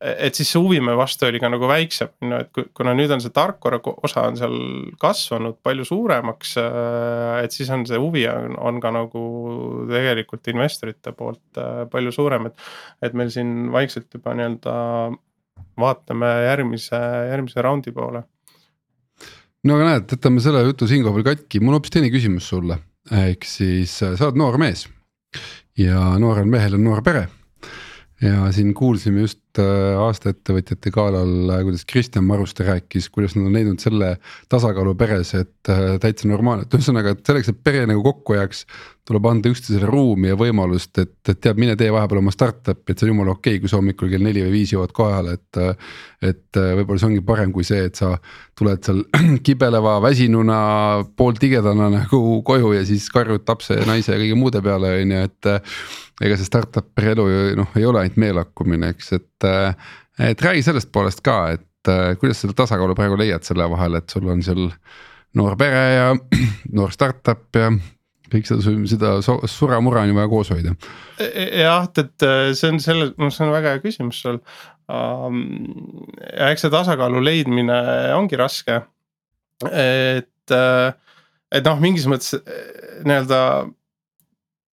et 0.00 0.32
siis 0.32 0.48
see 0.48 0.60
huvi 0.62 0.78
meie 0.80 0.96
vastu 0.96 1.26
oli 1.28 1.40
ka 1.42 1.50
nagu 1.52 1.68
väiksem, 1.68 2.08
on 2.24 2.32
ju, 2.32 2.38
et 2.40 2.70
kuna 2.76 2.94
nüüd 2.96 3.12
on 3.12 3.20
see 3.20 3.32
tarkvara 3.36 3.82
osa 4.00 4.24
on 4.30 4.38
seal 4.40 4.54
kasvanud 5.00 5.58
palju 5.60 5.84
suuremaks. 5.84 6.54
et 7.42 7.52
siis 7.52 7.68
on 7.74 7.84
see 7.88 8.00
huvi 8.00 8.24
on, 8.32 8.56
on 8.56 8.80
ka 8.80 8.94
nagu 8.96 9.24
tegelikult 9.90 10.48
investorite 10.54 11.12
poolt 11.16 11.60
palju 11.92 12.14
suurem, 12.16 12.48
et. 12.48 12.70
et 13.04 13.12
meil 13.16 13.32
siin 13.34 13.68
vaikselt 13.74 14.08
juba 14.16 14.32
nii-öelda 14.38 14.76
vaatame 15.80 16.28
järgmise, 16.46 17.00
järgmise 17.30 17.64
raundi 17.64 17.92
poole. 17.96 18.22
no 19.64 19.76
aga 19.76 19.88
näed, 19.90 20.14
jätame 20.16 20.40
selle 20.44 20.62
jutu 20.64 20.88
siinkohal 20.90 21.26
katki, 21.26 21.60
mul 21.60 21.74
on 21.74 21.80
hoopis 21.80 21.96
teine 21.96 22.12
küsimus 22.12 22.48
sulle, 22.52 22.78
ehk 23.10 23.44
siis 23.48 23.96
äh, 24.06 24.16
sa 24.16 24.28
oled 24.28 24.40
noor 24.40 24.58
mees. 24.60 24.88
Ja 25.78 26.16
noorel 26.20 26.48
mehel 26.50 26.74
on 26.76 26.84
noor 26.84 27.02
pere. 27.06 27.28
Ja 28.20 28.50
siin 28.52 28.74
kuulsime 28.76 29.22
just 29.24 29.49
äh, 29.58 29.96
aastaettevõtjate 29.98 30.92
galal, 30.94 31.32
äh, 31.50 31.62
kuidas 31.66 31.82
Kristjan 31.88 32.26
Maruste 32.28 32.66
rääkis, 32.66 33.08
kuidas 33.10 33.34
nad 33.36 33.48
on 33.48 33.56
leidnud 33.56 33.82
selle 33.82 34.12
tasakaalu 34.52 34.94
peres, 35.00 35.32
et 35.34 35.72
äh, 35.72 35.96
täitsa 36.02 36.28
normaalne, 36.30 36.66
et 36.66 36.76
ühesõnaga, 36.78 37.16
et 37.16 37.26
selleks, 37.26 37.50
et 37.50 37.60
pere 37.64 37.86
nagu 37.90 38.04
kokku 38.06 38.38
jääks. 38.38 38.66
tuleb 39.10 39.24
anda 39.26 39.50
üksteisele 39.50 39.88
ruumi 39.90 40.28
ja 40.28 40.36
võimalust, 40.38 40.92
et, 41.02 41.16
et 41.26 41.38
tead, 41.42 41.58
mine 41.58 41.72
tee 41.74 41.88
vahepeal 41.90 42.20
oma 42.20 42.30
startup'i, 42.30 42.92
et 42.92 43.00
see 43.00 43.08
on 43.08 43.10
jumala 43.10 43.32
okei 43.32 43.56
okay,, 43.56 43.60
kui 43.64 43.72
sa 43.72 43.80
hommikul 43.80 44.10
kell 44.12 44.22
neli 44.22 44.44
või 44.44 44.52
viis 44.52 44.70
jõuad 44.70 44.92
kohale, 44.94 45.34
et. 45.34 45.80
et 46.22 46.58
võib-olla 46.60 47.00
see 47.00 47.08
ongi 47.08 47.24
parem 47.24 47.50
kui 47.50 47.64
see, 47.64 47.88
et 47.88 47.96
sa 47.96 48.12
tuled 48.54 48.84
seal 48.86 49.00
kibeleva, 49.46 49.96
väsinuna, 50.04 50.60
pooltigedana 51.16 51.88
nagu 51.96 52.20
koju 52.46 52.74
ja 52.76 52.84
siis 52.86 53.08
karjud 53.10 53.42
lapse 53.48 53.80
ja 53.80 53.88
naise 53.88 54.12
ja 54.12 54.20
kõige 54.20 54.38
muude 54.38 54.62
peale, 54.62 54.92
on 55.00 55.16
ju, 55.16 55.24
et 55.26 55.50
ega 56.20 56.36
see 56.36 56.48
startup'i 56.48 57.10
elu 57.14 57.26
ju 57.30 57.56
noh, 57.60 57.76
ei 57.78 57.86
ole 57.88 58.04
ainult 58.04 58.20
meelakkumine, 58.20 58.92
eks, 58.94 59.12
et. 59.16 59.39
Et 59.44 60.42
räägi 60.42 60.64
sellest 60.66 60.90
poolest 60.92 61.22
ka, 61.24 61.36
et 61.56 61.92
kuidas 62.20 62.42
seda 62.42 62.56
tasakaalu 62.58 62.96
praegu 62.98 63.16
leiad 63.20 63.46
selle 63.46 63.68
vahel, 63.72 63.96
et 64.00 64.12
sul 64.12 64.28
on 64.28 64.42
seal 64.44 64.68
noor 65.38 65.56
pere 65.60 65.86
ja 65.94 66.10
noor 66.76 66.92
startup 66.94 67.56
ja 67.56 67.70
kõik 68.30 68.46
seda, 68.46 68.76
seda 68.86 69.14
sura-mura 69.50 70.04
on 70.04 70.12
ju 70.12 70.18
vaja 70.18 70.30
koos 70.30 70.52
hoida. 70.54 70.74
E, 71.18 71.26
e, 71.26 71.46
jah, 71.64 71.88
et 71.98 72.26
see 72.58 72.70
on 72.70 72.78
selle, 72.82 73.10
see 73.26 73.46
on 73.46 73.54
väga 73.54 73.74
hea 73.74 73.82
küsimus 73.82 74.20
sul 74.22 74.38
ja 74.90 76.50
eks 76.50 76.64
see 76.64 76.72
tasakaalu 76.72 77.22
leidmine 77.22 77.80
ongi 78.16 78.38
raske. 78.38 78.80
et, 79.70 80.54
et 80.54 81.66
noh, 81.66 81.82
mingis 81.82 82.06
mõttes 82.10 82.38
nii-öelda 83.04 83.40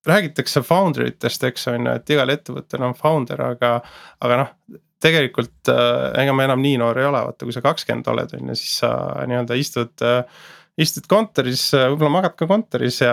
räägitakse 0.09 0.63
founder 0.67 1.07
itest, 1.11 1.45
eks 1.47 1.69
on 1.73 1.87
ju, 1.87 1.99
et 1.99 2.15
igal 2.15 2.33
ettevõttel 2.35 2.87
on 2.87 2.97
founder, 2.99 3.45
aga, 3.53 3.77
aga 4.25 4.41
noh. 4.45 4.81
tegelikult 5.03 5.71
äh, 5.71 6.09
ega 6.23 6.35
ma 6.35 6.47
enam 6.47 6.63
nii 6.63 6.79
noor 6.79 6.99
ei 6.99 7.07
ole, 7.09 7.23
vaata 7.29 7.47
kui 7.47 7.55
sa 7.55 7.63
kakskümmend 7.65 8.11
oled, 8.13 8.35
on 8.39 8.53
ju, 8.53 8.59
siis 8.59 8.81
sa 8.83 8.93
nii-öelda 9.27 9.59
istud 9.59 10.05
äh, 10.07 10.43
istud 10.81 11.05
kontoris, 11.11 11.67
võib-olla 11.75 12.11
magad 12.15 12.35
ka 12.39 12.47
kontoris 12.49 13.03
ja 13.03 13.13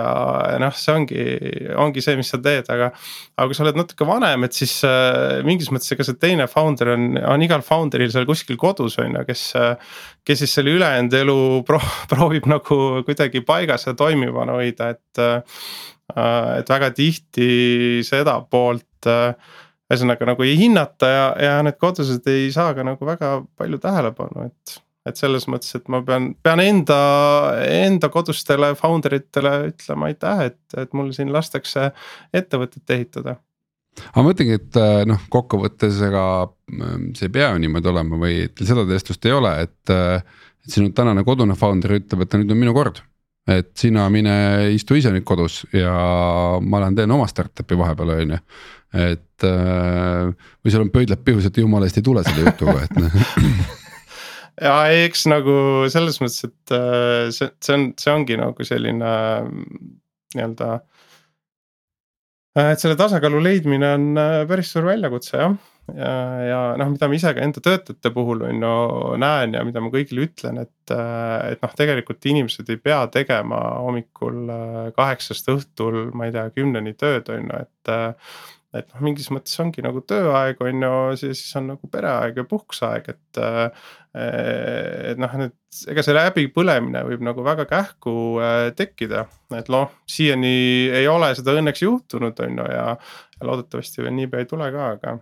noh, 0.62 0.72
see 0.76 0.94
ongi, 0.96 1.24
ongi 1.76 2.00
see, 2.04 2.16
mis 2.16 2.30
sa 2.32 2.40
teed, 2.40 2.70
aga. 2.72 2.88
aga 3.36 3.48
kui 3.50 3.58
sa 3.58 3.66
oled 3.66 3.76
natuke 3.76 4.06
vanem, 4.08 4.46
et 4.46 4.56
siis 4.56 4.78
äh, 4.88 5.40
mingis 5.44 5.68
mõttes 5.74 5.92
ega 5.92 6.06
see 6.08 6.16
teine 6.20 6.48
founder 6.50 6.94
on, 6.94 7.10
on 7.34 7.44
igal 7.44 7.64
founder'il 7.66 8.12
seal 8.14 8.28
kuskil 8.28 8.56
kodus 8.60 8.96
on 9.02 9.18
ju, 9.18 9.26
kes. 9.28 9.44
kes 10.24 10.42
siis 10.44 10.56
selle 10.56 10.72
ülejäänud 10.78 11.16
elu 11.20 11.38
pro 11.68 11.82
proovib 12.12 12.48
nagu 12.48 12.80
kuidagi 13.04 13.44
paigas 13.44 13.88
ja 13.90 13.96
toimivana 13.98 14.56
hoida, 14.56 14.94
et. 14.96 15.24
Äh, 16.10 16.60
et 16.60 16.70
väga 16.70 16.90
tihti 16.96 17.48
seda 18.06 18.38
poolt 18.50 19.08
äh, 19.10 19.34
ühesõnaga 19.90 20.28
nagu 20.28 20.46
ei 20.46 20.54
hinnata 20.58 21.10
ja, 21.10 21.26
ja 21.42 21.56
need 21.66 21.80
kodused 21.82 22.26
ei 22.30 22.48
saa 22.54 22.74
ka 22.76 22.86
nagu 22.86 23.06
väga 23.06 23.40
palju 23.58 23.80
tähelepanu, 23.82 24.46
et. 24.50 24.80
et 25.08 25.18
selles 25.18 25.46
mõttes, 25.50 25.72
et 25.74 25.86
ma 25.90 26.02
pean, 26.06 26.30
pean 26.44 26.60
enda, 26.62 26.98
enda 27.66 28.10
kodustele 28.12 28.74
founder 28.78 29.16
itele 29.16 29.54
ütlema 29.70 30.10
aitäh, 30.10 30.44
et, 30.50 30.60
et 30.78 30.92
mul 30.94 31.10
siin 31.16 31.32
lastakse 31.34 31.90
ettevõtet 32.36 32.96
ehitada 32.96 33.38
aga 34.00 34.22
ma 34.22 34.28
mõtlengi, 34.28 34.58
et 34.60 34.78
äh, 34.78 35.00
noh, 35.10 35.24
kokkuvõttes 35.32 35.98
ega 36.06 36.24
see 37.18 37.26
ei 37.26 37.34
pea 37.34 37.50
ju 37.50 37.64
niimoodi 37.64 37.90
olema 37.90 38.20
või 38.20 38.44
teil 38.54 38.68
seda 38.70 38.86
teestlust 38.88 39.26
ei 39.26 39.36
ole, 39.38 39.56
et. 39.66 39.96
et 39.96 40.38
sinu 40.70 40.90
tänane 40.92 41.22
kodune 41.24 41.54
founder 41.56 41.94
ütleb, 41.96 42.20
et 42.20 42.34
nüüd 42.36 42.52
on 42.52 42.58
minu 42.60 42.74
kord 42.76 42.98
et 43.48 43.70
sina 43.78 44.06
mine 44.12 44.34
istu 44.74 44.98
ise 44.98 45.12
nüüd 45.14 45.24
kodus 45.28 45.62
ja 45.72 45.92
ma 46.60 46.82
lähen 46.82 46.98
teen 46.98 47.14
oma 47.14 47.28
startup'i 47.30 47.78
vahepeal 47.78 48.14
on 48.16 48.34
ju. 48.36 48.40
et 49.00 49.46
äh, 49.46 50.50
või 50.60 50.74
sul 50.74 50.84
on 50.84 50.92
pöidlad 50.92 51.24
pihus, 51.24 51.46
et 51.46 51.60
jumala 51.62 51.88
eest 51.88 52.00
ei 52.00 52.06
tule 52.06 52.24
selle 52.26 52.50
jutuga, 52.50 52.84
et 52.84 52.98
noh 52.98 53.16
ja 54.66 54.76
eks 55.06 55.26
nagu 55.30 55.56
selles 55.92 56.20
mõttes, 56.20 56.44
et 56.50 56.76
äh, 56.76 57.30
see, 57.34 57.50
see 57.64 57.76
on, 57.78 57.88
see 58.00 58.14
ongi 58.14 58.38
nagu 58.40 58.66
selline 58.66 59.16
nii-öelda. 60.36 60.70
et 62.66 62.82
selle 62.82 62.98
tasakaalu 63.00 63.42
leidmine 63.42 63.94
on 63.96 64.24
päris 64.50 64.74
suur 64.74 64.90
väljakutse 64.90 65.38
jah 65.38 65.58
ja, 65.88 66.12
ja 66.44 66.60
noh, 66.80 66.92
mida 66.92 67.08
ma 67.10 67.16
ise 67.16 67.32
ka 67.36 67.42
enda 67.44 67.62
töötajate 67.64 68.12
puhul 68.14 68.44
on 68.48 68.62
ju 68.66 69.16
näen 69.22 69.56
ja 69.56 69.64
mida 69.66 69.82
ma 69.82 69.92
kõigile 69.92 70.28
ütlen, 70.28 70.62
et, 70.64 70.94
et 70.94 71.64
noh, 71.64 71.74
tegelikult 71.78 72.30
inimesed 72.30 72.70
ei 72.70 72.80
pea 72.82 73.02
tegema 73.12 73.60
hommikul 73.80 74.54
äh, 74.54 74.78
kaheksast 74.96 75.50
õhtul, 75.52 76.08
ma 76.14 76.28
ei 76.28 76.36
tea, 76.36 76.48
kümneni 76.54 76.96
tööd 76.98 77.30
on 77.34 77.50
ju, 77.50 77.66
et 77.66 77.94
et 78.70 78.86
noh, 78.92 79.00
mingis 79.02 79.26
mõttes 79.34 79.56
ongi 79.62 79.82
nagu 79.82 80.02
tööaeg 80.06 80.60
on 80.62 80.84
ju, 80.84 80.98
siis 81.18 81.40
on 81.58 81.72
nagu 81.72 81.88
pereaeg 81.90 82.36
ja 82.38 82.44
puhkuseaeg, 82.46 83.08
et. 83.10 83.40
et 84.14 85.18
noh, 85.18 85.34
et 85.46 85.56
ega 85.90 86.02
see 86.02 86.14
läbipõlemine 86.16 87.02
võib 87.06 87.22
nagu 87.22 87.44
väga 87.46 87.66
kähku 87.70 88.12
äh, 88.42 88.68
tekkida, 88.78 89.24
et 89.54 89.70
noh, 89.70 89.90
siiani 90.10 90.54
ei 91.00 91.06
ole 91.10 91.32
seda 91.38 91.54
õnneks 91.58 91.82
juhtunud, 91.84 92.38
on 92.46 92.62
ju, 92.62 92.68
ja. 92.74 92.86
ja 93.38 93.50
loodetavasti 93.50 94.02
veel 94.02 94.16
niipea 94.16 94.42
ei 94.42 94.50
tule 94.50 94.70
ka, 94.74 94.88
aga 94.96 95.16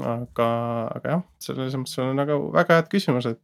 aga, 0.00 0.48
aga 0.96 1.16
jah, 1.16 1.24
selles 1.42 1.76
mõttes 1.76 1.98
on 2.02 2.14
nagu 2.16 2.38
väga 2.54 2.80
head 2.80 2.92
küsimused. 2.92 3.40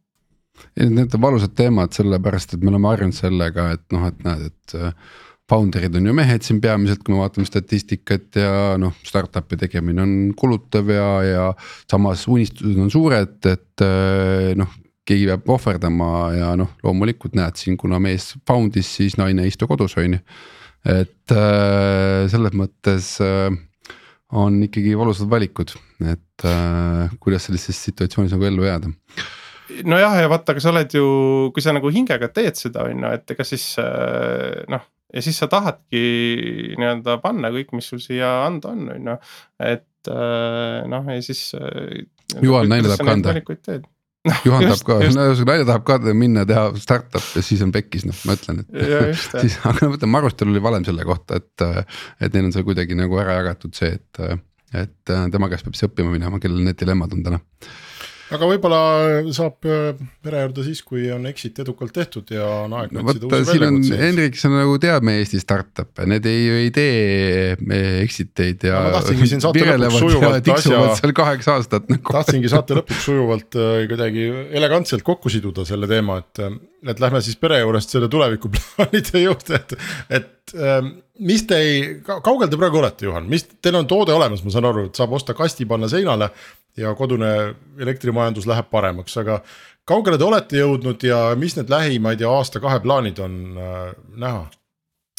Need 0.79 1.15
on 1.15 1.23
valusad 1.23 1.53
teemad, 1.55 1.93
sellepärast 1.95 2.55
et 2.55 2.63
me 2.63 2.71
oleme 2.73 2.89
harjunud 2.89 3.15
sellega, 3.15 3.69
et 3.77 3.85
noh, 3.95 4.05
et 4.09 4.23
näed, 4.25 4.49
et 4.49 4.75
äh, 4.75 5.15
founder'id 5.49 5.95
on 5.97 6.09
ju 6.09 6.15
mehed 6.15 6.45
siin 6.45 6.59
peamiselt, 6.63 7.03
kui 7.05 7.15
me 7.15 7.23
vaatame 7.23 7.47
statistikat 7.47 8.39
ja 8.41 8.51
noh, 8.81 8.95
startup'i 9.05 9.59
tegemine 9.61 10.03
on 10.03 10.13
kulutav 10.37 10.91
ja, 10.93 11.07
ja 11.25 11.47
samas 11.89 12.25
unistused 12.29 12.77
on 12.81 12.91
suured, 12.93 13.39
et 13.49 13.85
äh, 13.85 14.53
noh 14.59 14.77
keegi 15.09 15.25
peab 15.25 15.47
ohverdama 15.49 16.09
ja 16.35 16.51
noh, 16.59 16.75
loomulikult 16.85 17.33
näed 17.37 17.57
siin, 17.57 17.79
kuna 17.81 17.97
mees 18.03 18.35
found'is, 18.45 18.91
siis 18.99 19.15
naine 19.17 19.41
ei 19.41 19.49
istu 19.49 19.65
kodus, 19.69 19.95
on 19.97 20.19
ju. 20.19 20.21
et 20.85 21.33
äh, 21.33 22.27
selles 22.29 22.53
mõttes 22.57 23.15
on 24.29 24.59
ikkagi 24.67 24.93
valusad 24.97 25.29
valikud, 25.31 25.73
et 26.05 26.21
äh, 26.47 27.17
kuidas 27.19 27.47
sellises 27.47 27.79
situatsioonis 27.89 28.35
nagu 28.35 28.47
ellu 28.49 28.67
jääda 28.67 28.93
nojah, 29.85 30.15
ja 30.23 30.29
vaata, 30.31 30.55
aga 30.55 30.63
sa 30.63 30.71
oled 30.73 30.95
ju, 30.97 31.09
kui 31.53 31.63
sa 31.63 31.75
nagu 31.75 31.91
hingega 31.93 32.31
teed 32.33 32.57
seda, 32.57 32.87
on 32.89 33.05
ju, 33.05 33.11
et 33.19 33.35
ega 33.35 33.45
siis 33.47 33.65
äh, 33.81 34.63
noh 34.71 34.87
ja 35.13 35.21
siis 35.25 35.39
sa 35.41 35.49
tahadki 35.49 36.01
nii-öelda 36.77 37.19
panna 37.23 37.51
kõik, 37.53 37.71
mis 37.77 37.87
sul 37.89 38.01
siia 38.03 38.29
anda 38.45 38.73
on, 38.73 38.89
on 38.93 39.13
ju, 39.13 39.15
et 39.69 40.11
äh, 40.11 40.81
noh, 40.89 41.07
ja 41.09 41.23
siis. 41.25 41.47
Juhan 42.41 42.69
naine 42.69 42.91
tahab 42.91 43.07
kanda. 43.09 43.33
Juhan 44.45 44.67
tahab 44.67 44.83
ka, 44.85 44.99
no 45.15 45.25
naine 45.47 45.65
tahab 45.65 45.87
ka 45.87 45.97
minna 46.13 46.43
teha 46.49 46.67
startup 46.81 47.25
ja 47.37 47.43
siis 47.45 47.63
on 47.65 47.73
pekkis, 47.73 48.05
noh, 48.09 48.17
ma 48.29 48.35
ütlen, 48.37 48.61
et 48.65 49.17
siis, 49.41 49.57
aga 49.63 49.87
ma 49.87 49.95
mõtlen, 49.95 50.13
Marustel 50.13 50.53
oli 50.53 50.61
valem 50.63 50.85
selle 50.87 51.07
kohta, 51.07 51.39
et, 51.41 51.87
et 52.19 52.35
neil 52.35 52.49
on 52.49 52.55
see 52.55 52.67
kuidagi 52.67 52.97
nagu 52.99 53.17
ära 53.21 53.39
jagatud 53.39 53.73
see, 53.79 53.95
et, 53.97 54.23
et 54.77 55.13
tema 55.33 55.49
käest 55.49 55.65
peab 55.67 55.77
siis 55.77 55.89
õppima 55.89 56.13
minema, 56.13 56.41
kellel 56.41 56.65
need 56.65 56.79
dilemmad 56.79 57.15
on 57.15 57.25
täna 57.25 57.41
aga 58.35 58.47
võib-olla 58.49 58.79
saab 59.33 59.65
äh, 59.67 59.97
pere 60.23 60.43
juurde 60.43 60.63
siis, 60.65 60.81
kui 60.85 61.07
on 61.13 61.25
exit 61.29 61.57
edukalt 61.63 61.93
tehtud 61.95 62.29
ja 62.33 62.45
on 62.65 62.75
aeg 62.77 62.93
no, 62.93 63.03
otsida 63.03 63.25
uusi 63.25 63.55
väljakutseid. 63.55 64.01
Hendrik, 64.03 64.37
sa 64.39 64.51
nagu 64.53 64.75
tead 64.81 65.05
meie 65.07 65.23
Eesti 65.23 65.41
startup'e, 65.41 66.05
need 66.09 66.27
ei, 66.29 66.45
ei 66.65 66.71
tee 66.75 67.55
exit 68.03 68.43
eid 68.45 68.67
ja. 68.69 68.83
ma 68.85 68.93
tahtsingi 68.99 69.29
siin 69.31 69.43
saate 69.43 69.65
lõpuks 69.65 70.03
sujuvalt 70.05 70.51
asja. 70.55 70.81
seal 71.01 71.15
kaheksa 71.17 71.57
aastat 71.57 71.89
nagu. 71.89 72.15
tahtsingi 72.19 72.53
saate 72.53 72.77
lõpuks 72.77 73.01
sujuvalt 73.07 73.59
äh, 73.59 73.83
kuidagi 73.89 74.29
elegantselt 74.61 75.05
kokku 75.07 75.33
siduda 75.33 75.65
selle 75.69 75.89
teema, 75.89 76.21
et, 76.21 76.43
äh, 76.45 76.59
et 76.87 76.99
lähme 76.99 77.21
siis 77.23 77.37
pere 77.39 77.59
juurest 77.59 77.91
selle 77.93 78.09
tulevikuplaanide 78.11 79.23
juurde, 79.27 79.59
et, 79.59 79.73
et 80.19 80.53
ähm, 80.55 80.93
mis 81.19 81.43
te 81.47 81.59
kaugel 82.05 82.49
te 82.49 82.59
praegu 82.59 82.79
olete, 82.81 83.07
Juhan, 83.09 83.27
mis, 83.31 83.45
teil 83.61 83.79
on 83.79 83.89
toode 83.89 84.15
olemas, 84.15 84.43
ma 84.45 84.53
saan 84.53 84.69
aru, 84.69 84.87
et 84.89 84.99
saab 84.99 85.15
osta 85.17 85.35
kasti, 85.37 85.67
panna 85.69 85.89
seinale 85.91 86.31
ja 86.79 86.93
kodune 86.95 87.33
elektrimajandus 87.81 88.47
läheb 88.49 88.69
paremaks, 88.71 89.17
aga 89.19 89.41
kaugele 89.89 90.19
te 90.19 90.27
olete 90.27 90.61
jõudnud 90.61 91.03
ja 91.03 91.23
mis 91.39 91.57
need 91.57 91.71
lähi, 91.71 91.99
ma 91.99 92.13
ei 92.13 92.21
tea, 92.21 92.31
aasta-kahe 92.31 92.79
plaanid 92.85 93.19
on 93.25 93.35
äh, 93.57 93.91
näha? 94.21 94.47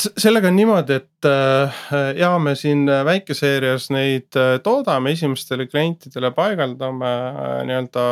Sellega 0.01 0.49
on 0.51 0.57
niimoodi, 0.57 0.97
et 1.01 1.29
äh, 1.29 1.83
ja 2.19 2.31
me 2.43 2.55
siin 2.59 2.85
väikeseerias 3.07 3.89
neid 3.95 4.39
äh, 4.39 4.57
toodame, 4.65 5.13
esimestele 5.17 5.67
klientidele 5.71 6.31
paigaldame 6.37 7.11
äh, 7.11 7.53
nii-öelda. 7.69 8.07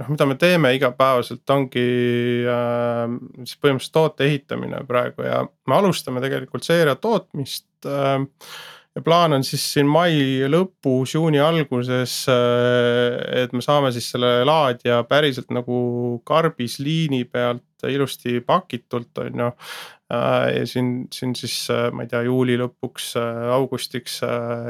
noh, 0.00 0.10
mida 0.10 0.28
me 0.28 0.36
teeme 0.40 0.74
igapäevaselt, 0.76 1.44
ongi 1.54 1.86
äh, 2.50 3.16
siis 3.42 3.58
põhimõtteliselt 3.60 3.96
toote 3.96 4.28
ehitamine 4.28 4.84
praegu 4.88 5.26
ja 5.26 5.42
me 5.44 5.78
alustame 5.78 6.22
tegelikult 6.24 6.66
seeria 6.66 6.96
tootmist 7.00 7.88
äh, 7.88 8.20
ja 8.94 9.02
plaan 9.02 9.32
on 9.32 9.44
siis 9.44 9.64
siin 9.74 9.88
mai 9.90 10.14
lõpus, 10.50 11.16
juuni 11.16 11.40
alguses, 11.42 12.20
äh, 12.30 13.42
et 13.42 13.54
me 13.54 13.62
saame 13.64 13.90
siis 13.94 14.06
selle 14.14 14.44
laadija 14.46 15.02
päriselt 15.08 15.50
nagu 15.54 16.20
karbis 16.26 16.78
liini 16.82 17.24
pealt 17.24 17.86
ilusti 17.90 18.38
pakitult, 18.46 19.18
on 19.24 19.42
ju. 19.44 19.48
Äh, 20.14 20.50
ja 20.60 20.66
siin, 20.68 20.92
siin 21.12 21.34
siis 21.34 21.56
äh, 21.74 21.88
ma 21.92 22.04
ei 22.04 22.12
tea, 22.12 22.22
juuli 22.28 22.58
lõpuks, 22.60 23.14
augustiks, 23.56 24.20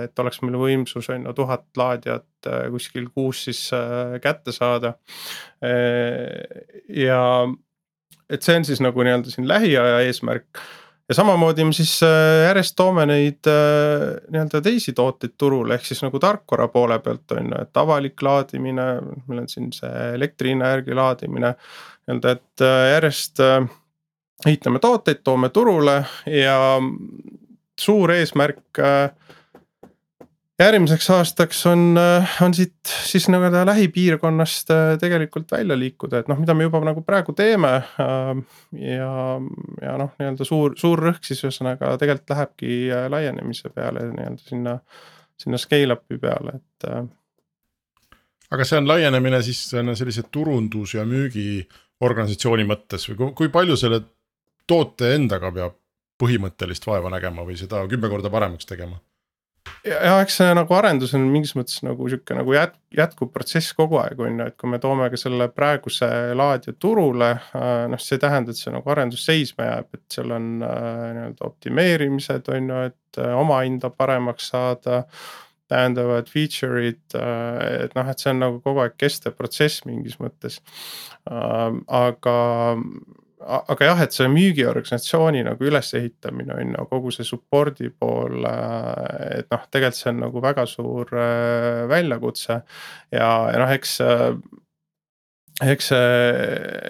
et 0.05 0.25
oleks 0.25 0.41
meil 0.45 0.57
võimsus 0.62 1.11
on 1.12 1.29
ju 1.29 1.35
tuhat 1.37 1.66
laadijat 1.77 2.49
kuskil 2.72 3.11
kuus 3.12 3.45
siis 3.47 3.61
kätte 4.20 4.53
saada. 4.53 4.95
ja 6.89 7.20
et 8.29 8.45
see 8.45 8.57
on 8.57 8.66
siis 8.68 8.81
nagu 8.85 9.05
nii-öelda 9.05 9.33
siin 9.33 9.49
lähiaja 9.49 10.03
eesmärk 10.05 10.61
ja 11.09 11.15
samamoodi 11.15 11.65
me 11.65 11.73
siis 11.73 11.93
äh, 12.03 12.47
järjest 12.47 12.77
toome 12.77 13.05
neid 13.09 13.49
äh, 13.51 14.07
nii-öelda 14.33 14.61
teisi 14.65 14.95
tooteid 14.97 15.35
turule, 15.39 15.77
ehk 15.77 15.87
siis 15.89 16.01
nagu 16.05 16.21
tarkvara 16.21 16.69
poole 16.73 16.99
pealt 17.05 17.35
on 17.37 17.51
ju, 17.53 17.63
et 17.63 17.81
avalik 17.83 18.23
laadimine, 18.23 18.87
meil 19.29 19.45
on 19.45 19.49
siin 19.51 19.73
see 19.77 19.93
elektri 20.15 20.55
hinna 20.55 20.73
järgi 20.75 20.97
laadimine. 20.97 21.55
nii-öelda, 22.07 22.37
et 22.39 22.65
äh, 22.65 22.79
järjest 22.95 23.45
ehitame 24.47 24.81
tooteid, 24.81 25.21
toome 25.25 25.49
turule 25.49 26.01
ja 26.27 26.59
suur 27.81 28.13
eesmärk 28.13 28.81
järgmiseks 30.61 31.09
aastaks 31.11 31.65
on, 31.67 31.99
äh, 31.99 32.37
on 32.43 32.55
siit 32.55 32.93
siis 33.07 33.27
nii-öelda 33.29 33.65
lähipiirkonnast 33.67 34.71
äh, 34.71 34.83
tegelikult 35.01 35.51
välja 35.53 35.77
liikuda, 35.79 36.21
et 36.21 36.31
noh, 36.31 36.39
mida 36.39 36.55
me 36.55 36.67
juba 36.69 36.81
nagu 36.87 37.03
praegu 37.07 37.35
teeme. 37.37 37.73
Ähm, 38.03 38.45
ja, 38.79 39.11
ja 39.83 39.97
noh, 40.01 40.15
nii-öelda 40.21 40.47
suur, 40.47 40.77
suur 40.79 41.03
rõhk 41.09 41.27
siis 41.27 41.43
ühesõnaga 41.45 41.97
tegelikult 42.01 42.35
lähebki 42.37 42.73
äh, 42.95 43.07
laienemise 43.11 43.73
peale 43.75 44.09
nii-öelda 44.13 44.49
sinna, 44.49 44.79
sinna 45.41 45.61
scale-up'i 45.61 46.21
peale, 46.23 46.59
et. 46.61 46.91
aga 48.55 48.67
see 48.69 48.79
on 48.79 48.87
laienemine 48.89 49.41
siis 49.43 49.65
sellise 49.75 50.23
turundus 50.31 50.95
ja 50.95 51.03
müügiorganisatsiooni 51.09 52.67
mõttes 52.69 53.09
või 53.11 53.33
kui 53.35 53.51
palju 53.51 53.77
selle 53.81 54.05
toote 54.71 55.11
endaga 55.17 55.51
peab 55.53 55.81
põhimõttelist 56.23 56.87
vaeva 56.87 57.11
nägema 57.11 57.43
või 57.43 57.59
seda 57.59 57.83
kümme 57.91 58.09
korda 58.13 58.31
paremaks 58.31 58.71
tegema? 58.71 59.01
Ja 59.85 60.17
eks 60.23 60.39
see 60.41 60.55
nagu 60.57 60.75
arendus 60.77 61.12
on 61.17 61.27
mingis 61.33 61.55
mõttes 61.57 61.83
nagu 61.85 62.09
sihuke 62.09 62.37
nagu 62.37 62.55
jät-, 62.57 62.77
jätkuv 62.97 63.31
protsess 63.35 63.75
kogu 63.77 63.99
aeg 64.01 64.21
on 64.21 64.41
ju, 64.41 64.49
et 64.49 64.57
kui 64.61 64.71
me 64.73 64.81
toome 64.83 65.09
ka 65.12 65.21
selle 65.21 65.49
praeguse 65.53 66.09
laadija 66.37 66.77
turule. 66.81 67.31
Äh, 67.57 67.85
noh, 67.93 68.01
see 68.01 68.19
ei 68.19 68.25
tähenda, 68.25 68.55
et 68.55 68.61
see 68.61 68.75
nagu 68.75 68.93
arendus 68.95 69.25
seisma 69.29 69.69
jääb, 69.71 69.89
et 69.97 70.19
seal 70.19 70.35
on 70.37 70.51
äh, 70.65 71.09
nii-öelda 71.17 71.49
optimeerimised 71.49 72.53
on 72.55 72.71
ju, 72.73 72.83
et 72.91 73.23
äh, 73.23 73.33
oma 73.39 73.62
hinda 73.65 73.93
paremaks 73.95 74.53
saada. 74.55 75.05
täiendavad 75.73 76.27
feature'id, 76.29 77.15
et 77.17 77.95
noh, 77.97 78.09
et 78.12 78.21
see 78.21 78.29
on 78.35 78.43
nagu 78.43 78.59
kogu 78.62 78.83
aeg 78.83 78.99
kestev 79.01 79.33
protsess 79.33 79.87
mingis 79.89 80.19
mõttes. 80.21 80.59
aga 81.25 82.35
aga 83.45 83.91
jah, 83.91 84.03
et 84.05 84.17
see 84.17 84.31
müügiorganisatsiooni 84.33 85.45
nagu 85.47 85.69
ülesehitamine 85.69 86.57
on 86.57 86.75
ju 86.79 86.89
kogu 86.91 87.13
see 87.15 87.27
support'i 87.29 87.91
pool, 87.93 88.45
äh, 88.49 89.41
et 89.41 89.53
noh, 89.53 89.65
tegelikult 89.71 90.01
see 90.01 90.11
on 90.13 90.21
nagu 90.27 90.43
väga 90.45 90.67
suur 90.71 91.15
äh, 91.15 91.85
väljakutse. 91.91 92.61
ja, 93.13 93.31
ja 93.53 93.61
noh, 93.61 93.73
eks, 93.75 93.99
äh, 94.05 94.31
eks 95.65 95.91
see, 95.93 96.23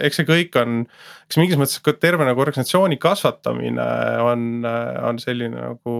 eks 0.07 0.21
see 0.21 0.29
kõik 0.29 0.61
on, 0.61 0.85
eks 1.27 1.41
mingis 1.41 1.61
mõttes 1.61 1.83
ka 1.85 1.97
terve 2.01 2.27
nagu 2.29 2.45
organisatsiooni 2.45 3.01
kasvatamine 3.03 3.89
on, 4.25 4.47
on 4.65 5.21
selline 5.21 5.59
nagu 5.59 5.97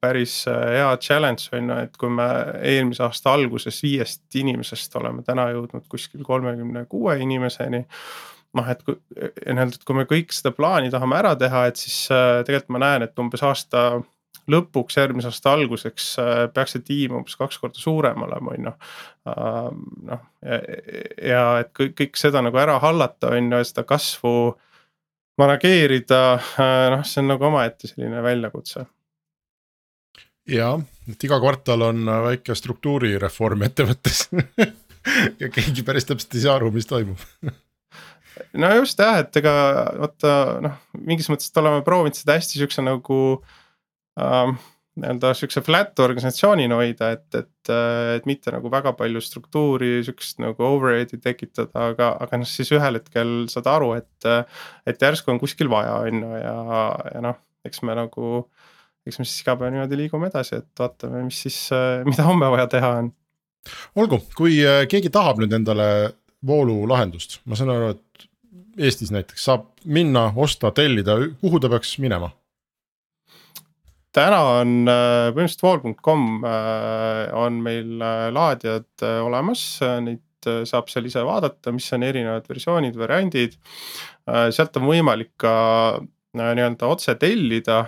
päris 0.00 0.40
hea 0.48 0.88
challenge 1.04 1.52
on 1.52 1.70
ju, 1.70 1.78
et 1.84 2.00
kui 2.00 2.10
me 2.10 2.26
eelmise 2.62 3.04
aasta 3.06 3.36
alguses 3.36 3.78
viiest 3.84 4.40
inimesest 4.40 4.98
oleme 4.98 5.22
täna 5.26 5.50
jõudnud 5.52 5.86
kuskil 5.90 6.26
kolmekümne 6.26 6.86
kuue 6.90 7.20
inimeseni 7.22 7.84
noh, 8.56 8.68
et 8.70 8.84
kui 8.86 8.96
nii-öelda, 8.96 9.76
et 9.76 9.86
kui 9.86 9.96
me 9.96 10.06
kõik 10.08 10.32
seda 10.34 10.52
plaani 10.56 10.92
tahame 10.92 11.18
ära 11.18 11.34
teha, 11.38 11.66
et 11.68 11.80
siis 11.80 12.06
äh, 12.14 12.40
tegelikult 12.46 12.74
ma 12.76 12.84
näen, 12.84 13.04
et 13.06 13.20
umbes 13.20 13.44
aasta 13.46 13.88
lõpuks, 14.48 14.96
järgmise 14.96 15.28
aasta 15.28 15.52
alguseks 15.56 16.06
äh, 16.22 16.44
peaks 16.54 16.76
see 16.76 16.84
tiim 16.86 17.18
umbes 17.18 17.36
kaks 17.36 17.60
korda 17.60 17.80
suurem 17.80 18.24
olema, 18.24 18.54
on 18.54 18.70
ju. 18.70 18.74
Äh, 19.28 19.58
noh, 20.12 20.24
ja 21.32 21.44
et 21.62 21.74
kõik, 21.76 21.96
kõik 21.98 22.20
seda 22.20 22.42
nagu 22.44 22.60
ära 22.60 22.78
hallata, 22.82 23.34
on 23.36 23.52
ju, 23.52 23.60
ja 23.60 23.68
seda 23.68 23.84
kasvu 23.88 24.36
manageerida, 25.38 26.22
noh, 26.94 27.04
see 27.06 27.22
on 27.22 27.34
nagu 27.34 27.50
omaette 27.50 27.90
selline 27.90 28.24
väljakutse 28.24 28.88
ja, 30.48 30.72
et 31.10 31.24
iga 31.28 31.38
kvartal 31.42 31.84
on 31.90 32.08
väike 32.24 32.56
struktuurireform 32.58 33.62
ettevõttes 33.68 34.26
ja 35.42 35.50
keegi 35.52 35.84
päris 35.86 36.08
täpselt 36.08 36.34
ei 36.34 36.44
saa 36.46 36.56
aru, 36.58 36.72
mis 36.74 36.88
toimub 36.88 37.20
no 38.58 38.72
just 38.78 39.00
jah, 39.00 39.20
et 39.22 39.36
ega 39.40 39.52
vaata 40.00 40.32
noh, 40.64 40.80
mingis 40.98 41.30
mõttes 41.32 41.52
oleme 41.60 41.84
proovinud 41.86 42.18
seda 42.18 42.38
hästi 42.38 42.60
siukse 42.62 42.84
nagu 42.84 43.20
ähm, 44.20 44.56
nii-öelda 44.98 45.32
siukse 45.36 45.62
flat 45.64 45.98
organisatsioonina 46.02 46.78
hoida, 46.78 47.12
et, 47.16 47.26
et, 47.38 47.70
et 48.16 48.26
mitte 48.28 48.52
nagu 48.54 48.70
väga 48.72 48.92
palju 48.98 49.22
struktuuri, 49.22 49.98
siukest 50.06 50.40
nagu 50.42 50.64
overhead'i 50.66 51.20
tekitada, 51.22 51.90
aga, 51.92 52.10
aga 52.24 52.40
noh, 52.42 52.48
siis 52.48 52.72
ühel 52.74 52.98
hetkel 53.00 53.34
saad 53.52 53.70
aru, 53.70 53.92
et. 53.98 54.30
et 54.88 55.06
järsku 55.08 55.32
on 55.32 55.40
kuskil 55.42 55.70
vaja, 55.72 56.00
on 56.08 56.24
ju, 56.24 56.32
ja, 56.42 56.56
ja 57.14 57.24
noh, 57.24 57.38
eks 57.68 57.82
me 57.86 57.94
nagu, 57.98 58.42
eks 59.06 59.20
me 59.20 59.28
siis 59.28 59.44
iga 59.44 59.56
päev 59.60 59.74
niimoodi 59.74 60.00
liigume 60.00 60.30
edasi, 60.32 60.62
et 60.62 60.82
vaatame, 60.82 61.22
mis 61.28 61.42
siis, 61.46 61.60
mida 62.08 62.26
homme 62.26 62.50
vaja 62.56 62.68
teha 62.74 62.94
on. 63.02 63.12
olgu, 63.98 64.22
kui 64.38 64.62
keegi 64.90 65.12
tahab 65.14 65.42
nüüd 65.42 65.54
endale 65.54 65.88
voolulahendust, 66.46 67.40
ma 67.46 67.58
saan 67.58 67.74
aru, 67.74 67.94
et 67.96 68.27
Eestis 68.78 69.10
näiteks 69.10 69.44
saab 69.48 69.66
minna, 69.84 70.28
osta, 70.36 70.70
tellida, 70.74 71.18
kuhu 71.40 71.60
ta 71.60 71.70
peaks 71.72 71.96
minema? 72.02 72.30
täna 74.18 74.38
on 74.60 74.70
äh, 74.88 75.28
põhimõtteliselt 75.34 75.64
wall.com 75.66 76.46
äh, 76.46 77.24
on 77.36 77.60
meil 77.64 77.98
äh, 78.02 78.28
laadijad 78.34 79.06
olemas, 79.24 79.64
neid 80.04 80.24
saab 80.68 80.86
seal 80.88 81.08
ise 81.08 81.24
vaadata, 81.26 81.72
mis 81.74 81.88
on 81.92 82.04
erinevad 82.06 82.44
versioonid, 82.48 82.94
variandid. 82.96 83.56
sealt 84.54 84.76
on 84.78 84.84
võimalik 84.86 85.32
ka 85.42 85.50
nii-öelda 86.38 86.86
otse 86.86 87.16
tellida 87.18 87.80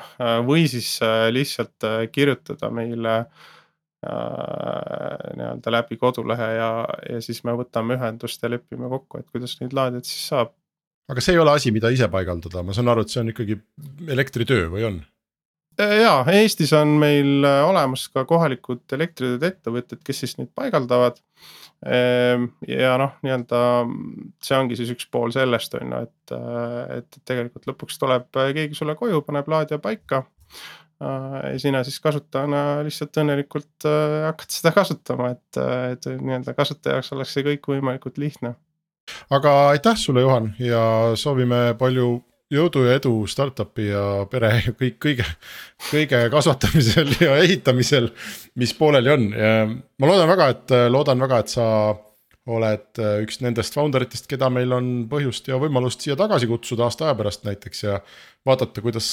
või 0.44 0.64
siis 0.68 0.96
lihtsalt 1.30 1.86
kirjutada 2.10 2.72
meile 2.74 3.14
nii-öelda 4.00 5.72
läbi 5.74 5.98
kodulehe 6.00 6.46
ja, 6.56 6.70
ja 7.04 7.18
siis 7.20 7.42
me 7.44 7.52
võtame 7.58 7.98
ühendust 7.98 8.40
ja 8.42 8.48
lepime 8.48 8.88
kokku, 8.88 9.20
et 9.20 9.28
kuidas 9.28 9.58
neid 9.60 9.76
laadijaid 9.76 10.08
siis 10.08 10.24
saab 10.32 10.54
aga 11.10 11.22
see 11.24 11.34
ei 11.34 11.42
ole 11.42 11.54
asi, 11.54 11.72
mida 11.74 11.90
ise 11.92 12.08
paigaldada, 12.10 12.62
ma 12.66 12.76
saan 12.76 12.90
aru, 12.92 13.04
et 13.04 13.12
see 13.12 13.22
on 13.22 13.32
ikkagi 13.32 13.58
elektritöö 14.14 14.68
või 14.72 14.86
on? 14.88 15.00
ja 15.80 16.18
Eestis 16.34 16.74
on 16.76 16.96
meil 17.00 17.46
olemas 17.46 18.04
ka 18.12 18.26
kohalikud 18.28 18.82
elektritööde 18.92 19.48
ettevõtted, 19.54 20.02
kes 20.04 20.18
siis 20.24 20.34
neid 20.36 20.50
paigaldavad. 20.56 21.16
Ehm, 21.88 22.50
ja 22.68 22.98
noh, 23.00 23.14
nii-öelda 23.24 23.60
see 24.44 24.58
ongi 24.58 24.76
siis 24.76 24.90
üks 24.92 25.08
pool 25.08 25.32
sellest 25.32 25.78
on 25.78 25.94
ju, 25.94 26.02
et, 26.04 26.34
et 26.98 27.20
tegelikult 27.24 27.70
lõpuks 27.70 27.96
tuleb 28.02 28.28
keegi 28.36 28.76
sulle 28.76 28.98
koju, 28.98 29.22
paneb 29.24 29.48
laadija 29.48 29.80
paika 29.80 30.26
sina 31.62 31.80
siis 31.86 32.00
kasutajana 32.04 32.80
lihtsalt 32.84 33.20
õnnelikult 33.22 33.86
hakkad 34.26 34.52
seda 34.52 34.72
kasutama, 34.76 35.30
et, 35.32 35.60
et 35.94 36.10
nii-öelda 36.20 36.52
kasutaja 36.58 36.98
jaoks 36.98 37.14
oleks 37.16 37.36
see 37.36 37.46
kõik 37.46 37.70
võimalikult 37.72 38.20
lihtne. 38.20 38.54
Aga 39.32 39.54
aitäh 39.70 39.96
sulle, 39.98 40.22
Juhan 40.22 40.52
ja 40.62 40.82
soovime 41.18 41.70
palju 41.78 42.18
jõudu 42.50 42.82
ja 42.86 42.98
edu 42.98 43.14
startup'i 43.30 43.88
ja 43.90 44.04
pere 44.30 44.52
kõik 44.78 44.98
kõige, 45.02 45.26
kõige 45.90 46.20
kasvatamisel 46.32 47.14
ja 47.22 47.36
ehitamisel, 47.44 48.10
mis 48.58 48.74
pooleli 48.76 49.12
on. 49.14 49.26
Ma 49.30 50.10
loodan 50.10 50.30
väga, 50.30 50.48
et 50.54 50.74
loodan 50.90 51.22
väga, 51.26 51.40
et 51.44 51.54
sa 51.54 51.66
oled 52.50 53.02
üks 53.22 53.38
nendest 53.44 53.76
founder 53.76 54.02
itest, 54.02 54.26
keda 54.30 54.48
meil 54.50 54.72
on 54.74 54.90
põhjust 55.10 55.46
ja 55.50 55.60
võimalust 55.62 56.02
siia 56.02 56.16
tagasi 56.18 56.48
kutsuda 56.50 56.88
aasta 56.88 57.06
aja 57.06 57.18
pärast 57.18 57.46
näiteks 57.46 57.84
ja 57.84 58.00
vaadata, 58.46 58.82
kuidas 58.82 59.12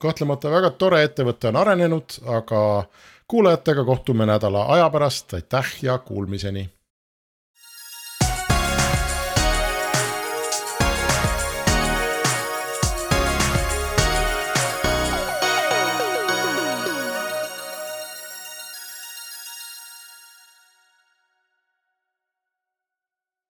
kahtlemata 0.00 0.50
väga 0.50 0.70
tore 0.80 1.02
ettevõte 1.04 1.50
on 1.52 1.60
arenenud, 1.60 2.18
aga 2.26 2.60
kuulajatega 3.28 3.84
kohtume 3.84 4.26
nädala 4.26 4.66
aja 4.74 4.90
pärast, 4.90 5.34
aitäh 5.34 5.74
ja 5.82 5.98
kuulmiseni 5.98 6.68